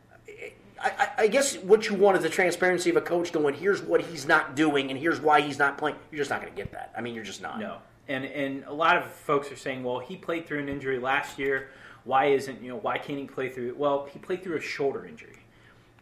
I, 0.82 0.88
I 0.98 1.08
I 1.18 1.26
guess 1.26 1.56
what 1.56 1.88
you 1.88 1.94
want 1.96 2.16
is 2.16 2.22
the 2.22 2.28
transparency 2.30 2.88
of 2.88 2.96
a 2.96 3.00
coach 3.00 3.34
knowing 3.34 3.54
here's 3.54 3.82
what 3.82 4.00
he's 4.00 4.26
not 4.26 4.54
doing 4.56 4.90
and 4.90 4.98
here's 4.98 5.20
why 5.20 5.40
he's 5.40 5.58
not 5.58 5.76
playing. 5.76 5.96
You're 6.10 6.18
just 6.18 6.30
not 6.30 6.40
going 6.40 6.52
to 6.52 6.56
get 6.56 6.72
that. 6.72 6.92
I 6.96 7.00
mean, 7.02 7.14
you're 7.14 7.24
just 7.24 7.42
not. 7.42 7.58
No, 7.60 7.78
and 8.08 8.24
and 8.24 8.64
a 8.64 8.72
lot 8.72 8.96
of 8.96 9.04
folks 9.12 9.50
are 9.52 9.56
saying, 9.56 9.82
well, 9.84 9.98
he 9.98 10.16
played 10.16 10.46
through 10.46 10.60
an 10.60 10.68
injury 10.68 10.98
last 10.98 11.38
year. 11.38 11.68
Why 12.04 12.26
isn't 12.26 12.62
you 12.62 12.68
know 12.70 12.76
why 12.78 12.96
can't 12.96 13.18
he 13.18 13.26
play 13.26 13.48
through 13.50 13.68
it? 13.68 13.76
Well, 13.76 14.08
he 14.10 14.18
played 14.18 14.42
through 14.42 14.56
a 14.56 14.60
shoulder 14.60 15.04
injury, 15.04 15.36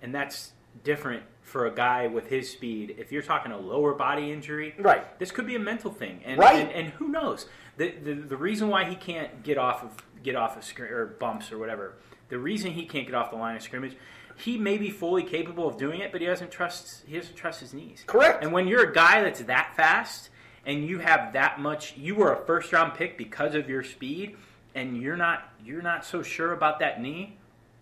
and 0.03 0.15
that's 0.15 0.53
different 0.85 1.23
for 1.43 1.67
a 1.67 1.75
guy 1.75 2.07
with 2.07 2.29
his 2.29 2.49
speed. 2.53 2.95
If 2.99 3.11
you're 3.11 3.23
talking 3.23 3.51
a 3.51 3.59
lower 3.59 3.95
body 3.95 4.31
injury, 4.31 4.75
Right. 4.79 5.19
This 5.19 5.31
could 5.33 5.47
be 5.47 5.57
a 5.57 5.59
mental 5.59 5.91
thing, 5.91 6.21
and 6.25 6.39
Right. 6.39 6.57
and, 6.57 6.71
and 6.71 6.89
who 6.91 7.09
knows 7.09 7.47
the, 7.79 7.91
the 7.91 8.13
the 8.15 8.37
reason 8.37 8.69
why 8.69 8.85
he 8.85 8.95
can't 8.95 9.43
get 9.43 9.57
off 9.59 9.83
of 9.83 9.91
get 10.23 10.37
off 10.37 10.57
of 10.57 10.63
scr- 10.65 10.85
or 10.95 11.07
bumps 11.07 11.51
or 11.51 11.59
whatever. 11.59 11.95
The 12.29 12.39
reason 12.39 12.73
he 12.73 12.85
can't 12.85 13.07
get 13.07 13.15
off 13.15 13.31
the 13.31 13.37
line 13.37 13.57
of 13.57 13.63
scrimmage. 13.63 13.97
He 14.37 14.57
may 14.57 14.79
be 14.79 14.91
fully 14.91 15.25
capable 15.25 15.67
of 15.67 15.77
doing 15.77 16.01
it, 16.01 16.13
but 16.13 16.21
he 16.21 16.27
doesn't 16.27 16.51
trust. 16.51 17.03
He 17.07 17.17
doesn't 17.17 17.35
trust 17.35 17.61
his 17.61 17.75
knees. 17.75 18.05
Correct. 18.07 18.43
And 18.43 18.53
when 18.53 18.69
you're 18.69 18.89
a 18.89 18.93
guy 18.93 19.23
that's 19.23 19.41
that 19.41 19.75
fast 19.77 20.31
and 20.65 20.87
you 20.87 20.99
have 20.99 21.33
that 21.33 21.61
much, 21.61 21.97
you 21.97 22.15
were 22.15 22.33
a 22.33 22.47
first 22.47 22.73
round 22.73 22.95
pick 22.95 23.19
because 23.19 23.55
of 23.55 23.69
your 23.69 23.83
speed, 23.83 24.37
and 24.75 25.01
you're 25.01 25.17
not 25.17 25.53
you're 25.65 25.83
not 25.83 26.05
so 26.05 26.23
sure 26.23 26.53
about 26.53 26.79
that 26.81 27.01
knee. 27.01 27.37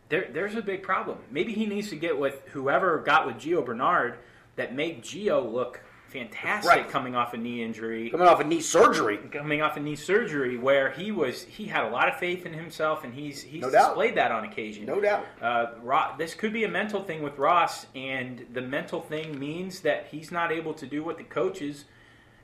There, 0.09 0.29
there's 0.33 0.55
a 0.55 0.63
big 0.63 0.83
problem. 0.83 1.19
Maybe 1.31 1.53
he 1.53 1.67
needs 1.67 1.91
to 1.91 1.97
get 1.97 2.19
with 2.19 2.41
whoever 2.53 2.99
got 2.99 3.27
with 3.27 3.37
Gio 3.37 3.65
Bernard 3.65 4.19
that 4.55 4.75
made 4.75 5.03
Gio 5.03 5.53
look 5.53 5.81
fantastic 6.09 6.71
Right. 6.71 6.89
coming 6.89 7.15
off 7.15 7.35
a 7.35 7.37
knee 7.37 7.63
injury 7.63 8.11
Coming 8.11 8.29
off 8.29 8.41
a 8.41 8.45
knee 8.45 8.61
surgery. 8.61 9.19
coming 9.19 9.61
off 9.63 9.77
a 9.77 9.81
knee 9.81 9.97
surgery 9.97 10.57
where 10.57 10.91
he 10.91 11.11
was 11.13 11.43
he 11.45 11.67
had 11.67 11.85
a 11.85 11.89
lot 11.89 12.09
of 12.09 12.17
faith 12.19 12.47
in 12.47 12.53
himself 12.53 13.05
and 13.05 13.13
he's 13.13 13.43
he's 13.43 13.63
No 13.63 13.71
doubt. 13.71 13.89
displayed 13.89 14.15
that 14.17 14.31
on 14.33 14.45
occasion. 14.45 14.87
No 14.87 15.01
doubt. 15.01 15.27
Uh, 15.43 15.67
Ro- 15.83 16.15
this 16.19 16.35
could 16.35 16.53
be 16.53 16.65
a 16.65 16.69
mental 16.69 17.03
thing 17.03 17.23
with 17.23 17.39
Ross, 17.39 17.87
and 17.95 18.47
the 18.53 18.63
mental 18.63 19.01
thing 19.01 19.39
means 19.39 19.81
that 19.81 20.07
he's 20.11 20.31
not 20.31 20.53
able 20.53 20.75
to 20.75 20.87
do 20.87 21.03
what 21.05 21.19
the 21.19 21.25
coaches 21.25 21.85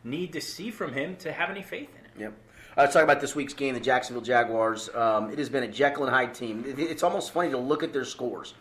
need 0.04 0.32
to 0.32 0.40
see 0.40 0.70
from 0.70 0.92
him 0.92 1.14
to 1.16 1.32
have 1.32 1.48
any 1.48 1.62
faith 1.62 1.90
in 1.98 2.04
him. 2.04 2.12
Yep. 2.20 2.32
Uh, 2.76 2.80
let's 2.82 2.94
talk 2.94 3.04
about 3.04 3.20
this 3.20 3.36
week's 3.36 3.52
game, 3.54 3.74
the 3.74 3.80
Jacksonville 3.80 4.22
Jaguars. 4.22 4.88
Um, 4.94 5.30
it 5.30 5.38
has 5.38 5.48
been 5.48 5.62
a 5.62 5.68
Jekyll 5.68 6.04
and 6.06 6.12
Hyde 6.14 6.34
team. 6.34 6.64
It- 6.66 6.78
It's 6.78 7.02
almost 7.02 7.30
funny 7.32 7.50
to 7.50 7.58
look 7.58 7.82
at 7.82 7.92
their 7.92 8.04
scores. 8.04 8.54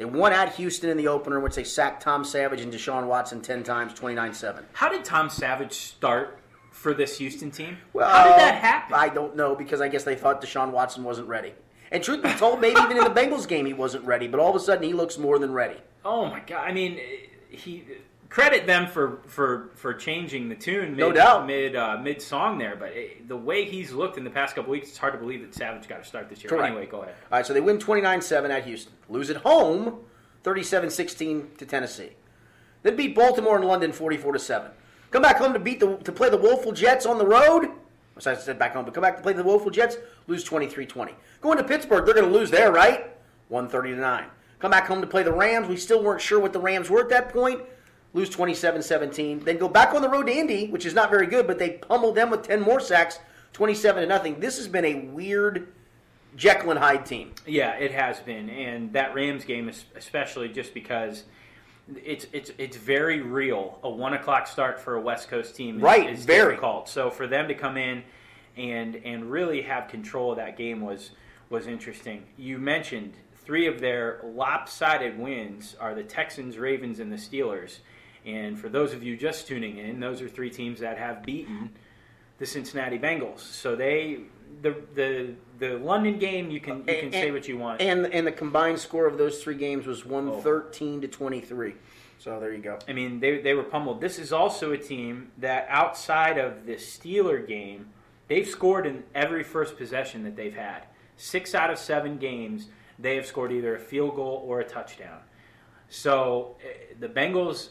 They 0.00 0.06
won 0.06 0.32
at 0.32 0.54
Houston 0.54 0.88
in 0.88 0.96
the 0.96 1.08
opener, 1.08 1.40
which 1.40 1.56
they 1.56 1.62
sacked 1.62 2.02
Tom 2.02 2.24
Savage 2.24 2.62
and 2.62 2.72
Deshaun 2.72 3.06
Watson 3.06 3.42
10 3.42 3.62
times, 3.62 3.92
29 3.92 4.32
7. 4.32 4.64
How 4.72 4.88
did 4.88 5.04
Tom 5.04 5.28
Savage 5.28 5.74
start 5.74 6.38
for 6.70 6.94
this 6.94 7.18
Houston 7.18 7.50
team? 7.50 7.76
Well, 7.92 8.08
How 8.08 8.24
did 8.24 8.38
that 8.38 8.54
happen? 8.62 8.94
I 8.94 9.10
don't 9.10 9.36
know 9.36 9.54
because 9.54 9.82
I 9.82 9.88
guess 9.88 10.02
they 10.02 10.14
thought 10.14 10.40
Deshaun 10.40 10.70
Watson 10.70 11.04
wasn't 11.04 11.28
ready. 11.28 11.52
And 11.90 12.02
truth 12.02 12.22
be 12.22 12.32
told, 12.32 12.62
maybe 12.62 12.80
even 12.80 12.96
in 12.96 13.04
the 13.04 13.10
Bengals 13.10 13.46
game 13.46 13.66
he 13.66 13.74
wasn't 13.74 14.06
ready, 14.06 14.26
but 14.26 14.40
all 14.40 14.48
of 14.48 14.56
a 14.56 14.60
sudden 14.60 14.84
he 14.84 14.94
looks 14.94 15.18
more 15.18 15.38
than 15.38 15.52
ready. 15.52 15.76
oh 16.02 16.24
my 16.24 16.40
god! 16.46 16.66
I 16.66 16.72
mean, 16.72 16.98
he 17.50 17.84
credit 18.30 18.66
them 18.66 18.86
for 18.86 19.18
for 19.26 19.70
for 19.74 19.92
changing 19.92 20.48
the 20.48 20.54
tune 20.54 20.90
mid, 20.92 20.98
No 20.98 21.12
doubt. 21.12 21.46
mid 21.46 21.76
uh, 21.76 21.98
mid 21.98 22.22
song 22.22 22.56
there, 22.56 22.76
but 22.76 22.90
it, 22.90 23.28
the 23.28 23.36
way 23.36 23.64
he's 23.64 23.92
looked 23.92 24.16
in 24.16 24.24
the 24.24 24.30
past 24.30 24.54
couple 24.54 24.70
weeks, 24.70 24.88
it's 24.88 24.96
hard 24.98 25.12
to 25.12 25.18
believe 25.18 25.42
that 25.42 25.54
Savage 25.54 25.86
got 25.88 26.02
to 26.02 26.08
start 26.08 26.28
this 26.30 26.42
year. 26.42 26.48
Correct. 26.48 26.66
Anyway, 26.68 26.86
go 26.86 27.02
ahead. 27.02 27.14
All 27.30 27.38
right, 27.38 27.44
so 27.46 27.52
they 27.52 27.60
win 27.60 27.78
29 27.78 28.22
7 28.22 28.50
at 28.50 28.64
Houston. 28.64 28.92
Lose 29.10 29.28
at 29.28 29.36
home 29.38 29.98
37 30.44 30.88
16 30.88 31.50
to 31.58 31.66
Tennessee. 31.66 32.10
Then 32.82 32.96
beat 32.96 33.14
Baltimore 33.14 33.56
and 33.56 33.66
London 33.66 33.92
44 33.92 34.32
to 34.32 34.38
7. 34.38 34.70
Come 35.10 35.22
back 35.22 35.36
home 35.36 35.52
to 35.52 35.58
beat 35.58 35.80
the 35.80 35.96
to 35.98 36.12
play 36.12 36.30
the 36.30 36.38
Woeful 36.38 36.72
Jets 36.72 37.04
on 37.04 37.18
the 37.18 37.26
road. 37.26 37.68
So 38.18 38.30
I 38.30 38.34
said 38.34 38.58
back 38.58 38.74
home, 38.74 38.84
but 38.84 38.92
come 38.92 39.02
back 39.02 39.16
to 39.16 39.22
play 39.22 39.32
the 39.32 39.42
Woeful 39.42 39.70
Jets, 39.70 39.96
lose 40.26 40.44
23 40.44 40.86
20. 40.86 41.14
Going 41.40 41.58
to 41.58 41.64
Pittsburgh, 41.64 42.04
they're 42.04 42.14
going 42.14 42.30
to 42.30 42.32
lose 42.32 42.50
there, 42.50 42.70
right? 42.70 43.16
130 43.48 43.96
to 43.96 44.00
9. 44.00 44.24
Come 44.60 44.70
back 44.70 44.86
home 44.86 45.00
to 45.00 45.06
play 45.06 45.22
the 45.22 45.32
Rams. 45.32 45.68
We 45.68 45.76
still 45.76 46.02
weren't 46.02 46.20
sure 46.20 46.38
what 46.38 46.52
the 46.52 46.60
Rams 46.60 46.90
were 46.90 47.00
at 47.00 47.08
that 47.08 47.30
point. 47.30 47.62
Lose 48.12 48.28
27 48.28 48.82
17. 48.82 49.40
Then 49.40 49.58
go 49.58 49.68
back 49.68 49.94
on 49.94 50.02
the 50.02 50.08
road 50.08 50.26
to 50.26 50.32
Indy, 50.36 50.66
which 50.68 50.84
is 50.84 50.94
not 50.94 51.10
very 51.10 51.26
good, 51.26 51.46
but 51.46 51.58
they 51.58 51.70
pummeled 51.70 52.16
them 52.16 52.30
with 52.30 52.42
10 52.42 52.60
more 52.60 52.80
sacks, 52.80 53.18
27 53.52 54.02
to 54.02 54.08
nothing. 54.08 54.40
This 54.40 54.56
has 54.58 54.66
been 54.66 54.84
a 54.84 54.94
weird 55.06 55.68
Jekyll 56.36 56.70
and 56.70 56.78
Hyde 56.80 57.06
team. 57.06 57.32
Yeah, 57.46 57.72
it 57.76 57.92
has 57.92 58.18
been, 58.20 58.50
and 58.50 58.92
that 58.94 59.14
Rams 59.14 59.44
game, 59.44 59.70
especially 59.96 60.48
just 60.48 60.74
because 60.74 61.24
it's 62.04 62.26
it's 62.32 62.50
it's 62.58 62.76
very 62.76 63.20
real. 63.20 63.78
A 63.84 63.90
one 63.90 64.14
o'clock 64.14 64.46
start 64.48 64.80
for 64.80 64.94
a 64.96 65.00
West 65.00 65.28
Coast 65.28 65.54
team, 65.54 65.76
is, 65.76 65.82
Right, 65.82 66.10
is 66.10 66.24
very. 66.24 66.50
difficult. 66.54 66.88
So 66.88 67.10
for 67.10 67.26
them 67.28 67.46
to 67.48 67.54
come 67.54 67.76
in 67.76 68.02
and 68.56 68.96
and 69.04 69.30
really 69.30 69.62
have 69.62 69.86
control 69.88 70.32
of 70.32 70.36
that 70.38 70.56
game 70.56 70.80
was 70.80 71.10
was 71.48 71.68
interesting. 71.68 72.24
You 72.36 72.58
mentioned 72.58 73.14
three 73.44 73.66
of 73.66 73.80
their 73.80 74.20
lopsided 74.24 75.18
wins 75.18 75.74
are 75.80 75.94
the 75.94 76.04
Texans, 76.04 76.58
Ravens, 76.58 76.98
and 77.00 77.12
the 77.12 77.16
Steelers. 77.16 77.78
And 78.26 78.58
for 78.58 78.68
those 78.68 78.92
of 78.92 79.02
you 79.02 79.16
just 79.16 79.46
tuning 79.46 79.78
in, 79.78 80.00
those 80.00 80.20
are 80.22 80.28
three 80.28 80.50
teams 80.50 80.80
that 80.80 80.98
have 80.98 81.22
beaten 81.22 81.70
the 82.38 82.46
Cincinnati 82.46 82.98
Bengals. 82.98 83.40
So 83.40 83.76
they 83.76 84.20
the 84.62 84.76
the 84.94 85.34
the 85.58 85.78
London 85.78 86.18
game 86.18 86.50
you 86.50 86.60
can 86.60 86.78
you 86.78 86.84
can 86.84 86.94
And- 87.04 87.12
say 87.14 87.30
what 87.30 87.48
you 87.48 87.58
want. 87.58 87.80
And 87.80 88.06
and 88.06 88.26
the 88.26 88.32
combined 88.32 88.78
score 88.78 89.06
of 89.06 89.18
those 89.18 89.42
three 89.42 89.54
games 89.56 89.86
was 89.86 90.04
113 90.04 91.00
to 91.02 91.08
23. 91.08 91.74
So 92.18 92.38
there 92.38 92.52
you 92.52 92.60
go. 92.60 92.78
I 92.86 92.92
mean, 92.92 93.18
they, 93.18 93.40
they 93.40 93.54
were 93.54 93.62
pummeled. 93.62 94.02
This 94.02 94.18
is 94.18 94.30
also 94.30 94.72
a 94.72 94.76
team 94.76 95.32
that, 95.38 95.66
outside 95.70 96.36
of 96.36 96.66
the 96.66 96.74
Steeler 96.74 97.48
game, 97.48 97.88
they've 98.28 98.46
scored 98.46 98.84
in 98.84 99.04
every 99.14 99.42
first 99.42 99.78
possession 99.78 100.22
that 100.24 100.36
they've 100.36 100.54
had. 100.54 100.84
Six 101.16 101.54
out 101.54 101.70
of 101.70 101.78
seven 101.78 102.18
games, 102.18 102.68
they 102.98 103.16
have 103.16 103.24
scored 103.24 103.52
either 103.52 103.74
a 103.74 103.78
field 103.78 104.16
goal 104.16 104.44
or 104.46 104.60
a 104.60 104.64
touchdown. 104.64 105.20
So 105.88 106.56
eh, 106.62 106.92
the 106.98 107.08
Bengals 107.08 107.70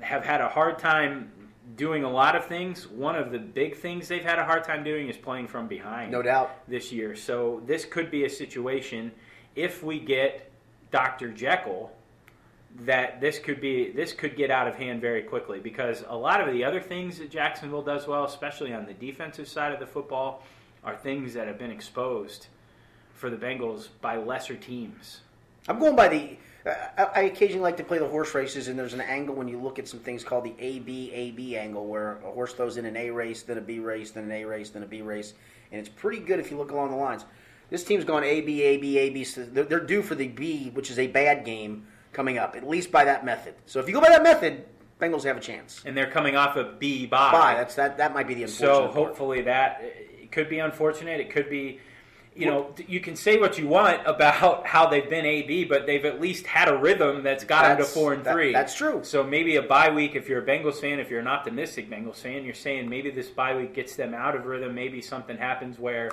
have 0.00 0.24
had 0.24 0.40
a 0.40 0.48
hard 0.48 0.78
time 0.78 1.32
doing 1.76 2.04
a 2.04 2.10
lot 2.10 2.34
of 2.34 2.46
things. 2.46 2.88
One 2.88 3.16
of 3.16 3.30
the 3.30 3.38
big 3.38 3.76
things 3.76 4.08
they've 4.08 4.24
had 4.24 4.38
a 4.38 4.44
hard 4.44 4.64
time 4.64 4.84
doing 4.84 5.08
is 5.08 5.16
playing 5.16 5.48
from 5.48 5.68
behind. 5.68 6.10
No 6.10 6.22
doubt. 6.22 6.68
This 6.68 6.92
year. 6.92 7.14
So 7.14 7.62
this 7.66 7.84
could 7.84 8.10
be 8.10 8.24
a 8.24 8.30
situation 8.30 9.12
if 9.54 9.82
we 9.82 9.98
get 9.98 10.50
Dr. 10.90 11.30
Jekyll 11.30 11.92
that 12.80 13.20
this 13.20 13.38
could 13.38 13.60
be 13.60 13.90
this 13.90 14.12
could 14.12 14.36
get 14.36 14.50
out 14.50 14.68
of 14.68 14.74
hand 14.74 15.00
very 15.00 15.22
quickly 15.22 15.58
because 15.58 16.04
a 16.08 16.16
lot 16.16 16.40
of 16.46 16.52
the 16.52 16.62
other 16.62 16.80
things 16.80 17.18
that 17.18 17.30
Jacksonville 17.30 17.82
does 17.82 18.06
well, 18.06 18.24
especially 18.24 18.72
on 18.72 18.86
the 18.86 18.94
defensive 18.94 19.48
side 19.48 19.72
of 19.72 19.80
the 19.80 19.86
football, 19.86 20.42
are 20.84 20.96
things 20.96 21.34
that 21.34 21.46
have 21.46 21.58
been 21.58 21.70
exposed 21.70 22.46
for 23.14 23.30
the 23.30 23.36
Bengals 23.36 23.88
by 24.00 24.16
lesser 24.16 24.56
teams. 24.56 25.20
I'm 25.66 25.78
going 25.78 25.96
by 25.96 26.08
the. 26.08 26.36
I, 27.14 27.22
occasionally 27.22 27.62
like 27.62 27.76
to 27.78 27.84
play 27.84 27.98
the 27.98 28.08
horse 28.08 28.34
races, 28.34 28.68
and 28.68 28.78
there's 28.78 28.94
an 28.94 29.00
angle 29.00 29.34
when 29.34 29.48
you 29.48 29.58
look 29.60 29.78
at 29.78 29.88
some 29.88 30.00
things 30.00 30.24
called 30.24 30.44
the 30.44 30.54
AB 30.58 31.12
AB 31.12 31.56
angle, 31.56 31.86
where 31.86 32.18
a 32.18 32.30
horse 32.30 32.52
throws 32.52 32.76
in 32.76 32.84
an 32.84 32.96
A 32.96 33.10
race, 33.10 33.42
then 33.42 33.58
a 33.58 33.60
B 33.60 33.78
race, 33.78 34.10
then 34.10 34.24
an 34.24 34.32
A 34.32 34.44
race, 34.44 34.70
then 34.70 34.82
a 34.82 34.86
B 34.86 35.02
race, 35.02 35.34
and 35.72 35.80
it's 35.80 35.88
pretty 35.88 36.20
good 36.20 36.38
if 36.38 36.50
you 36.50 36.56
look 36.56 36.70
along 36.70 36.90
the 36.90 36.96
lines. 36.96 37.24
This 37.70 37.84
team's 37.84 38.04
gone 38.04 38.24
AB 38.24 38.62
AB 38.62 38.98
AB. 38.98 39.24
So 39.24 39.44
they're, 39.44 39.64
they're 39.64 39.80
due 39.80 40.02
for 40.02 40.14
the 40.14 40.28
B, 40.28 40.70
which 40.72 40.90
is 40.90 40.98
a 40.98 41.06
bad 41.06 41.44
game 41.44 41.86
coming 42.12 42.38
up, 42.38 42.56
at 42.56 42.66
least 42.66 42.90
by 42.90 43.04
that 43.04 43.24
method. 43.24 43.54
So 43.66 43.78
if 43.80 43.86
you 43.86 43.94
go 43.94 44.00
by 44.00 44.08
that 44.08 44.22
method, 44.22 44.64
Bengals 45.00 45.24
have 45.24 45.36
a 45.36 45.40
chance. 45.40 45.82
And 45.84 45.96
they're 45.96 46.10
coming 46.10 46.34
off 46.34 46.56
a 46.56 46.72
B 46.78 47.06
bye. 47.06 47.32
Bye. 47.32 47.54
That's 47.54 47.74
that. 47.76 47.98
That 47.98 48.14
might 48.14 48.26
be 48.26 48.34
the 48.34 48.44
unfortunate. 48.44 48.66
So 48.66 48.82
part. 48.84 48.94
hopefully 48.94 49.42
that 49.42 49.82
it 49.82 50.32
could 50.32 50.48
be 50.48 50.58
unfortunate. 50.58 51.20
It 51.20 51.30
could 51.30 51.48
be, 51.48 51.80
you 52.38 52.46
know, 52.46 52.72
you 52.86 53.00
can 53.00 53.16
say 53.16 53.36
what 53.38 53.58
you 53.58 53.66
want 53.66 54.00
about 54.06 54.64
how 54.66 54.86
they've 54.86 55.10
been 55.10 55.26
AB, 55.26 55.64
but 55.64 55.86
they've 55.86 56.04
at 56.04 56.20
least 56.20 56.46
had 56.46 56.68
a 56.68 56.76
rhythm 56.76 57.22
that's 57.24 57.42
got 57.44 57.62
them 57.62 57.78
to 57.78 57.84
four 57.84 58.12
and 58.12 58.22
that- 58.24 58.32
three. 58.32 58.52
that's 58.52 58.74
true. 58.76 59.00
So 59.02 59.24
maybe 59.24 59.56
a 59.56 59.62
bye 59.62 59.90
week, 59.90 60.14
if 60.14 60.28
you're 60.28 60.42
a 60.42 60.46
Bengals 60.46 60.76
fan, 60.80 61.00
if 61.00 61.10
you're 61.10 61.18
an 61.20 61.26
optimistic 61.26 61.90
Bengals 61.90 62.16
fan, 62.16 62.44
you're 62.44 62.54
saying 62.54 62.88
maybe 62.88 63.10
this 63.10 63.28
bye 63.28 63.56
week 63.56 63.74
gets 63.74 63.96
them 63.96 64.14
out 64.14 64.36
of 64.36 64.46
rhythm. 64.46 64.74
Maybe 64.74 65.02
something 65.02 65.36
happens 65.36 65.78
where, 65.80 66.12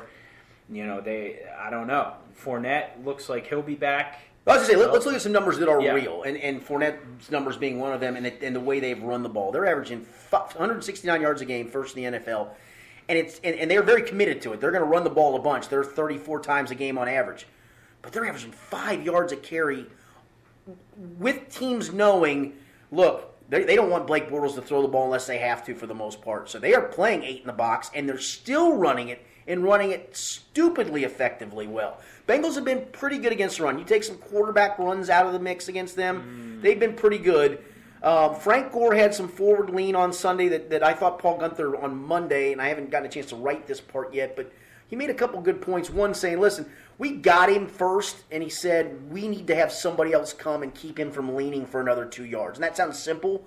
you 0.69 0.85
know, 0.87 0.99
they 0.99 1.41
I 1.59 1.69
don't 1.69 1.85
know. 1.85 2.13
Fournette 2.43 3.05
looks 3.05 3.29
like 3.29 3.45
he'll 3.47 3.61
be 3.61 3.75
back. 3.75 4.21
I 4.47 4.57
was 4.57 4.67
going 4.67 4.67
to 4.67 4.73
say, 4.83 4.91
let, 4.91 4.95
us 4.95 5.05
look 5.07 5.15
at 5.15 5.21
some 5.21 5.31
numbers 5.31 5.57
that 5.57 5.67
are 5.69 5.81
Yeah. 5.81 5.93
real, 5.93 6.21
and, 6.21 6.37
and 6.37 6.63
Fournette's 6.63 7.31
numbers 7.31 7.57
being 7.57 7.79
one 7.79 7.93
of 7.93 7.99
them, 7.99 8.15
and, 8.15 8.25
the, 8.27 8.43
and 8.45 8.55
the 8.55 8.59
way 8.59 8.79
they've 8.79 9.01
run 9.01 9.23
the 9.23 9.29
ball. 9.29 9.51
They're 9.51 9.65
averaging 9.65 10.05
169 10.29 11.19
yards 11.21 11.41
a 11.41 11.45
game, 11.45 11.67
first 11.67 11.97
in 11.97 12.11
the 12.13 12.19
NFL, 12.19 12.49
and 13.07 13.17
it's 13.17 13.39
and, 13.43 13.55
and 13.55 13.69
they're 13.69 13.83
very 13.83 14.01
committed 14.01 14.41
to 14.43 14.53
it. 14.53 14.61
They're 14.61 14.71
going 14.71 14.83
to 14.83 14.89
run 14.89 15.03
the 15.03 15.09
ball 15.09 15.35
a 15.35 15.39
bunch. 15.39 15.69
They're 15.69 15.83
34 15.83 16.41
times 16.41 16.71
a 16.71 16.75
game 16.75 16.97
on 16.97 17.07
average, 17.07 17.47
but 18.01 18.11
they're 18.11 18.25
averaging 18.25 18.51
five 18.51 19.05
yards 19.05 19.31
a 19.31 19.35
carry, 19.35 19.85
with 21.17 21.49
teams 21.49 21.93
knowing, 21.93 22.53
look, 22.91 23.31
they, 23.49 23.63
they 23.63 23.75
don't 23.75 23.89
want 23.89 24.07
Blake 24.07 24.29
Bortles 24.29 24.55
to 24.55 24.61
throw 24.61 24.81
the 24.81 24.87
ball 24.87 25.05
unless 25.05 25.27
they 25.27 25.37
have 25.37 25.63
to 25.65 25.75
for 25.75 25.85
the 25.87 25.93
most 25.93 26.21
part. 26.21 26.49
So 26.49 26.59
they 26.59 26.73
are 26.73 26.81
playing 26.81 27.23
eight 27.23 27.41
in 27.41 27.47
the 27.47 27.53
box, 27.53 27.91
and 27.93 28.09
they're 28.09 28.17
still 28.17 28.73
running 28.73 29.09
it 29.09 29.25
and 29.47 29.63
running 29.63 29.91
it 29.91 30.15
stupidly 30.15 31.03
effectively 31.03 31.67
well. 31.67 31.99
Bengals 32.27 32.55
have 32.55 32.65
been 32.65 32.85
pretty 32.91 33.19
good 33.19 33.31
against 33.31 33.57
the 33.57 33.63
run. 33.63 33.77
You 33.77 33.85
take 33.85 34.03
some 34.03 34.17
quarterback 34.17 34.79
runs 34.79 35.11
out 35.11 35.27
of 35.27 35.33
the 35.33 35.39
mix 35.39 35.67
against 35.67 35.95
them, 35.95 36.57
mm. 36.59 36.61
they've 36.63 36.79
been 36.79 36.95
pretty 36.95 37.19
good. 37.19 37.63
Um, 38.05 38.35
Frank 38.35 38.71
Gore 38.71 38.93
had 38.93 39.15
some 39.15 39.27
forward 39.27 39.71
lean 39.71 39.95
on 39.95 40.13
Sunday 40.13 40.47
that, 40.49 40.69
that 40.69 40.83
I 40.83 40.93
thought 40.93 41.17
Paul 41.17 41.39
Guenther 41.39 41.81
on 41.81 41.97
Monday, 41.97 42.51
and 42.51 42.61
I 42.61 42.67
haven't 42.67 42.91
gotten 42.91 43.07
a 43.07 43.11
chance 43.11 43.25
to 43.29 43.35
write 43.35 43.65
this 43.65 43.81
part 43.81 44.13
yet, 44.13 44.35
but 44.35 44.51
he 44.87 44.95
made 44.95 45.09
a 45.09 45.13
couple 45.15 45.41
good 45.41 45.59
points. 45.59 45.89
One 45.89 46.13
saying, 46.13 46.39
listen, 46.39 46.69
we 46.99 47.13
got 47.13 47.49
him 47.49 47.65
first, 47.65 48.17
and 48.29 48.43
he 48.43 48.49
said 48.49 49.11
we 49.11 49.27
need 49.27 49.47
to 49.47 49.55
have 49.55 49.71
somebody 49.71 50.13
else 50.13 50.33
come 50.33 50.61
and 50.61 50.71
keep 50.71 50.99
him 50.99 51.11
from 51.11 51.35
leaning 51.35 51.65
for 51.65 51.81
another 51.81 52.05
two 52.05 52.25
yards. 52.25 52.59
And 52.59 52.63
that 52.63 52.77
sounds 52.77 52.99
simple, 52.99 53.43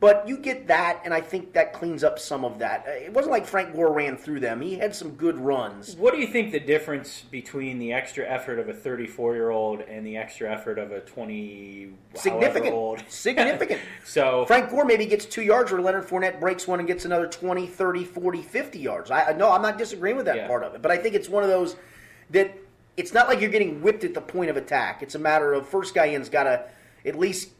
but 0.00 0.28
you 0.28 0.36
get 0.38 0.68
that, 0.68 1.00
and 1.04 1.12
I 1.12 1.20
think 1.20 1.52
that 1.54 1.72
cleans 1.72 2.04
up 2.04 2.20
some 2.20 2.44
of 2.44 2.60
that. 2.60 2.84
Uh, 2.86 2.90
It 2.92 3.12
wasn't 3.12 3.32
like 3.32 3.46
Frank 3.46 3.74
Gore 3.74 3.92
ran 3.92 4.16
through 4.16 4.38
them. 4.40 4.60
He 4.60 4.76
had 4.76 4.94
some 4.94 5.10
good 5.16 5.36
runs. 5.38 5.96
What 5.96 6.14
do 6.14 6.20
you 6.20 6.28
think 6.28 6.52
the 6.52 6.60
difference 6.60 7.22
between 7.30 7.80
the 7.80 7.92
extra 7.92 8.24
effort 8.24 8.60
of 8.60 8.68
a 8.68 8.72
34 8.72 9.34
year 9.34 9.50
old 9.50 9.80
and 9.80 10.06
the 10.06 10.16
extra 10.16 10.48
effort 10.52 10.78
of 10.78 10.92
a 10.92 11.00
20 11.00 11.90
Significant. 12.14 12.72
old? 12.74 13.02
Significant. 13.08 13.80
so 14.04 14.44
Frank 14.46 14.70
Gore 14.70 14.84
maybe 14.84 15.04
gets 15.06 15.24
two 15.26 15.42
yards, 15.42 15.72
or 15.72 15.80
Leonard 15.80 16.06
Fournette 16.06 16.38
breaks 16.38 16.68
one 16.68 16.78
and 16.78 16.86
gets 16.86 17.04
another 17.04 17.26
20, 17.26 17.66
30, 17.66 18.04
40, 18.04 18.42
50 18.42 18.78
yards. 18.78 19.10
I 19.10 19.32
No, 19.32 19.50
I'm 19.50 19.62
not 19.62 19.78
disagreeing 19.78 20.16
with 20.16 20.26
that 20.26 20.36
Yeah. 20.36 20.46
part 20.46 20.62
of 20.62 20.74
it, 20.76 20.82
but 20.82 20.92
I 20.92 20.96
think 20.96 21.16
it's 21.16 21.28
one 21.28 21.42
of 21.42 21.48
those 21.48 21.74
that 22.30 22.56
it's 22.96 23.12
not 23.12 23.26
like 23.28 23.40
you're 23.40 23.50
getting 23.50 23.80
whipped 23.82 24.04
at 24.04 24.14
the 24.14 24.20
point 24.20 24.50
of 24.50 24.56
attack. 24.56 25.02
It's 25.02 25.14
a 25.16 25.18
matter 25.20 25.52
of 25.54 25.66
first 25.68 25.94
guy 25.94 26.08
in's 26.08 26.28
got 26.28 26.44
to 26.44 26.64
at 27.06 27.16
least 27.18 27.50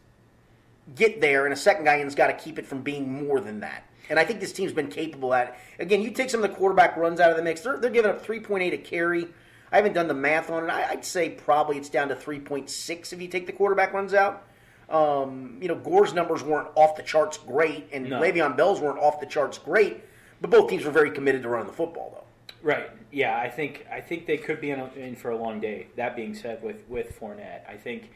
get 0.95 1.21
there, 1.21 1.45
and 1.45 1.53
a 1.53 1.57
second 1.57 1.85
guy 1.85 1.99
in's 2.01 2.15
got 2.15 2.29
to 2.29 2.33
keep 2.35 2.59
it 2.59 2.67
from 2.67 2.83
being 2.83 3.27
more 3.27 3.41
than 3.41 3.61
that. 3.61 3.85
And 4.11 4.19
I 4.19 4.25
think 4.25 4.41
this 4.41 4.53
team's 4.53 4.73
been 4.73 4.89
capable 4.89 5.35
at 5.35 5.49
it. 5.49 5.83
Again, 5.83 6.01
you 6.01 6.11
take 6.11 6.31
some 6.31 6.43
of 6.43 6.51
the 6.51 6.57
quarterback 6.57 6.97
runs 6.97 7.21
out 7.21 7.31
of 7.31 7.37
the 7.37 7.43
mix, 7.43 7.61
they're, 7.61 7.79
they're 7.79 7.91
giving 7.91 8.11
up 8.11 8.25
3.8 8.25 8.73
a 8.73 8.79
carry. 8.79 9.29
I 9.71 9.77
haven't 9.77 9.93
done 9.93 10.09
the 10.09 10.15
math 10.15 10.49
on 10.49 10.65
it. 10.65 10.71
I, 10.71 10.91
I'd 10.91 11.05
say 11.05 11.29
probably 11.29 11.77
it's 11.77 11.91
down 11.91 12.09
to 12.09 12.15
3.6 12.15 13.13
if 13.13 13.21
you 13.21 13.29
take 13.29 13.47
the 13.47 13.53
quarterback 13.53 13.93
runs 13.93 14.15
out. 14.15 14.45
Um, 14.89 15.59
you 15.61 15.69
know, 15.69 15.75
Gore's 15.75 16.15
numbers 16.15 16.43
weren't 16.43 16.69
off 16.75 16.97
the 16.97 17.03
charts 17.03 17.37
great, 17.37 17.89
and 17.93 18.09
No. 18.09 18.21
Le'Veon 18.21 18.57
Bell's 18.57 18.81
weren't 18.81 18.99
off 18.99 19.21
the 19.21 19.27
charts 19.27 19.59
great, 19.59 20.03
but 20.41 20.49
both 20.49 20.71
teams 20.71 20.85
were 20.85 20.91
very 20.91 21.11
committed 21.11 21.43
to 21.43 21.49
running 21.51 21.67
the 21.67 21.75
football, 21.75 22.11
though. 22.15 22.25
Right. 22.63 22.89
Yeah, 23.13 23.39
I 23.39 23.49
think 23.51 23.87
I 23.93 24.01
think 24.01 24.27
they 24.27 24.39
could 24.39 24.61
be 24.61 24.71
in, 24.71 24.81
in 24.97 25.15
for 25.15 25.31
a 25.31 25.37
long 25.37 25.61
day. 25.61 25.89
That 25.97 26.17
being 26.17 26.35
said, 26.35 26.63
with 26.63 26.89
with 26.89 27.19
Fournette, 27.19 27.69
I 27.69 27.77
think 27.77 28.11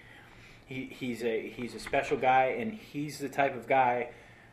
he, 0.67 0.85
he's 0.87 1.23
a 1.23 1.49
he's 1.49 1.75
a 1.75 1.81
special 1.81 2.17
guy, 2.17 2.57
and 2.59 2.73
he's 2.73 3.19
the 3.19 3.29
type 3.29 3.57
of 3.57 3.67
guy 3.67 4.09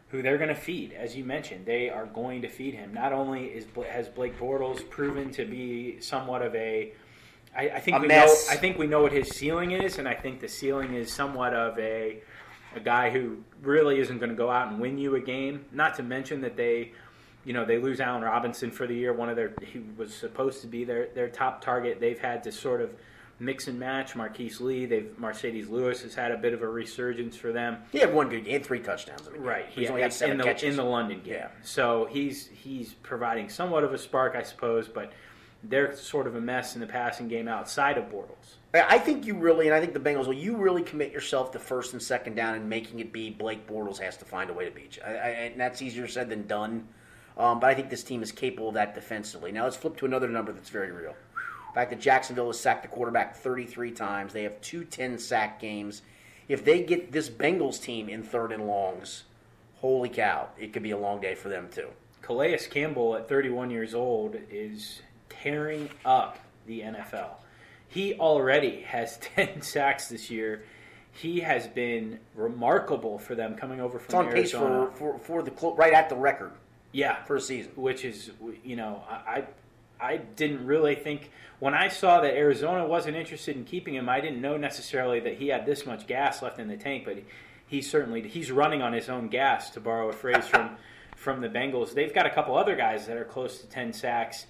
who 0.10 0.22
they're 0.22 0.38
going 0.38 0.50
to 0.50 0.56
feed. 0.56 0.94
As 0.94 1.16
you 1.16 1.24
mentioned, 1.24 1.66
they 1.66 1.90
are 1.90 2.06
going 2.08 2.42
to 2.42 2.50
feed 2.50 2.74
him. 2.74 2.94
Not 2.94 3.14
only 3.14 3.46
is 3.46 3.66
has 3.90 4.08
Blake 4.08 4.40
Bortles 4.40 4.88
proven 4.90 5.32
to 5.32 5.46
be 5.46 6.00
somewhat 6.00 6.42
of 6.42 6.56
a 6.56 6.94
I, 7.56 7.70
I 7.70 7.80
think 7.80 7.98
A 7.98 8.00
we 8.02 8.08
mess. 8.08 8.48
know 8.48 8.54
I 8.54 8.58
think 8.58 8.78
we 8.78 8.88
know 8.88 9.02
what 9.02 9.12
his 9.12 9.30
ceiling 9.30 9.72
is, 9.72 9.98
and 9.98 10.08
I 10.08 10.14
think 10.14 10.40
the 10.40 10.48
ceiling 10.48 10.94
is 10.94 11.12
somewhat 11.12 11.54
of 11.54 11.78
a 11.80 12.22
a 12.76 12.80
guy 12.80 13.10
who 13.10 13.38
really 13.62 14.00
isn't 14.00 14.20
going 14.20 14.30
to 14.30 14.36
go 14.36 14.50
out 14.50 14.72
and 14.72 14.80
win 14.80 14.98
you 14.98 15.16
a 15.16 15.20
game. 15.20 15.66
Not 15.72 15.96
to 15.96 16.04
mention 16.04 16.42
that 16.42 16.56
they, 16.56 16.92
you 17.44 17.54
know, 17.54 17.66
they 17.66 17.80
lose 17.80 18.00
Allen 18.00 18.22
Robinson 18.22 18.70
for 18.70 18.86
the 18.86 18.94
year. 18.94 19.12
One 19.14 19.30
of 19.30 19.36
their 19.36 19.54
he 19.62 19.82
was 19.98 20.14
supposed 20.14 20.62
to 20.62 20.68
be 20.68 20.84
their 20.84 21.08
their 21.16 21.30
top 21.30 21.62
target. 21.64 22.00
They've 22.00 22.20
had 22.20 22.44
to 22.44 22.52
sort 22.52 22.82
of 22.82 22.92
mix 23.40 23.68
and 23.68 23.80
match. 23.80 24.16
Marquise 24.16 24.62
Lee, 24.62 24.86
they've 24.86 25.12
Marcedes 25.20 25.70
Lewis 25.70 26.02
has 26.02 26.14
had 26.14 26.32
a 26.32 26.38
bit 26.38 26.54
of 26.54 26.62
a 26.62 26.68
resurgence 26.68 27.36
for 27.36 27.52
them. 27.52 27.78
He 27.92 28.00
had 28.00 28.14
one 28.14 28.30
good 28.30 28.46
game, 28.46 28.62
three 28.62 28.80
touchdowns. 28.80 29.26
In 29.28 29.34
the. 29.34 29.40
Right, 29.40 29.66
He's 29.70 29.86
yeah, 29.86 29.90
only 29.90 30.02
had 30.02 30.14
seven 30.14 30.34
in 30.34 30.38
the 30.38 30.44
catches. 30.44 30.70
in 30.70 30.76
the 30.76 30.84
London 30.84 31.22
game. 31.22 31.34
Yeah. 31.36 31.48
So 31.64 32.08
he's 32.12 32.48
he's 32.48 32.94
providing 32.94 33.50
somewhat 33.50 33.84
of 33.84 33.94
a 33.94 33.98
spark, 33.98 34.36
I 34.36 34.44
suppose, 34.44 34.88
but 34.88 35.12
they're 35.64 35.96
sort 35.96 36.28
of 36.28 36.36
a 36.36 36.42
mess 36.42 36.76
in 36.76 36.82
the 36.82 36.88
passing 36.88 37.28
game 37.28 37.48
outside 37.48 37.98
of 37.98 38.06
Bortles. 38.06 38.56
I 38.72 39.00
think 39.00 39.26
you 39.26 39.36
really, 39.36 39.66
and 39.66 39.76
I 39.76 39.80
think 39.80 39.94
the 39.94 40.00
Bengals 40.00 40.28
will. 40.28 40.34
You 40.34 40.56
really 40.56 40.84
commit 40.84 41.12
yourself 41.12 41.52
to 41.54 41.60
first 41.60 41.94
and 41.94 42.02
second 42.02 42.36
down 42.36 42.54
and 42.54 42.70
making 42.70 43.00
it 43.00 43.12
be 43.12 43.32
Blake 43.32 43.68
Bortles 43.68 43.98
has 43.98 44.16
to 44.18 44.26
find 44.26 44.50
a 44.52 44.54
way 44.54 44.66
to 44.66 44.72
beat 44.72 44.98
you. 44.98 45.04
I, 45.04 45.10
I, 45.10 45.30
and 45.30 45.60
that's 45.60 45.82
easier 45.82 46.08
said 46.08 46.30
than 46.30 46.46
done. 46.46 46.88
Um, 47.36 47.60
but 47.62 47.70
I 47.70 47.74
think 47.74 47.90
this 47.90 48.04
team 48.04 48.22
is 48.22 48.34
capable 48.34 48.68
of 48.68 48.74
that 48.76 48.94
defensively. 48.94 49.52
Now 49.54 49.64
let's 49.64 49.78
flip 49.78 49.96
to 49.98 50.06
another 50.06 50.28
number 50.28 50.52
that's 50.52 50.70
very 50.70 50.92
real. 50.92 51.16
The 51.70 51.74
fact 51.74 51.92
that 51.92 52.00
Jacksonville 52.00 52.48
has 52.48 52.60
sacked 52.60 52.84
the 52.84 52.88
quarterback 52.88 53.36
33 53.36 53.92
times. 53.92 54.34
They 54.34 54.44
have 54.44 54.60
two 54.62 54.84
10 54.84 55.18
sack 55.20 55.60
games. 55.60 56.02
If 56.48 56.66
they 56.66 56.82
get 56.82 57.12
this 57.12 57.30
Bengals 57.30 57.82
team 57.82 58.10
in 58.10 58.24
third 58.24 58.52
and 58.52 58.66
longs, 58.68 59.26
holy 59.76 60.10
cow, 60.10 60.50
it 60.58 60.74
could 60.74 60.84
be 60.84 60.92
a 60.92 60.98
long 60.98 61.22
day 61.22 61.36
for 61.36 61.50
them 61.50 61.70
too. 61.72 61.90
Calais 62.22 62.58
Campbell, 62.70 63.16
at 63.16 63.30
31 63.30 63.70
years 63.70 63.94
old, 63.94 64.36
is 64.50 65.02
tearing 65.30 65.90
up 66.06 66.40
the 66.66 66.82
NFL. 66.82 67.36
He 67.88 68.16
already 68.16 68.82
has 68.82 69.18
10 69.36 69.62
sacks 69.62 70.08
this 70.08 70.30
year. 70.30 70.64
He 71.12 71.40
has 71.42 71.68
been 71.68 72.20
remarkable 72.36 73.20
for 73.20 73.36
them 73.36 73.56
coming 73.56 73.82
over 73.82 74.00
from 74.00 74.06
It's 74.06 74.14
on 74.28 74.32
pace 74.32 74.52
for, 74.52 74.92
for, 74.96 75.20
for 75.20 75.44
the 75.44 75.52
right 75.76 75.94
at 75.94 76.08
the 76.08 76.16
record 76.16 76.52
yeah, 76.92 77.24
for 77.24 77.36
a 77.36 77.42
season. 77.42 77.72
which 77.76 78.06
is 78.06 78.32
you 78.64 78.76
know 78.76 79.04
I 79.10 79.44
I 80.00 80.18
didn't 80.18 80.66
really 80.66 80.96
think 80.96 81.32
when 81.60 81.74
I 81.74 81.90
saw 81.90 82.22
that 82.22 82.34
Arizona 82.34 82.88
wasn't 82.88 83.18
interested 83.18 83.56
in 83.56 83.66
keeping 83.66 83.96
him, 83.96 84.08
I 84.08 84.22
didn't 84.22 84.42
know 84.42 84.56
necessarily 84.56 85.20
that 85.22 85.36
he 85.36 85.50
had 85.50 85.66
this 85.66 85.86
much 85.86 86.08
gas 86.08 86.42
left 86.42 86.60
in 86.60 86.70
the 86.70 86.78
tank, 86.78 87.04
but 87.06 87.18
he, 87.18 87.26
he 87.68 87.82
certainly 87.82 88.28
he's 88.28 88.52
running 88.52 88.82
on 88.82 88.94
his 88.94 89.10
own 89.10 89.28
gas 89.28 89.70
to 89.72 89.80
borrow 89.80 90.10
a 90.10 90.14
phrase 90.14 90.48
from 90.48 90.78
from 91.20 91.42
the 91.42 91.50
Bengals. 91.50 91.94
They've 91.94 92.14
got 92.14 92.26
a 92.26 92.30
couple 92.30 92.58
other 92.58 92.78
guys 92.78 93.06
that 93.08 93.18
are 93.18 93.26
close 93.26 93.60
to 93.60 93.68
10 93.68 93.92
sacks. 93.92 94.46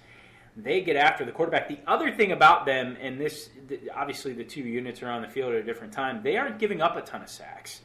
They 0.56 0.82
get 0.82 0.94
after 0.94 1.24
the 1.24 1.32
quarterback. 1.32 1.68
The 1.68 1.78
other 1.84 2.12
thing 2.12 2.30
about 2.30 2.64
them, 2.64 2.96
and 3.00 3.20
this 3.20 3.50
obviously 3.94 4.32
the 4.34 4.44
two 4.44 4.62
units 4.62 5.02
are 5.02 5.10
on 5.10 5.20
the 5.20 5.28
field 5.28 5.52
at 5.52 5.58
a 5.58 5.64
different 5.64 5.92
time, 5.92 6.22
they 6.22 6.36
aren't 6.36 6.60
giving 6.60 6.80
up 6.80 6.96
a 6.96 7.02
ton 7.02 7.22
of 7.22 7.28
sacks. 7.28 7.80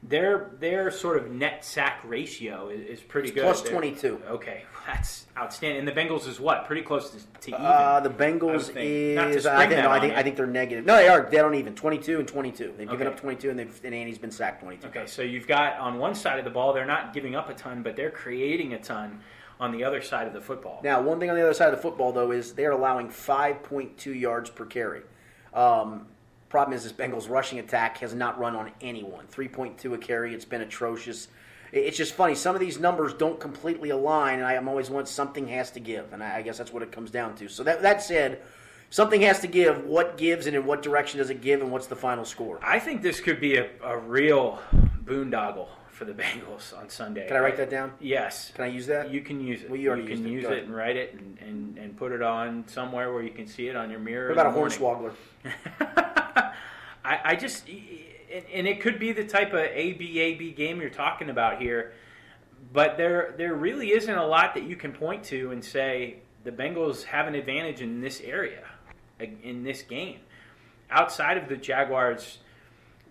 Their 0.00 0.52
their 0.60 0.92
sort 0.92 1.16
of 1.16 1.32
net 1.32 1.64
sack 1.64 2.00
ratio 2.04 2.68
is, 2.68 2.98
is 2.98 3.00
pretty 3.00 3.32
good. 3.32 3.56
22. 3.64 4.22
Okay, 4.28 4.62
that's 4.86 5.26
outstanding. 5.36 5.80
And 5.80 5.88
the 5.88 5.92
Bengals 5.92 6.28
is 6.28 6.38
what? 6.38 6.66
Pretty 6.66 6.82
close 6.82 7.10
to, 7.10 7.18
to 7.18 7.48
even. 7.50 7.60
Uh, 7.60 7.98
the 8.00 8.10
Bengals 8.10 8.66
would 8.66 8.74
think. 8.74 9.16
Not 9.16 9.24
to 9.24 9.30
is. 9.30 9.44
I 9.44 9.66
think, 9.66 9.82
no, 9.82 9.90
I 9.90 9.98
think. 9.98 10.14
I 10.14 10.22
think 10.22 10.36
they're 10.36 10.46
negative. 10.46 10.86
No, 10.86 10.96
they 10.96 11.08
are. 11.08 11.28
They 11.28 11.38
don't 11.38 11.56
even. 11.56 11.74
Twenty-two 11.74 12.20
and 12.20 12.28
twenty-two. 12.28 12.74
They've 12.78 12.88
given 12.88 13.08
up 13.08 13.18
twenty-two, 13.18 13.50
and 13.50 13.58
they've 13.58 13.80
and 13.82 13.92
Andy's 13.92 14.18
been 14.18 14.30
sacked 14.30 14.62
twenty-two. 14.62 14.86
okay, 14.86 15.06
so 15.06 15.22
you've 15.22 15.48
got 15.48 15.78
on 15.80 15.98
one 15.98 16.14
side 16.14 16.38
of 16.38 16.44
the 16.44 16.50
ball, 16.50 16.72
they're 16.72 16.86
not 16.86 17.12
giving 17.12 17.34
up 17.34 17.48
a 17.50 17.54
ton, 17.54 17.82
but 17.82 17.96
they're 17.96 18.10
creating 18.12 18.74
a 18.74 18.78
ton 18.78 19.20
on 19.58 19.72
the 19.72 19.82
other 19.82 20.00
side 20.00 20.28
of 20.28 20.32
the 20.32 20.40
football. 20.40 20.80
Now, 20.84 21.02
one 21.02 21.18
thing 21.18 21.28
on 21.30 21.34
the 21.36 21.42
other 21.42 21.54
side 21.54 21.70
of 21.70 21.76
the 21.76 21.82
football, 21.82 22.12
though, 22.12 22.30
is 22.30 22.52
they're 22.52 22.70
allowing 22.70 23.10
five 23.10 23.64
point 23.64 23.98
two 23.98 24.14
yards 24.14 24.48
per 24.48 24.64
carry. 24.64 25.02
Um, 25.52 26.06
problem 26.48 26.76
is, 26.76 26.84
this 26.84 26.92
Bengals 26.92 27.28
rushing 27.28 27.58
attack 27.58 27.98
has 27.98 28.14
not 28.14 28.38
run 28.38 28.56
on 28.56 28.70
anyone. 28.80 29.26
Three 29.26 29.48
point 29.48 29.78
two 29.78 29.94
a 29.94 29.98
carry. 29.98 30.34
It's 30.34 30.44
been 30.44 30.62
atrocious. 30.62 31.28
It's 31.72 31.96
just 31.98 32.14
funny. 32.14 32.34
Some 32.34 32.54
of 32.54 32.60
these 32.60 32.78
numbers 32.78 33.12
don't 33.12 33.38
completely 33.38 33.90
align, 33.90 34.38
and 34.38 34.46
I 34.46 34.54
am 34.54 34.68
always 34.68 34.88
want 34.88 35.06
something 35.08 35.46
has 35.48 35.70
to 35.72 35.80
give, 35.80 36.12
and 36.12 36.22
I 36.22 36.40
guess 36.42 36.56
that's 36.56 36.72
what 36.72 36.82
it 36.82 36.90
comes 36.90 37.10
down 37.10 37.34
to. 37.36 37.48
So 37.48 37.62
that 37.64 37.82
that 37.82 38.02
said, 38.02 38.40
something 38.90 39.20
has 39.22 39.40
to 39.40 39.46
give. 39.46 39.84
What 39.84 40.16
gives, 40.16 40.46
and 40.46 40.56
in 40.56 40.64
what 40.64 40.82
direction 40.82 41.18
does 41.18 41.30
it 41.30 41.42
give, 41.42 41.60
and 41.60 41.70
what's 41.70 41.86
the 41.86 41.96
final 41.96 42.24
score? 42.24 42.58
I 42.62 42.78
think 42.78 43.02
this 43.02 43.20
could 43.20 43.40
be 43.40 43.56
a, 43.56 43.68
a 43.84 43.98
real 43.98 44.60
boondoggle 45.04 45.68
for 45.90 46.04
the 46.04 46.12
Bengals 46.22 46.76
on 46.78 46.88
Sunday. 46.88 47.26
Can 47.26 47.36
I 47.36 47.40
write 47.40 47.56
that 47.58 47.70
down? 47.70 47.92
Yes. 48.00 48.52
Can 48.54 48.64
I 48.64 48.68
use 48.68 48.86
that? 48.86 49.10
You 49.10 49.20
can 49.20 49.40
use 49.40 49.62
it. 49.62 49.70
Well, 49.70 49.78
you 49.78 49.88
already 49.88 50.06
can 50.06 50.24
it. 50.24 50.30
use 50.30 50.44
Go 50.44 50.52
it 50.52 50.64
and 50.64 50.74
write 50.74 50.96
it 50.96 51.12
and, 51.14 51.38
and, 51.40 51.78
and 51.78 51.96
put 51.96 52.12
it 52.12 52.22
on 52.22 52.66
somewhere 52.68 53.12
where 53.12 53.22
you 53.22 53.30
can 53.30 53.46
see 53.46 53.68
it 53.68 53.76
on 53.76 53.90
your 53.90 54.00
mirror. 54.00 54.28
What 54.28 54.38
about 54.38 54.46
a 54.46 54.52
morning. 54.52 54.78
hornswoggler? 54.78 56.04
I, 57.08 57.20
I 57.24 57.36
just, 57.36 57.66
and, 57.68 58.66
it 58.66 58.82
could 58.82 58.98
be 58.98 59.12
the 59.12 59.24
type 59.24 59.54
of 59.54 59.60
ABAB 59.60 60.54
game 60.54 60.80
you're 60.80 60.90
talking 60.90 61.30
about 61.30 61.60
here, 61.60 61.94
but 62.70 62.98
there 62.98 63.34
there 63.38 63.54
really 63.54 63.92
isn't 63.92 64.14
a 64.14 64.26
lot 64.26 64.54
that 64.54 64.64
you 64.64 64.76
can 64.76 64.92
point 64.92 65.24
to 65.24 65.50
and 65.52 65.64
say 65.64 66.18
the 66.44 66.52
Bengals 66.52 67.04
have 67.04 67.26
an 67.26 67.34
advantage 67.34 67.80
in 67.80 68.02
this 68.02 68.20
area, 68.20 68.64
in 69.18 69.62
this 69.64 69.80
game. 69.82 70.20
Outside 70.90 71.38
of 71.38 71.48
the 71.48 71.56
Jaguars, 71.56 72.38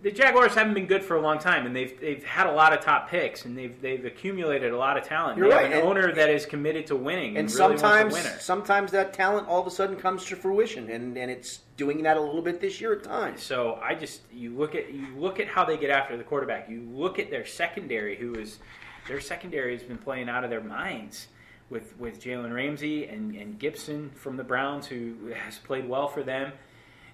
the 0.03 0.11
Jaguars 0.11 0.53
haven't 0.53 0.75
been 0.75 0.85
good 0.85 1.03
for 1.03 1.15
a 1.15 1.21
long 1.21 1.39
time, 1.39 1.65
and 1.65 1.75
they've 1.75 1.99
they've 1.99 2.23
had 2.23 2.45
a 2.47 2.51
lot 2.51 2.71
of 2.71 2.81
top 2.81 3.09
picks, 3.09 3.45
and 3.45 3.57
they've 3.57 3.79
they've 3.81 4.05
accumulated 4.05 4.71
a 4.71 4.77
lot 4.77 4.95
of 4.97 5.03
talent. 5.03 5.37
You're 5.37 5.49
they 5.49 5.55
right, 5.55 5.63
have 5.63 5.71
an 5.73 5.79
and- 5.79 5.87
owner 5.87 6.13
that 6.13 6.29
is 6.29 6.45
committed 6.45 6.85
to 6.87 6.95
winning, 6.95 7.37
And 7.37 7.49
and, 7.49 7.55
really 7.55 7.77
sometimes, 7.77 8.13
wants 8.13 8.27
a 8.27 8.29
winner. 8.29 8.39
sometimes 8.41 8.91
that 8.91 9.13
talent 9.13 9.47
all 9.47 9.59
of 9.61 9.67
a 9.67 9.71
sudden 9.71 9.95
comes 9.95 10.23
to 10.25 10.35
fruition, 10.35 10.89
and, 10.89 11.17
and 11.17 11.31
it's 11.31 11.61
doing 11.77 12.03
that 12.03 12.15
a 12.17 12.21
little 12.21 12.41
bit 12.41 12.61
this 12.61 12.79
year 12.79 12.93
at 12.93 13.03
times. 13.03 13.41
So 13.41 13.79
I 13.83 13.95
just 13.95 14.21
you 14.31 14.55
look 14.55 14.75
at 14.75 14.93
you 14.93 15.07
look 15.17 15.39
at 15.39 15.47
how 15.47 15.65
they 15.65 15.77
get 15.77 15.89
after 15.89 16.15
the 16.15 16.23
quarterback. 16.23 16.69
You 16.69 16.81
look 16.91 17.17
at 17.19 17.31
their 17.31 17.45
secondary, 17.45 18.15
who 18.15 18.35
is 18.35 18.59
their 19.07 19.19
secondary 19.19 19.73
has 19.73 19.83
been 19.83 19.97
playing 19.97 20.29
out 20.29 20.43
of 20.43 20.49
their 20.49 20.61
minds 20.61 21.27
with 21.69 21.97
with 21.97 22.21
Jalen 22.21 22.53
Ramsey 22.53 23.07
and, 23.07 23.35
and 23.35 23.59
Gipson 23.59 24.13
from 24.15 24.37
the 24.37 24.43
Browns, 24.43 24.85
who 24.87 25.15
has 25.45 25.57
played 25.57 25.89
well 25.89 26.07
for 26.07 26.23
them. 26.23 26.51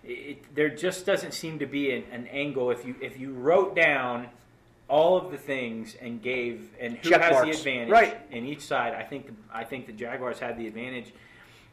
It, 0.03 0.53
there 0.53 0.69
just 0.69 1.05
doesn't 1.05 1.33
seem 1.33 1.59
to 1.59 1.65
be 1.65 1.91
an, 1.91 2.03
an 2.11 2.27
angle 2.27 2.71
if 2.71 2.85
you 2.85 2.95
if 3.01 3.17
you 3.19 3.33
wrote 3.33 3.75
down 3.75 4.27
all 4.89 5.15
of 5.17 5.31
the 5.31 5.37
things 5.37 5.95
and 6.01 6.21
gave 6.21 6.69
and 6.79 6.97
who 6.97 7.09
Check 7.09 7.21
has 7.21 7.31
marks. 7.31 7.45
the 7.45 7.57
advantage 7.57 7.89
Right. 7.89 8.17
in 8.31 8.45
each 8.45 8.61
side. 8.61 8.93
I 8.93 9.03
think 9.03 9.27
the, 9.27 9.33
I 9.53 9.63
think 9.63 9.85
the 9.87 9.93
Jaguars 9.93 10.39
had 10.39 10.57
the 10.57 10.67
advantage, 10.67 11.13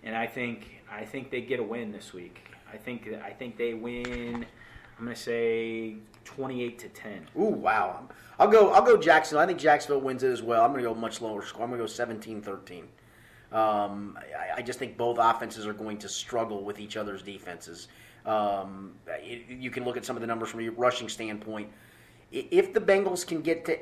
and 0.05 0.15
I 0.15 0.27
think 0.27 0.81
I 0.91 1.05
think 1.05 1.31
they 1.31 1.41
get 1.41 1.59
a 1.61 1.63
win 1.65 1.91
this 1.91 2.13
week. 2.13 2.41
I 2.73 2.77
think 2.77 3.09
I 3.25 3.31
think 3.31 3.57
they 3.57 3.75
win. 3.75 4.47
I'm 4.99 5.07
going 5.07 5.17
to 5.17 5.21
say 5.23 5.97
28 6.27 6.79
to 6.81 6.89
10. 6.91 7.27
Ooh, 7.39 7.45
wow. 7.45 8.03
I'll 8.39 8.49
go. 8.49 8.71
I'll 8.73 8.83
go 8.83 8.99
Jacksonville. 8.99 9.43
I 9.43 9.47
think 9.47 9.59
Jacksonville 9.59 10.03
wins 10.03 10.23
it 10.23 10.31
as 10.31 10.43
well. 10.43 10.63
I'm 10.63 10.73
going 10.73 10.85
to 10.85 10.89
go 10.91 10.95
much 10.95 11.21
lower 11.23 11.43
score. 11.45 11.63
I'm 11.65 11.71
going 11.71 11.81
to 11.81 11.87
go 11.87 12.15
17-13. 12.15 12.83
Um, 13.53 14.19
I, 14.39 14.59
I 14.59 14.63
just 14.63 14.79
think 14.79 14.97
both 14.99 15.17
offenses 15.19 15.67
are 15.67 15.73
going 15.73 15.97
to 15.99 16.09
struggle 16.09 16.63
with 16.63 16.79
each 16.79 16.97
other's 16.99 17.23
defenses. 17.23 17.89
Um, 18.27 18.95
it- 19.09 19.49
you 19.49 19.71
can 19.71 19.85
look 19.85 19.97
at 19.97 20.05
some 20.05 20.17
of 20.17 20.21
the 20.21 20.27
numbers 20.27 20.51
from 20.51 20.61
a 20.61 20.69
rushing 20.71 21.09
standpoint. 21.09 21.71
If 22.33 22.73
the 22.73 22.81
Bengals 22.81 23.27
can 23.27 23.41
get 23.43 23.65
to 23.65 23.79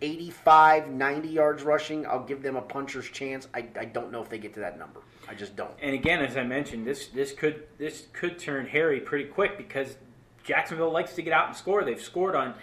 85, 0.00 0.90
90 0.90 1.28
yards 1.28 1.62
rushing, 1.62 2.06
I'll 2.06 2.24
give 2.24 2.42
them 2.42 2.56
a 2.56 2.62
puncher's 2.62 3.08
chance. 3.08 3.48
I, 3.54 3.66
I 3.78 3.84
don't 3.86 4.12
know 4.12 4.22
if 4.22 4.28
they 4.28 4.38
get 4.38 4.54
to 4.54 4.60
that 4.60 4.78
number. 4.78 5.00
I 5.28 5.34
just 5.34 5.56
don't. 5.56 5.72
And 5.82 5.94
again, 5.94 6.20
as 6.24 6.36
I 6.36 6.42
mentioned, 6.44 6.86
this 6.86 7.08
this 7.08 7.32
could 7.32 7.66
this 7.78 8.06
could 8.12 8.38
turn 8.38 8.66
hairy 8.66 9.00
pretty 9.00 9.24
quick 9.26 9.58
because 9.58 9.96
Jacksonville 10.44 10.90
likes 10.90 11.14
to 11.14 11.22
get 11.22 11.32
out 11.32 11.48
and 11.48 11.56
score. 11.56 11.84
They've 11.84 12.00
scored 12.00 12.34
on 12.34 12.54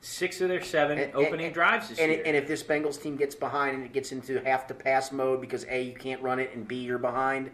six 0.00 0.40
of 0.40 0.48
their 0.48 0.62
seven 0.62 0.98
And- 0.98 1.14
opening 1.14 1.46
and- 1.46 1.54
drives 1.54 1.88
this 1.88 1.98
and, 1.98 2.12
year. 2.12 2.22
And 2.24 2.36
if 2.36 2.46
this 2.46 2.62
Bengals 2.62 3.00
team 3.02 3.16
gets 3.16 3.34
behind 3.34 3.76
and 3.76 3.84
it 3.84 3.92
gets 3.92 4.12
into 4.12 4.38
half 4.44 4.66
to 4.68 4.74
pass 4.74 5.10
mode 5.12 5.40
because 5.40 5.66
A, 5.68 5.82
you 5.82 5.94
can't 5.94 6.22
run 6.22 6.38
it, 6.38 6.52
and 6.54 6.66
B, 6.68 6.76
you're 6.76 6.96
behind, 6.98 7.50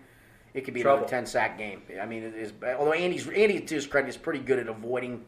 it 0.55 0.64
could 0.64 0.74
be 0.74 0.82
Trouble. 0.82 0.98
another 0.98 1.11
10 1.11 1.26
sack 1.26 1.59
game. 1.59 1.82
I 2.00 2.07
mean, 2.07 2.22
it 2.22 2.34
is, 2.34 2.53
although 2.78 2.92
Andy's, 2.92 3.28
Andy, 3.28 3.61
to 3.61 3.74
his 3.74 3.86
credit, 3.86 4.09
is 4.09 4.16
pretty 4.16 4.40
good 4.40 4.59
at 4.59 4.68
avoiding 4.68 5.24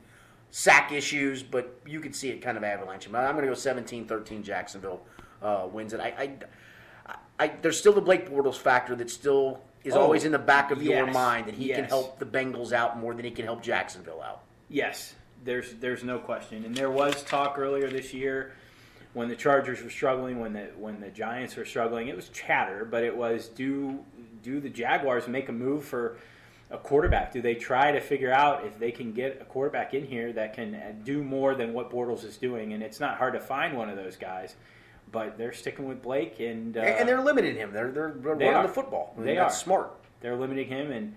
sack 0.50 0.92
issues, 0.92 1.42
but 1.42 1.80
you 1.86 2.00
could 2.00 2.14
see 2.14 2.30
it 2.30 2.40
kind 2.42 2.56
of 2.56 2.64
avalanche 2.64 3.06
him. 3.06 3.16
I'm 3.16 3.32
going 3.32 3.42
to 3.44 3.50
go 3.50 3.54
17 3.54 4.06
13 4.06 4.42
Jacksonville 4.42 5.02
uh, 5.42 5.66
wins 5.70 5.92
it. 5.92 6.00
I, 6.00 6.36
I, 7.06 7.14
I, 7.38 7.48
there's 7.62 7.78
still 7.78 7.92
the 7.92 8.00
Blake 8.00 8.30
Bortles 8.30 8.56
factor 8.56 8.94
that 8.96 9.10
still 9.10 9.60
is 9.82 9.94
Oh, 9.94 10.00
always 10.00 10.24
in 10.24 10.32
the 10.32 10.38
back 10.38 10.70
of 10.70 10.82
your 10.82 11.06
mind 11.06 11.46
that 11.46 11.54
he 11.54 11.68
can 11.68 11.84
help 11.84 12.18
the 12.18 12.24
Bengals 12.24 12.72
out 12.72 12.98
more 12.98 13.14
than 13.14 13.24
he 13.24 13.30
can 13.30 13.44
help 13.44 13.62
Jacksonville 13.62 14.22
out. 14.22 14.42
Yes, 14.68 15.14
there's 15.44 15.74
there's 15.74 16.04
no 16.04 16.18
question. 16.18 16.64
And 16.64 16.74
there 16.74 16.90
was 16.90 17.22
talk 17.24 17.58
earlier 17.58 17.88
this 17.90 18.14
year 18.14 18.54
when 19.12 19.28
the 19.28 19.36
Chargers 19.36 19.82
were 19.82 19.90
struggling, 19.90 20.40
when 20.40 20.52
the 20.52 20.70
when 20.78 21.00
the 21.00 21.10
Giants 21.10 21.56
were 21.56 21.64
struggling. 21.66 22.08
It 22.08 22.16
was 22.16 22.28
chatter, 22.30 22.84
but 22.84 23.02
it 23.02 23.14
was 23.14 23.48
do 23.48 23.98
do 24.44 24.60
the 24.60 24.68
Jaguars 24.68 25.26
make 25.26 25.48
a 25.48 25.52
move 25.52 25.84
for 25.84 26.18
a 26.70 26.78
quarterback? 26.78 27.32
Do 27.32 27.40
they 27.42 27.54
try 27.54 27.90
to 27.92 28.00
figure 28.00 28.30
out 28.32 28.64
if 28.66 28.78
they 28.78 28.92
can 28.92 29.12
get 29.12 29.38
a 29.40 29.44
quarterback 29.44 29.94
in 29.94 30.04
here 30.06 30.32
that 30.34 30.54
can 30.54 30.74
uh, 30.74 30.92
do 31.02 31.22
more 31.24 31.54
than 31.54 31.72
what 31.72 31.90
Bortles 31.90 32.24
is 32.24 32.36
doing? 32.36 32.72
And 32.74 32.82
it's 32.82 33.00
not 33.00 33.16
hard 33.18 33.32
to 33.34 33.40
find 33.40 33.76
one 33.76 33.88
of 33.88 33.96
those 33.96 34.16
guys. 34.16 34.54
But 35.10 35.38
they're 35.38 35.52
sticking 35.52 35.86
with 35.86 36.02
Blake, 36.02 36.40
and 36.40 36.76
uh, 36.76 36.80
and, 36.80 37.08
they're 37.08 37.20
limiting 37.22 37.54
him. 37.56 37.72
They're, 37.72 37.92
they're, 37.92 38.14
they're 38.16 38.34
They 38.36 38.46
running 38.46 38.60
are. 38.60 38.66
the 38.66 38.72
football. 38.72 39.12
I 39.14 39.18
mean, 39.18 39.26
They 39.26 39.38
are. 39.38 39.50
smart. 39.50 39.92
they're 40.20 40.34
limiting 40.36 40.66
him 40.68 40.90
and 40.90 41.14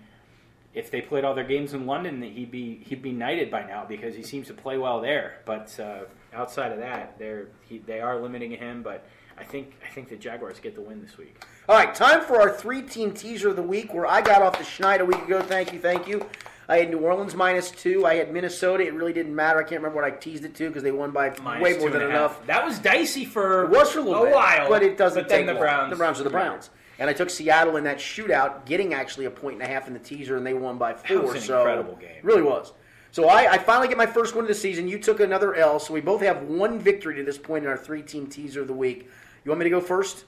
if 0.74 0.90
they 0.90 1.00
played 1.00 1.24
all 1.24 1.34
their 1.34 1.42
games 1.44 1.72
in 1.72 1.86
London 1.86 2.20
that 2.20 2.30
he'd 2.30 2.50
be 2.50 2.76
he'd 2.86 3.02
be 3.02 3.10
knighted 3.10 3.50
by 3.50 3.64
now 3.64 3.84
because 3.88 4.14
he 4.14 4.22
seems 4.22 4.46
to 4.48 4.54
play 4.54 4.76
well 4.78 5.00
there 5.00 5.38
but 5.46 5.74
uh, 5.80 6.00
outside 6.34 6.70
of 6.70 6.78
that 6.78 7.18
they're 7.18 7.48
he, 7.68 7.78
they 7.78 8.00
are 8.00 8.20
limiting 8.20 8.50
him 8.52 8.82
but 8.82 9.04
I 9.38 9.44
think 9.44 9.74
I 9.84 9.88
think 9.88 10.08
the 10.08 10.16
Jaguars 10.16 10.60
get 10.60 10.74
the 10.74 10.80
win 10.80 11.00
this 11.00 11.16
week 11.16 11.36
All 11.68 11.76
right, 11.76 11.94
time 11.94 12.22
for 12.22 12.40
our 12.40 12.50
three-team 12.50 13.12
teaser 13.12 13.50
of 13.50 13.56
the 13.56 13.62
week, 13.62 13.94
where 13.94 14.06
I 14.06 14.20
got 14.20 14.42
off 14.42 14.58
the 14.58 14.64
schneid 14.64 15.00
a 15.00 15.04
week 15.04 15.22
ago. 15.22 15.42
Thank 15.42 15.72
you, 15.72 15.78
thank 15.78 16.08
you. 16.08 16.26
I 16.70 16.78
had 16.78 16.90
New 16.90 16.98
Orleans 16.98 17.34
minus 17.34 17.70
two. 17.70 18.04
I 18.04 18.16
had 18.16 18.30
Minnesota. 18.30 18.86
It 18.86 18.92
really 18.92 19.14
didn't 19.14 19.34
matter. 19.34 19.58
I 19.58 19.62
can't 19.62 19.80
remember 19.80 19.96
what 19.96 20.04
I 20.04 20.10
teased 20.10 20.44
it 20.44 20.54
to 20.56 20.68
because 20.68 20.82
they 20.82 20.90
won 20.90 21.12
by 21.12 21.34
Minus 21.42 21.62
way 21.62 21.78
more 21.78 21.88
than 21.88 22.02
enough. 22.02 22.46
that 22.46 22.62
was 22.64 22.78
dicey 22.78 23.24
for 23.24 23.64
It 23.64 23.70
was 23.70 23.90
for 23.92 24.00
a 24.00 24.02
little 24.02 24.24
bit, 24.24 24.34
while 24.34 24.68
but 24.68 24.82
it 24.82 24.98
doesn't 24.98 25.22
but 25.24 25.28
take 25.30 25.46
then 25.46 25.46
the 25.46 25.52
long. 25.54 25.62
Browns 25.62 25.90
The 25.90 25.96
Browns 25.96 26.20
are 26.20 26.24
the 26.24 26.30
Browns, 26.30 26.68
and 26.98 27.08
I 27.08 27.14
took 27.14 27.30
Seattle 27.30 27.76
in 27.76 27.84
that 27.84 27.98
shootout, 27.98 28.66
getting 28.66 28.92
actually 28.92 29.24
a 29.24 29.30
point 29.30 29.54
and 29.54 29.62
a 29.62 29.66
half 29.66 29.88
in 29.88 29.94
the 29.94 29.98
teaser, 29.98 30.36
and 30.36 30.46
they 30.46 30.52
won 30.52 30.76
by 30.76 30.92
four. 30.92 31.22
was 31.22 31.34
an 31.36 31.40
so 31.40 31.58
incredible 31.60 31.96
game. 31.96 32.20
really 32.22 32.42
was. 32.42 32.74
So 33.12 33.28
I, 33.28 33.52
I 33.52 33.58
finally 33.58 33.88
get 33.88 33.96
my 33.96 34.06
first 34.06 34.34
win 34.34 34.44
of 34.44 34.48
the 34.48 34.54
season. 34.54 34.86
You 34.86 34.98
took 34.98 35.20
another 35.20 35.54
L, 35.54 35.78
so 35.78 35.94
we 35.94 36.02
both 36.02 36.20
have 36.20 36.42
one 36.42 36.78
victory 36.78 37.14
to 37.16 37.24
this 37.24 37.38
point 37.38 37.64
in 37.64 37.70
our 37.70 37.78
three-team 37.78 38.26
teaser 38.26 38.60
of 38.60 38.66
the 38.66 38.74
week. 38.74 39.08
You 39.44 39.50
want 39.50 39.60
me 39.60 39.64
to 39.64 39.70
go 39.70 39.80
first? 39.80 40.24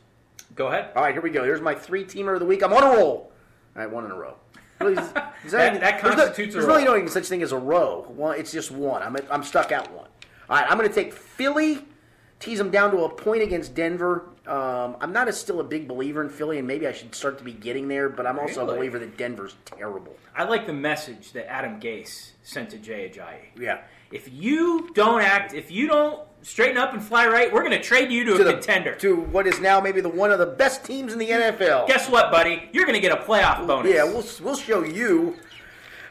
go 0.56 0.66
ahead 0.66 0.90
All 0.96 1.02
right, 1.04 1.12
here 1.12 1.22
we 1.22 1.30
go. 1.30 1.44
Here's 1.44 1.60
my 1.60 1.74
three-teamer 1.74 2.34
of 2.34 2.40
the 2.40 2.46
week. 2.46 2.62
I'm 2.62 2.72
on 2.72 2.82
a 2.82 2.96
roll. 2.98 3.32
All 3.76 3.82
right, 3.82 3.90
one 3.90 4.04
in 4.04 4.10
a 4.10 4.16
row. 4.18 4.34
Really, 4.80 4.94
is- 4.94 4.98
is 4.98 5.12
That- 5.52 5.68
even- 5.74 5.80
that 5.80 6.02
there's 6.02 6.16
no- 6.16 6.24
constitutes 6.24 6.54
a 6.54 6.58
There's 6.58 6.66
really 6.66 6.84
no 6.84 6.96
even 6.96 7.08
such 7.08 7.26
thing 7.26 7.42
as 7.42 7.52
a 7.52 7.58
row. 7.58 8.06
Well, 8.10 8.32
it's 8.32 8.50
just 8.52 8.70
one. 8.70 9.02
I'm, 9.02 9.16
I'm 9.30 9.42
stuck 9.44 9.70
at 9.72 9.92
one. 9.92 10.08
All 10.48 10.56
right, 10.56 10.66
I'm 10.68 10.76
going 10.76 10.88
to 10.88 10.94
take 10.94 11.12
Philly, 11.12 11.84
tease 12.40 12.58
them 12.58 12.70
down 12.70 12.90
to 12.90 13.04
a 13.04 13.08
point 13.08 13.42
against 13.42 13.74
Denver. 13.74 14.24
Um, 14.46 14.96
I'm 15.00 15.12
not 15.12 15.28
a, 15.28 15.32
still 15.32 15.60
a 15.60 15.64
big 15.64 15.86
believer 15.86 16.20
in 16.22 16.28
Philly, 16.28 16.58
and 16.58 16.66
maybe 16.66 16.88
I 16.88 16.92
should 16.92 17.14
start 17.14 17.38
to 17.38 17.44
be 17.44 17.52
getting 17.52 17.86
there, 17.86 18.08
but 18.08 18.26
I'm 18.26 18.38
also 18.38 18.64
a 18.64 18.66
believer 18.66 18.98
that 18.98 19.16
Denver's 19.16 19.54
terrible. 19.64 20.16
I 20.34 20.44
like 20.44 20.66
the 20.66 20.72
message 20.72 21.32
that 21.32 21.48
Adam 21.48 21.78
Gase 21.78 22.30
sent 22.42 22.70
to 22.70 22.78
Jay 22.78 23.08
Ajayi 23.08 23.60
Yeah. 23.62 23.82
if 24.10 24.32
you 24.32 24.90
don't 24.94 25.20
act 25.20 25.54
if 25.54 25.70
you 25.70 25.86
don't 25.86 26.22
straighten 26.42 26.76
up 26.78 26.92
and 26.92 27.02
fly 27.02 27.26
right 27.26 27.52
we're 27.52 27.60
going 27.60 27.72
to 27.72 27.82
trade 27.82 28.10
you 28.10 28.24
to, 28.24 28.36
To 28.36 28.40
a 28.42 28.44
the- 28.44 28.52
contender 28.54 28.94
To 28.96 29.16
what 29.16 29.46
is 29.46 29.60
now 29.60 29.80
maybe 29.80 30.00
the 30.00 30.08
one 30.08 30.30
of 30.30 30.38
the 30.38 30.46
best 30.46 30.84
teams 30.84 31.12
in 31.12 31.18
the 31.18 31.28
NFL. 31.28 31.86
Guess 31.86 32.08
what, 32.08 32.30
buddy? 32.30 32.68
You're 32.72 32.84
going 32.86 32.94
to 32.94 33.00
get 33.00 33.12
a 33.12 33.22
playoff 33.22 33.66
bonus. 33.66 33.92
Yeah, 33.94 34.04
we'll, 34.04 34.24
we'll 34.42 34.56
show 34.56 34.82
you. 34.82 35.36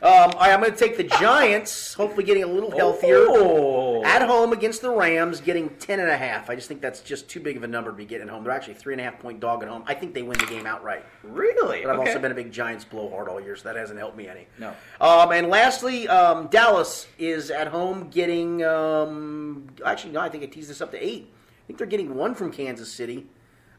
Um, 0.02 0.32
right, 0.32 0.52
I'm 0.54 0.62
going 0.62 0.72
to 0.72 0.78
take 0.78 0.96
the 0.96 1.04
Giants, 1.04 1.94
hopefully 1.94 2.24
getting 2.24 2.44
a 2.44 2.48
little 2.48 2.72
healthier. 2.72 3.26
Oh. 3.28 4.02
At 4.06 4.22
home 4.22 4.54
against 4.54 4.82
the 4.82 4.90
Rams, 4.90 5.42
getting 5.42 5.70
10 5.72 6.00
and 6.00 6.10
a 6.10 6.16
half. 6.18 6.50
I 6.50 6.56
just 6.56 6.70
think 6.70 6.80
that's 6.80 7.02
just 7.02 7.28
too 7.28 7.42
big 7.42 7.58
of 7.58 7.64
a 7.64 7.68
number 7.68 7.92
to 7.92 7.98
be 7.98 8.06
getting 8.06 8.28
at 8.28 8.34
home. 8.34 8.46
They're 8.46 8.54
actually 8.54 8.76
three 8.76 8.94
and 8.94 9.02
a 9.02 9.04
half 9.04 9.20
point 9.20 9.42
dog 9.42 9.62
at 9.62 9.68
home. 9.68 9.84
I 9.88 9.94
think 9.94 10.14
they 10.14 10.22
win 10.22 10.38
the 10.38 10.46
game 10.46 10.66
outright. 10.66 11.06
really? 11.24 11.82
But 11.84 11.92
I've 11.92 12.00
Okay. 12.00 12.10
also 12.12 12.20
been 12.22 12.32
a 12.32 12.36
big 12.36 12.52
Giants 12.52 12.86
blowhard 12.86 13.28
all 13.28 13.42
year, 13.42 13.58
so 13.58 13.64
that 13.68 13.76
hasn't 13.76 14.00
helped 14.00 14.16
me 14.16 14.28
any. 14.30 14.48
No. 14.58 14.74
Um, 15.02 15.32
and 15.34 15.50
lastly, 15.50 16.08
um, 16.08 16.48
Dallas 16.48 17.08
is 17.18 17.52
at 17.52 17.68
home 17.68 18.10
getting. 18.10 18.64
Um, 18.64 19.68
actually, 19.86 20.14
no, 20.14 20.22
I 20.22 20.30
think 20.30 20.44
I 20.44 20.48
teased 20.48 20.70
this 20.70 20.80
up 20.82 20.92
to 20.92 21.06
eight. 21.06 21.30
I 21.32 21.68
think 21.68 21.78
they're 21.78 21.88
getting 21.88 22.16
one 22.16 22.36
from 22.36 22.52
Kansas 22.54 22.90
City. 22.92 23.28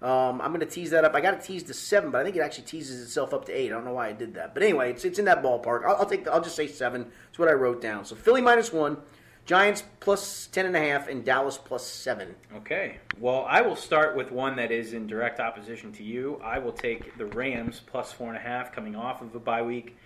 Um, 0.02 0.40
I'm 0.40 0.48
going 0.48 0.60
to 0.60 0.66
tease 0.66 0.90
that 0.90 1.04
up. 1.04 1.14
I 1.14 1.20
got 1.20 1.34
it 1.34 1.42
teased 1.42 1.66
to 1.66 1.74
seven, 1.74 2.10
but 2.10 2.22
I 2.22 2.24
think 2.24 2.36
it 2.36 2.40
actually 2.40 2.64
teases 2.64 3.02
itself 3.02 3.34
up 3.34 3.44
to 3.46 3.52
eight. 3.52 3.66
I 3.66 3.74
don't 3.74 3.84
know 3.84 3.92
why 3.92 4.08
I 4.08 4.12
did 4.12 4.34
that, 4.34 4.54
but 4.54 4.62
anyway, 4.62 4.90
it's 4.90 5.04
it's 5.04 5.18
in 5.18 5.26
that 5.26 5.42
ballpark. 5.42 5.84
I'll, 5.84 5.96
I'll 5.96 6.06
take. 6.06 6.24
The, 6.24 6.32
I'll 6.32 6.40
just 6.40 6.56
say 6.56 6.66
seven. 6.66 7.06
It's 7.28 7.38
what 7.38 7.48
I 7.48 7.52
wrote 7.52 7.82
down. 7.82 8.06
So 8.06 8.16
Philly 8.16 8.40
minus 8.40 8.72
one, 8.72 8.96
Giants 9.44 9.82
plus 10.00 10.46
ten 10.46 10.64
and 10.64 10.74
a 10.74 10.80
half, 10.80 11.08
and 11.08 11.22
Dallas 11.22 11.58
plus 11.58 11.86
seven. 11.86 12.34
Okay. 12.56 12.96
Well, 13.18 13.44
I 13.46 13.60
will 13.60 13.76
start 13.76 14.16
with 14.16 14.32
one 14.32 14.56
that 14.56 14.70
is 14.70 14.94
in 14.94 15.06
direct 15.06 15.38
opposition 15.38 15.92
to 15.92 16.02
you. 16.02 16.40
I 16.42 16.58
will 16.58 16.72
take 16.72 17.18
the 17.18 17.26
Rams 17.26 17.82
plus 17.84 18.10
four 18.10 18.28
and 18.28 18.38
a 18.38 18.40
half 18.40 18.72
coming 18.72 18.96
off 18.96 19.20
of 19.20 19.34
a 19.34 19.40
bye 19.40 19.62
week 19.62 19.96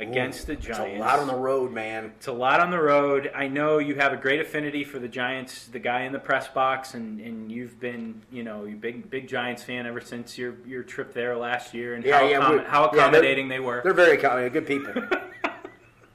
against 0.00 0.46
the 0.46 0.56
Giants. 0.56 0.94
It's 0.94 0.96
a 0.96 0.98
lot 0.98 1.18
on 1.18 1.26
the 1.26 1.34
road, 1.34 1.72
man. 1.72 2.12
It's 2.16 2.26
a 2.26 2.32
lot 2.32 2.60
on 2.60 2.70
the 2.70 2.80
road. 2.80 3.30
I 3.34 3.48
know 3.48 3.78
you 3.78 3.96
have 3.96 4.12
a 4.12 4.16
great 4.16 4.40
affinity 4.40 4.82
for 4.82 4.98
the 4.98 5.08
Giants, 5.08 5.66
the 5.66 5.78
guy 5.78 6.02
in 6.02 6.12
the 6.12 6.18
press 6.18 6.48
box, 6.48 6.94
and, 6.94 7.20
and 7.20 7.52
you've 7.52 7.78
been, 7.78 8.22
you 8.32 8.42
know, 8.42 8.64
you 8.64 8.76
big 8.76 9.10
big 9.10 9.28
Giants 9.28 9.62
fan 9.62 9.86
ever 9.86 10.00
since 10.00 10.38
your 10.38 10.56
your 10.66 10.82
trip 10.82 11.12
there 11.12 11.36
last 11.36 11.74
year, 11.74 11.94
and 11.94 12.04
Yeah, 12.04 12.18
how, 12.18 12.28
yeah, 12.28 12.40
accom- 12.40 12.66
how 12.66 12.82
yeah, 12.82 12.88
accommodating 12.88 13.48
they 13.48 13.60
were. 13.60 13.82
They're 13.84 13.92
very 13.92 14.16
accommodating, 14.16 14.52
good 14.52 14.66
people. 14.66 15.02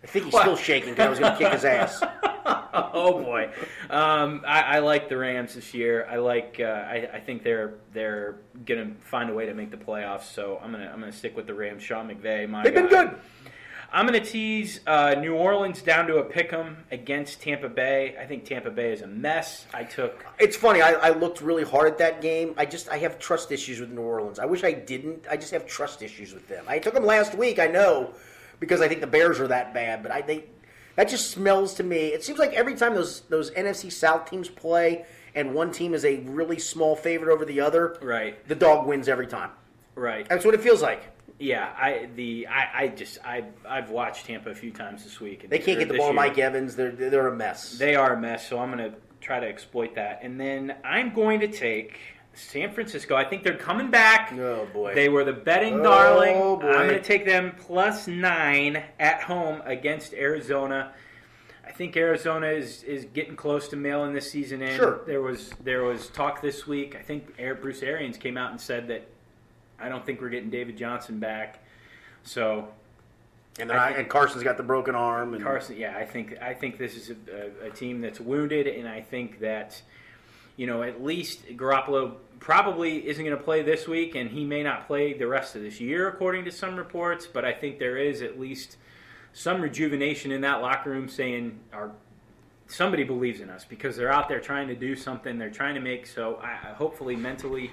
I 0.04 0.08
think 0.08 0.26
he's 0.26 0.40
still 0.40 0.56
shaking 0.56 0.92
because 0.92 1.06
I 1.08 1.10
was 1.10 1.20
going 1.20 1.32
to 1.32 1.38
kick 1.38 1.52
his 1.52 1.66
ass. 1.66 2.04
oh 2.46 3.24
boy, 3.24 3.50
um, 3.90 4.44
I, 4.46 4.62
I 4.62 4.80
like 4.80 5.10
the 5.10 5.18
Rams 5.18 5.56
this 5.56 5.74
year. 5.74 6.08
I 6.10 6.18
like. 6.18 6.58
Uh, 6.60 6.64
I, 6.64 7.10
I 7.14 7.20
think 7.20 7.44
they're 7.44 7.74
they're 7.92 8.36
gonna 8.66 8.92
find 9.02 9.32
a 9.32 9.34
way 9.34 9.48
to 9.48 9.54
make 9.56 9.72
the 9.72 9.78
playoffs. 9.78 10.26
So 10.26 10.60
I'm 10.62 10.72
gonna 10.72 10.92
I'm 10.94 11.00
gonna 11.00 11.12
stick 11.12 11.36
with 11.36 11.48
the 11.48 11.56
Rams. 11.56 11.82
Sean 11.82 12.08
McVay, 12.08 12.48
my 12.48 12.64
They've 12.64 12.74
been 12.74 12.88
good. 12.88 13.16
I'm 13.96 14.06
going 14.06 14.22
to 14.22 14.30
tease 14.30 14.82
uh, 14.86 15.16
New 15.18 15.36
Orleans 15.36 15.82
down 15.82 16.08
to 16.08 16.18
a 16.18 16.24
pick 16.24 16.52
'em 16.52 16.84
against 16.92 17.42
Tampa 17.42 17.70
Bay. 17.70 18.18
I 18.20 18.26
think 18.26 18.44
Tampa 18.44 18.70
Bay 18.70 18.92
is 18.92 19.02
a 19.02 19.08
mess. 19.08 19.66
I 19.74 19.86
took. 19.86 20.26
It's 20.38 20.58
funny. 20.58 20.82
I, 20.82 20.92
I 20.92 21.10
looked 21.12 21.40
really 21.40 21.64
hard 21.64 21.88
at 21.88 21.98
that 22.00 22.22
game. 22.22 22.54
I 22.58 22.66
just 22.66 22.90
I 22.90 22.98
have 22.98 23.18
trust 23.20 23.54
issues 23.54 23.80
with 23.80 23.92
New 23.92 24.02
Orleans. 24.02 24.38
I 24.38 24.44
wish 24.48 24.66
I 24.66 24.74
didn't. 24.74 25.26
I 25.32 25.38
just 25.38 25.52
have 25.54 25.66
trust 25.66 26.02
issues 26.02 26.34
with 26.34 26.46
them. 26.50 26.66
I 26.68 26.78
took 26.78 26.94
them 26.94 27.06
last 27.06 27.36
week. 27.36 27.58
I 27.58 27.68
know 27.68 28.14
because 28.60 28.82
I 28.82 28.90
think 28.90 29.00
the 29.00 29.08
Bears 29.08 29.40
are 29.40 29.48
that 29.48 29.74
bad. 29.74 30.04
But 30.04 30.12
I 30.12 30.22
they 30.24 30.44
that 30.98 31.08
just 31.08 31.32
smells 31.32 31.74
to 31.76 31.84
me. 31.84 32.08
It 32.08 32.22
seems 32.22 32.38
like 32.38 32.52
every 32.52 32.76
time 32.76 32.96
those 32.96 33.22
those 33.30 33.50
NFC 33.52 33.90
South 33.90 34.30
teams 34.30 34.50
play 34.50 35.06
and 35.36 35.54
one 35.54 35.72
team 35.72 35.94
is 35.94 36.04
a 36.04 36.18
really 36.26 36.60
small 36.60 36.98
favorite 36.98 37.34
over 37.34 37.46
the 37.46 37.62
other, 37.62 37.98
Right. 38.02 38.46
the 38.46 38.56
dog 38.56 38.88
wins 38.88 39.08
every 39.08 39.28
time. 39.28 39.52
Right. 39.96 40.28
That's 40.28 40.44
what 40.44 40.54
it 40.54 40.60
feels 40.60 40.82
like. 40.82 41.15
Yeah. 41.40 41.74
I 41.78 42.10
the 42.16 42.48
I, 42.48 42.84
I 42.84 42.88
just 42.90 43.18
I 43.26 43.44
I've 43.68 43.90
watched 43.90 44.26
Tampa 44.26 44.50
a 44.50 44.56
few 44.56 44.72
times 44.72 45.04
this 45.04 45.20
week. 45.20 45.44
and- 45.44 45.52
They 45.52 45.60
can't 45.60 45.80
get 45.80 45.90
the 45.90 45.98
ball, 45.98 46.08
year. 46.08 46.14
Mike 46.16 46.38
Evans. 46.38 46.76
They're 46.76 46.92
they're 46.92 47.28
a 47.28 47.36
mess. 47.36 47.78
They 47.78 47.96
are 47.96 48.14
a 48.14 48.20
mess. 48.20 48.48
So 48.48 48.60
I'm 48.60 48.72
going 48.72 48.92
to 48.92 48.98
try 49.22 49.40
to 49.40 49.48
exploit 49.48 49.96
that. 49.96 50.20
And 50.24 50.40
then 50.40 50.76
I'm 50.84 51.14
going 51.14 51.40
to 51.42 51.48
take 51.48 51.98
San 52.34 52.72
Francisco. 52.74 53.16
I 53.16 53.24
think 53.26 53.44
they're 53.44 53.58
coming 53.58 53.90
back. 53.90 54.32
Oh, 54.34 54.68
boy. 54.74 54.94
They 54.94 55.10
were 55.10 55.24
the 55.24 55.34
betting 55.34 55.80
Oh, 55.80 55.84
darling. 55.84 56.36
boy. 56.60 56.68
I'm 56.68 56.88
going 56.88 57.02
to 57.02 57.02
take 57.02 57.26
them 57.26 57.54
plus 57.58 58.08
nine 58.08 58.84
at 59.00 59.22
home 59.24 59.62
against 59.66 60.14
Arizona. 60.14 60.94
I 61.66 61.72
think 61.72 61.98
Arizona 61.98 62.48
is, 62.48 62.84
is 62.84 63.06
getting 63.06 63.36
close 63.36 63.68
to 63.70 63.76
mailing 63.76 64.14
this 64.14 64.30
season 64.32 64.62
in. 64.62 64.78
Sure. 64.78 65.02
There 65.08 65.22
was 65.22 65.50
there 65.64 65.84
was 65.84 66.08
talk 66.10 66.42
this 66.42 66.68
week. 66.68 66.96
I 66.96 67.02
think 67.02 67.34
Air- 67.40 67.56
Bruce 67.56 67.82
Arians 67.82 68.18
came 68.18 68.38
out 68.38 68.52
and 68.52 68.62
said 68.62 68.88
that 68.90 69.08
I 69.80 69.90
don't 69.90 70.06
think 70.06 70.22
we're 70.22 70.30
getting 70.30 70.50
David 70.50 70.78
Johnson 70.78 71.20
back. 71.20 71.64
So 72.24 72.70
and, 73.60 73.70
they're 73.70 73.78
not- 73.78 73.96
and 73.98 74.10
Carson's 74.10 74.44
got 74.44 74.58
the 74.58 74.64
broken 74.64 74.96
arm. 74.96 75.34
And 75.34 75.44
Carson, 75.44 75.78
yeah, 75.78 75.96
I 75.98 76.06
think 76.06 76.38
I 76.42 76.54
think 76.54 76.78
this 76.78 76.96
is 76.96 77.10
a, 77.12 77.64
a, 77.66 77.68
a 77.68 77.70
team 77.72 78.02
that's 78.02 78.20
wounded, 78.20 78.68
and 78.68 78.88
I 78.88 79.02
think 79.02 79.40
that 79.40 79.82
you 80.58 80.68
know 80.68 80.84
at 80.84 81.04
least 81.04 81.46
Garoppolo 81.50 82.16
probably 82.40 83.08
isn't 83.08 83.24
going 83.24 83.36
to 83.38 83.44
play 83.44 83.62
this 83.64 83.88
week, 83.88 84.16
and 84.16 84.30
he 84.30 84.44
may 84.44 84.62
not 84.64 84.88
play 84.88 85.14
the 85.14 85.28
rest 85.28 85.56
of 85.56 85.62
this 85.62 85.80
year, 85.80 86.08
according 86.10 86.46
to 86.46 86.52
some 86.52 86.76
reports. 86.76 87.26
But 87.28 87.46
I 87.46 87.54
think 87.54 87.80
there 87.80 87.98
is 87.98 88.22
at 88.22 88.40
least 88.40 88.78
some 89.34 89.62
rejuvenation 89.62 90.32
in 90.32 90.42
that 90.42 90.62
locker 90.62 90.90
room, 90.90 91.08
saying 91.10 91.60
our 91.74 91.92
somebody 92.68 93.04
believes 93.04 93.42
in 93.42 93.50
us 93.52 93.64
because 93.64 93.96
they're 93.96 94.12
out 94.12 94.28
there 94.28 94.40
trying 94.40 94.68
to 94.68 94.76
do 94.76 94.96
something. 94.96 95.38
They're 95.38 95.52
trying 95.52 95.76
to 95.76 95.82
make 95.82 96.08
so. 96.08 96.38
I, 96.44 96.52
I- 96.70 96.74
hopefully, 96.74 97.16
mentally. 97.16 97.72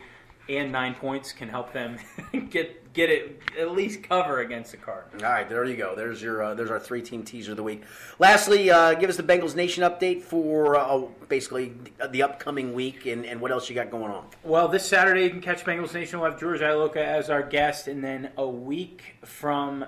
And 0.49 0.73
nine 0.73 0.95
points 0.95 1.33
can 1.33 1.49
help 1.49 1.73
them 1.73 1.99
get 2.51 2.93
get 2.93 3.11
it 3.11 3.41
at 3.59 3.73
least 3.73 4.03
cover 4.03 4.41
against 4.41 4.73
the 4.73 4.77
Cardinals. 4.77 5.23
All 5.23 5.31
right, 5.31 5.49
there 5.49 5.65
you 5.65 5.77
go. 5.77 5.95
There's 5.95 6.21
your 6.21 6.43
uh, 6.43 6.55
there's 6.55 6.71
our 6.71 6.81
three 6.81 7.03
team 7.03 7.23
teaser 7.23 7.53
of 7.53 7.57
the 7.57 7.63
week. 7.63 7.83
Lastly, 8.19 8.71
uh, 8.71 8.95
give 8.95 9.09
us 9.09 9.17
the 9.17 9.23
Bengals 9.23 9.55
Nation 9.55 9.83
update 9.83 10.23
for 10.23 10.77
uh, 10.77 11.03
basically 11.29 11.73
the 12.11 12.23
upcoming 12.23 12.75
week 12.75 13.07
and, 13.07 13.25
and 13.25 13.41
what 13.41 13.51
else 13.51 13.69
you 13.69 13.75
got 13.75 13.91
going 13.91 14.13
on. 14.13 14.27
Well, 14.43 14.69
this 14.69 14.87
Saturday 14.87 15.25
you 15.25 15.31
can 15.31 15.41
catch 15.41 15.65
Bengals 15.65 15.95
Nation. 15.95 16.21
We'll 16.21 16.31
have 16.31 16.41
George 16.41 16.61
Iloka 16.61 16.97
as 16.97 17.31
our 17.31 17.43
guest, 17.43 17.89
and 17.89 18.03
then 18.03 18.31
a 18.37 18.47
week 18.47 19.17
from 19.25 19.87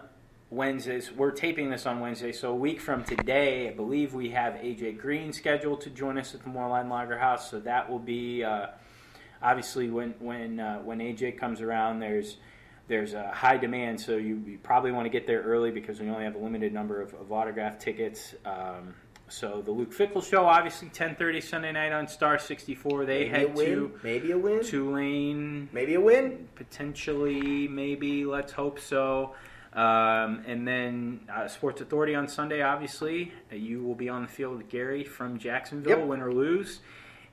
Wednesdays, 0.50 1.10
we're 1.10 1.32
taping 1.32 1.68
this 1.68 1.84
on 1.84 1.98
Wednesday, 1.98 2.30
so 2.30 2.52
a 2.52 2.54
week 2.54 2.80
from 2.80 3.02
today, 3.02 3.68
I 3.68 3.72
believe 3.72 4.14
we 4.14 4.30
have 4.30 4.54
AJ 4.54 4.98
Green 4.98 5.32
scheduled 5.32 5.80
to 5.80 5.90
join 5.90 6.16
us 6.16 6.32
at 6.32 6.44
the 6.44 6.50
Moerlein 6.50 6.88
Lager 6.88 7.18
House. 7.18 7.50
So 7.50 7.58
that 7.60 7.90
will 7.90 7.98
be 7.98 8.44
uh, 8.44 8.68
obviously 9.44 9.90
when 9.90 10.14
when 10.18 10.58
uh, 10.58 10.78
when 10.78 10.98
AJ 10.98 11.38
comes 11.38 11.60
around. 11.60 12.00
There's 12.00 12.38
there's 12.88 13.14
a 13.14 13.28
high 13.28 13.56
demand, 13.56 14.00
so 14.00 14.16
you, 14.16 14.42
you 14.46 14.58
probably 14.62 14.92
want 14.92 15.06
to 15.06 15.10
get 15.10 15.26
there 15.26 15.40
early 15.42 15.70
because 15.70 16.00
we 16.00 16.08
only 16.10 16.24
have 16.24 16.34
a 16.34 16.38
limited 16.38 16.72
number 16.74 17.00
of, 17.00 17.14
of 17.14 17.32
autograph 17.32 17.78
tickets. 17.78 18.34
Um, 18.44 18.94
so 19.26 19.62
the 19.64 19.70
Luke 19.70 19.90
Fickell 19.94 20.22
show, 20.22 20.44
obviously 20.44 20.88
10:30 20.90 21.42
Sunday 21.42 21.72
night 21.72 21.92
on 21.92 22.06
Star 22.08 22.38
64. 22.38 23.06
They 23.06 23.20
Maybe 23.20 23.28
head 23.30 23.56
to 23.56 23.98
maybe 24.02 24.32
a 24.32 24.38
win, 24.38 24.62
Tulane, 24.62 25.68
maybe 25.72 25.94
a 25.94 26.00
win. 26.00 26.46
potentially, 26.56 27.68
maybe. 27.68 28.24
Let's 28.26 28.52
hope 28.52 28.78
so. 28.78 29.34
Um, 29.72 30.44
and 30.46 30.68
then 30.68 31.20
uh, 31.34 31.48
Sports 31.48 31.80
Authority 31.80 32.14
on 32.14 32.28
Sunday, 32.28 32.62
obviously. 32.62 33.32
Uh, 33.50 33.56
you 33.56 33.82
will 33.82 33.96
be 33.96 34.08
on 34.08 34.22
the 34.22 34.28
field 34.28 34.58
with 34.58 34.68
Gary 34.68 35.02
from 35.04 35.38
Jacksonville, 35.38 35.98
Yep. 36.00 36.06
win 36.06 36.20
or 36.20 36.32
lose. 36.32 36.80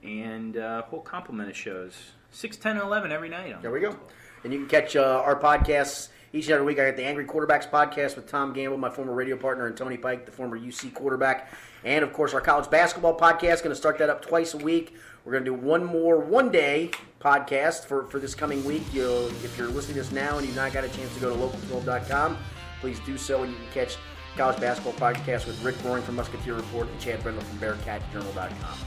And 0.04 0.58
uh, 0.58 0.84
whole 0.84 1.02
complement 1.02 1.50
of 1.50 1.56
shows. 1.56 1.94
6, 2.32 2.58
10, 2.58 2.78
and 2.78 2.86
11 2.86 3.12
every 3.12 3.30
night. 3.30 3.54
On 3.54 3.62
There 3.62 3.72
we 3.72 3.82
go. 3.82 3.96
And 4.44 4.52
you 4.52 4.60
can 4.60 4.68
catch 4.68 4.96
uh, 4.96 5.22
our 5.24 5.40
podcasts 5.40 6.10
each 6.34 6.46
and 6.46 6.54
every 6.54 6.66
week. 6.66 6.80
I 6.80 6.88
got 6.88 6.98
the 6.98 7.06
Angry 7.06 7.26
Quarterbacks 7.26 7.70
podcast 7.70 8.16
with 8.16 8.28
Tom 8.28 8.54
Gamble, 8.54 8.78
my 8.78 8.90
former 8.90 9.14
radio 9.14 9.36
partner, 9.36 9.68
and 9.68 9.76
Tony 9.76 9.98
Pike, 9.98 10.26
the 10.26 10.32
former 10.32 10.58
UC 10.58 10.94
quarterback. 10.94 11.52
And 11.84 12.04
of 12.04 12.14
course, 12.14 12.34
our 12.34 12.42
college 12.42 12.70
basketball 12.70 13.18
podcast. 13.18 13.64
Going 13.64 13.70
to 13.70 13.76
start 13.76 13.98
that 14.00 14.10
up 14.10 14.22
twice 14.22 14.54
a 14.54 14.58
week. 14.58 14.96
We're 15.26 15.34
going 15.34 15.46
to 15.46 15.52
do 15.52 15.56
one 15.56 15.84
more 15.84 16.20
one 16.20 16.52
day 16.52 16.92
podcast 17.20 17.86
for, 17.86 18.06
for 18.08 18.18
this 18.20 18.34
coming 18.34 18.64
week. 18.64 18.84
You'll, 18.92 19.28
if 19.44 19.56
you're 19.58 19.68
listening 19.68 19.96
to 19.96 20.02
this 20.02 20.12
now 20.12 20.38
and 20.38 20.48
you've 20.48 20.56
not 20.56 20.74
got 20.74 20.84
a 20.84 20.90
chance 20.90 21.14
to 21.14 21.20
go 21.20 21.30
to 21.30 21.58
local12.com, 21.58 22.38
please 22.80 23.00
do 23.02 23.18
so. 23.18 23.44
And 23.44 23.52
you 23.52 23.58
can 23.58 23.86
catch 23.86 23.98
college 24.36 24.60
basketball 24.60 24.94
podcast 24.94 25.46
with 25.46 25.62
Rick 25.64 25.76
Roaring 25.84 26.04
from 26.04 26.16
Musketeer 26.16 26.56
Report 26.56 26.88
and 26.88 27.00
Chad 27.00 27.22
Brendel 27.22 27.44
from 27.44 27.60
BearcatJournal.com. 27.60 28.78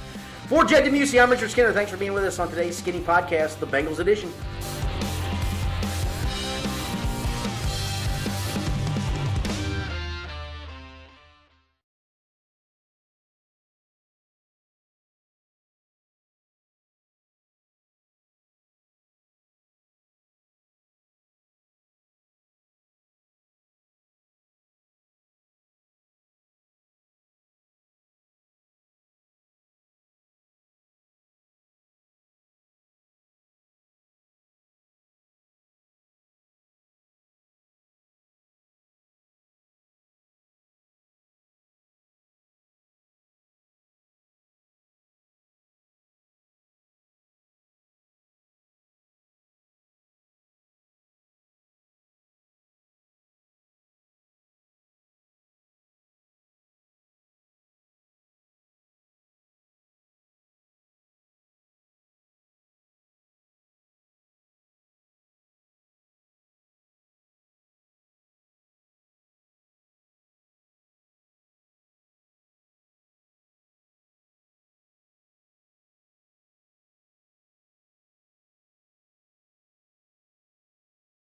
For 0.49 0.62
Jed 0.62 0.84
DeMuesy, 0.84 1.22
I'm 1.22 1.30
Richard 1.30 1.51
Skinner. 1.51 1.72
Thanks 1.72 1.90
for 1.90 1.97
being 1.97 2.12
with 2.12 2.22
us 2.24 2.38
on 2.38 2.51
today's 2.51 2.76
Skinny 2.76 3.01
Podcast, 3.01 3.61
the 3.61 3.66
Bengals 3.66 3.99
edition. 3.99 4.30